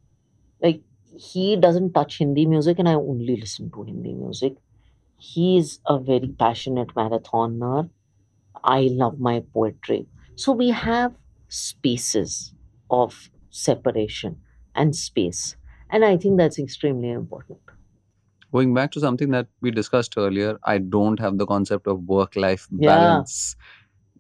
[0.62, 0.82] Like,
[1.16, 4.56] he doesn't touch Hindi music, and I only listen to Hindi music.
[5.20, 7.90] He's a very passionate marathoner.
[8.64, 10.08] I love my poetry.
[10.36, 11.16] So, we have
[11.48, 12.54] spaces
[12.90, 14.42] of separation
[14.74, 15.56] and space.
[15.90, 17.60] And I think that's extremely important.
[18.52, 22.34] Going back to something that we discussed earlier, I don't have the concept of work
[22.36, 22.86] life Yeah.
[22.88, 23.56] balance.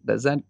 [0.04, 0.40] Does that,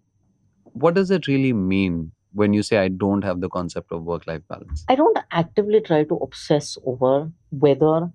[0.64, 4.26] what does it really mean when you say I don't have the concept of work
[4.26, 4.84] life balance?
[4.88, 8.12] I don't actively try to obsess over whether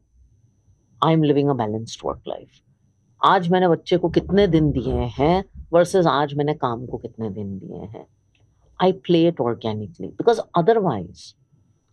[1.03, 2.63] I'm living a balanced work life.
[3.25, 7.59] आज मैंने बच्चे को कितने दिन दिए हैं versus आज मैंने काम को कितने दिन
[7.59, 8.07] दिए हैं
[8.83, 11.35] I play it organically because otherwise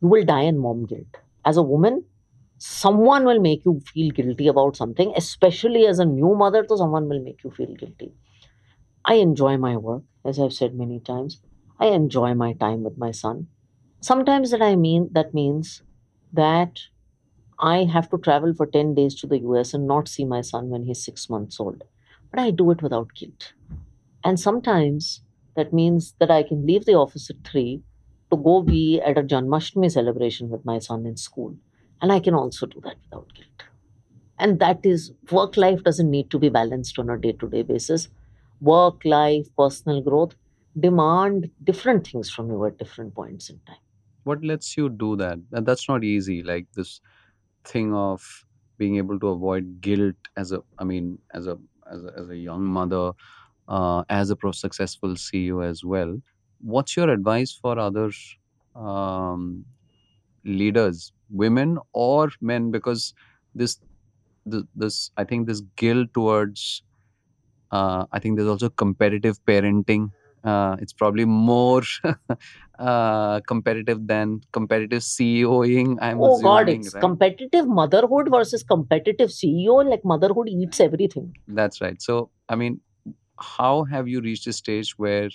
[0.01, 1.17] you will die in mom guilt.
[1.45, 2.03] As a woman,
[2.57, 7.09] someone will make you feel guilty about something, especially as a new mother, so someone
[7.09, 8.13] will make you feel guilty.
[9.03, 11.41] I enjoy my work, as I've said many times.
[11.79, 13.47] I enjoy my time with my son.
[14.01, 15.81] Sometimes that I mean that means
[16.31, 16.79] that
[17.58, 20.70] I have to travel for 10 days to the US and not see my son
[20.70, 21.84] when he's six months old.
[22.30, 23.52] But I do it without guilt.
[24.24, 25.22] And sometimes
[25.56, 27.82] that means that I can leave the office at 3
[28.30, 31.56] to go be at a Janmashtami celebration with my son in school.
[32.00, 33.64] And I can also do that without guilt.
[34.38, 37.62] And that is work life doesn't need to be balanced on a day to day
[37.62, 38.08] basis.
[38.60, 40.34] Work life, personal growth
[40.78, 43.76] demand different things from you at different points in time.
[44.24, 45.38] What lets you do that?
[45.52, 46.42] And that's not easy.
[46.42, 47.00] Like this
[47.64, 48.46] thing of
[48.78, 51.58] being able to avoid guilt as a, I mean, as a
[51.90, 53.12] as a, as a young mother,
[53.68, 56.18] uh, as a pro successful CEO as well.
[56.60, 58.10] What's your advice for other
[58.74, 59.64] um,
[60.44, 62.70] leaders, women or men?
[62.70, 63.14] Because
[63.54, 63.80] this,
[64.46, 66.82] this, this I think this guilt towards,
[67.70, 70.10] uh, I think there's also competitive parenting.
[70.44, 71.82] Uh, it's probably more
[72.78, 75.98] uh, competitive than competitive CEOing.
[76.00, 77.00] I'm Oh God, it's right?
[77.00, 79.76] competitive motherhood versus competitive CEO.
[79.76, 81.34] Like motherhood eats everything.
[81.46, 82.00] That's right.
[82.02, 82.80] So, I mean,
[83.38, 85.30] how have you reached a stage where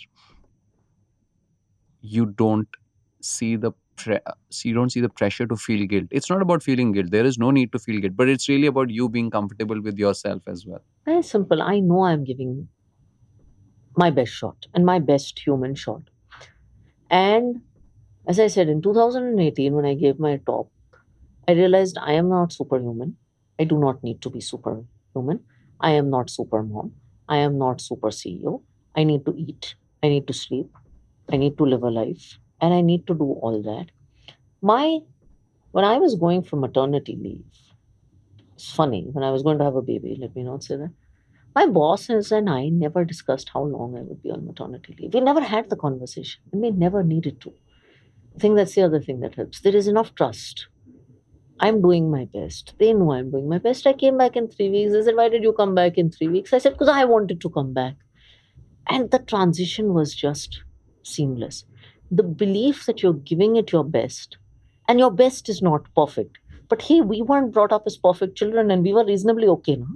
[2.02, 2.68] you don't
[3.22, 6.08] see the pre- uh, so you don't see the pressure to feel guilt?
[6.12, 7.12] It's not about feeling guilt.
[7.12, 9.98] There is no need to feel guilt, but it's really about you being comfortable with
[9.98, 10.82] yourself as well.
[11.06, 11.62] Very simple.
[11.62, 12.68] I know I'm giving
[13.98, 16.04] my best shot and my best human shot.
[17.10, 17.62] And
[18.28, 20.70] as I said, in 2018, when I gave my talk,
[21.48, 23.18] I realized I am not superhuman.
[23.60, 25.40] I do not need to be superhuman.
[25.80, 26.94] I am not super mom.
[27.30, 28.62] I am not super CEO.
[28.96, 29.76] I need to eat.
[30.04, 30.70] I need to sleep.
[31.32, 32.38] I need to live a life.
[32.62, 33.88] And I need to do all that.
[34.62, 35.00] My
[35.72, 37.46] when I was going for maternity leave,
[38.56, 40.92] it's funny, when I was going to have a baby, let me not say that.
[41.58, 45.16] My bosses and I never discussed how long I would be on maternity leave.
[45.16, 47.52] We never had the conversation, we never needed to.
[48.36, 49.62] I think that's the other thing that helps.
[49.62, 50.68] There is enough trust.
[51.60, 52.76] I'm doing my best.
[52.78, 53.88] They know I'm doing my best.
[53.88, 54.92] I came back in three weeks.
[54.92, 56.54] They said, Why did you come back in three weeks?
[56.54, 57.96] I said, Because I wanted to come back.
[58.88, 60.62] And the transition was just
[61.02, 61.66] seamless.
[62.12, 64.38] The belief that you're giving it your best,
[64.88, 66.38] and your best is not perfect.
[66.70, 69.88] But hey, we weren't brought up as perfect children and we were reasonably okay, no?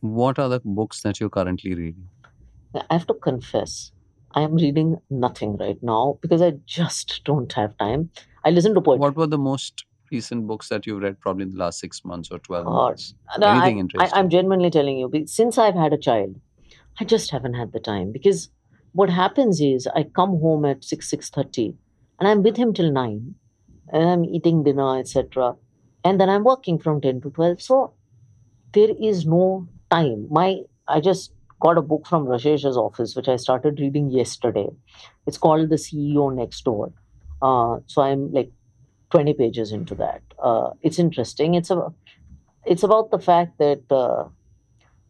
[0.00, 2.08] What are the books that you're currently reading?
[2.74, 3.92] I have to confess,
[4.32, 8.10] I am reading nothing right now because I just don't have time.
[8.44, 9.00] I listen to poetry.
[9.00, 12.30] What were the most recent books that you've read probably in the last six months
[12.30, 12.72] or 12 God.
[12.72, 13.14] months?
[13.38, 14.18] No, I- Anything I, interesting?
[14.18, 16.40] I'm genuinely telling you, since I've had a child,
[17.00, 18.50] I just haven't had the time because
[18.92, 21.74] what happens is I come home at 6, 6.30
[22.18, 23.34] and I'm with him till 9
[23.92, 25.56] and I'm eating dinner, etc.
[26.04, 27.62] And then I'm working from 10 to 12.
[27.62, 27.94] So
[28.72, 30.26] there is no time.
[30.30, 34.68] My I just got a book from Rashesh's office, which I started reading yesterday.
[35.26, 36.92] It's called The CEO Next Door.
[37.42, 38.50] Uh, so I'm like
[39.10, 40.22] 20 pages into that.
[40.42, 41.54] Uh, it's interesting.
[41.54, 41.92] It's a
[42.64, 44.28] it's about the fact that uh,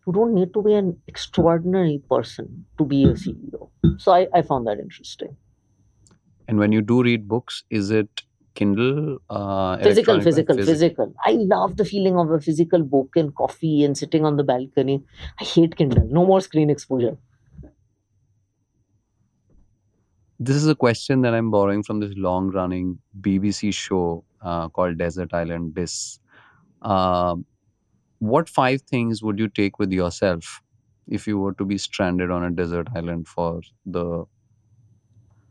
[0.06, 3.68] you don't need to be an extraordinary person to be a CEO.
[3.98, 5.36] So I, I found that interesting.
[6.46, 8.22] And when you do read books, is it
[8.58, 9.18] Kindle?
[9.30, 10.66] Uh, Physical, physical, physical?
[10.66, 11.14] physical.
[11.24, 15.04] I love the feeling of a physical book and coffee and sitting on the balcony.
[15.40, 16.06] I hate Kindle.
[16.08, 17.16] No more screen exposure.
[20.40, 24.98] This is a question that I'm borrowing from this long running BBC show uh, called
[24.98, 26.20] Desert Island Discs.
[26.82, 27.46] Um
[28.20, 30.62] what five things would you take with yourself
[31.08, 34.26] if you were to be stranded on a desert island for the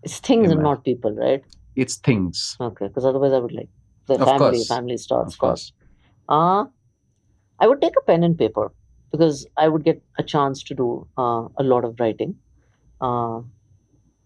[0.04, 1.44] It's things and not people, right?
[1.78, 3.70] It's things Okay, because otherwise I would like
[4.08, 4.66] the Of family, course.
[4.66, 5.74] family starts of course
[6.30, 6.66] Uh,
[7.60, 8.74] I would take a pen and paper
[9.12, 12.40] because I would get a chance to do uh, a lot of writing.
[13.02, 13.42] Uh,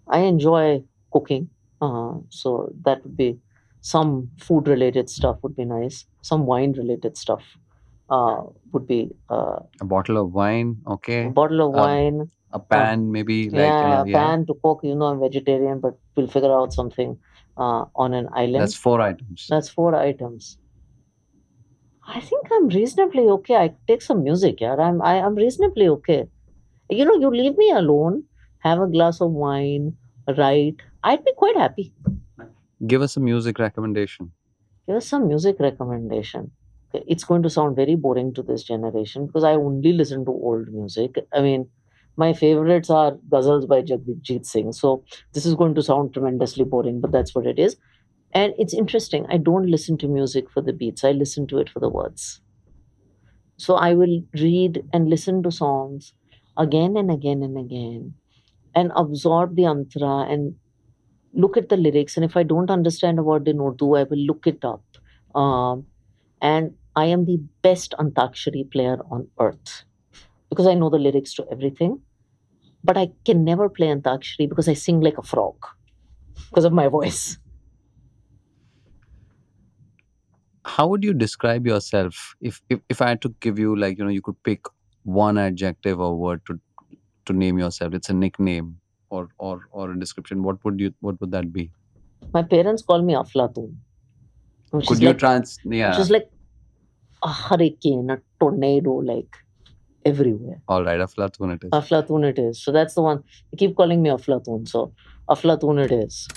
[0.07, 0.83] I enjoy
[1.13, 1.49] cooking,
[1.81, 3.39] uh, so that would be
[3.81, 6.05] some food related stuff would be nice.
[6.23, 7.43] Some wine related stuff
[8.09, 13.11] uh, would be uh, a bottle of wine okay a bottle of wine, a pan
[13.11, 14.79] maybe like you yeah, know, a pan to cook.
[14.83, 17.19] You know, I'm vegetarian, but we'll figure out something
[17.57, 18.61] uh, on an island.
[18.61, 20.57] that's four items That's four items.
[22.07, 23.55] I think I'm reasonably okay.
[23.55, 24.75] I take some music, yeah.
[24.75, 26.27] I'm I, I'm reasonably okay.
[26.89, 28.23] You know, you leave me alone,
[28.59, 29.95] have a glass of wine,
[30.37, 30.81] write.
[31.03, 31.93] I'd be quite happy.
[32.87, 34.31] give us a music recommendation
[34.87, 36.51] Give us some music recommendation.
[36.93, 40.67] it's going to sound very boring to this generation because I only listen to old
[40.73, 41.19] music.
[41.33, 41.69] I mean,
[42.17, 44.71] my favorites are ghazals by Jagjit Singh.
[44.73, 47.77] So this is going to sound tremendously boring, but that's what it is.
[48.33, 49.25] And it's interesting.
[49.29, 51.03] I don't listen to music for the beats.
[51.03, 52.41] I listen to it for the words.
[53.57, 56.13] So I will read and listen to songs
[56.57, 58.13] again and again and again
[58.73, 60.55] and absorb the antara and
[61.33, 62.15] look at the lyrics.
[62.15, 64.83] And if I don't understand word in Urdu, I will look it up.
[65.35, 65.85] Um,
[66.41, 69.85] and I am the best Antakshari player on earth
[70.51, 72.03] because I know the lyrics to everything.
[72.83, 75.55] But I can never play Antakshari because I sing like a frog
[76.49, 77.39] because of my voice.
[80.65, 84.03] How would you describe yourself if, if if I had to give you like you
[84.03, 84.65] know you could pick
[85.03, 86.59] one adjective or word to
[87.27, 87.93] to name yourself?
[87.95, 90.43] It's a nickname or or or a description.
[90.43, 91.71] What would you what would that be?
[92.33, 93.77] My parents call me Aflatun,
[94.71, 95.59] which Could you like trans?
[95.85, 95.99] which Yeah.
[95.99, 96.29] is like
[97.23, 99.35] a hurricane, a tornado, like
[100.05, 100.61] everywhere.
[100.67, 101.71] All right, Aflatun it is.
[101.71, 102.63] Aflatun it is.
[102.63, 103.23] So that's the one.
[103.51, 104.67] They keep calling me Aflatun.
[104.67, 104.93] So
[105.29, 106.27] Aflatun it is.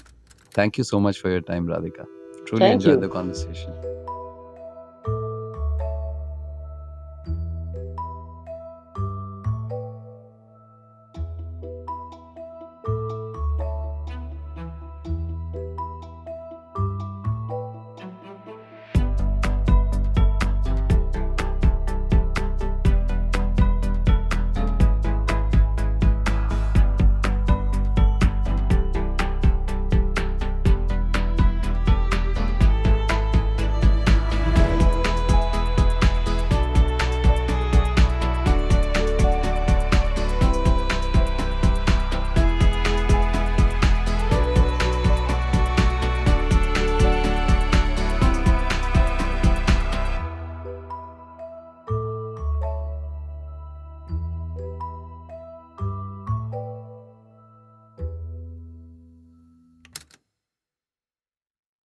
[0.52, 2.06] Thank you so much for your time, Radhika.
[2.46, 3.00] Truly Thank enjoyed you.
[3.00, 3.74] the conversation.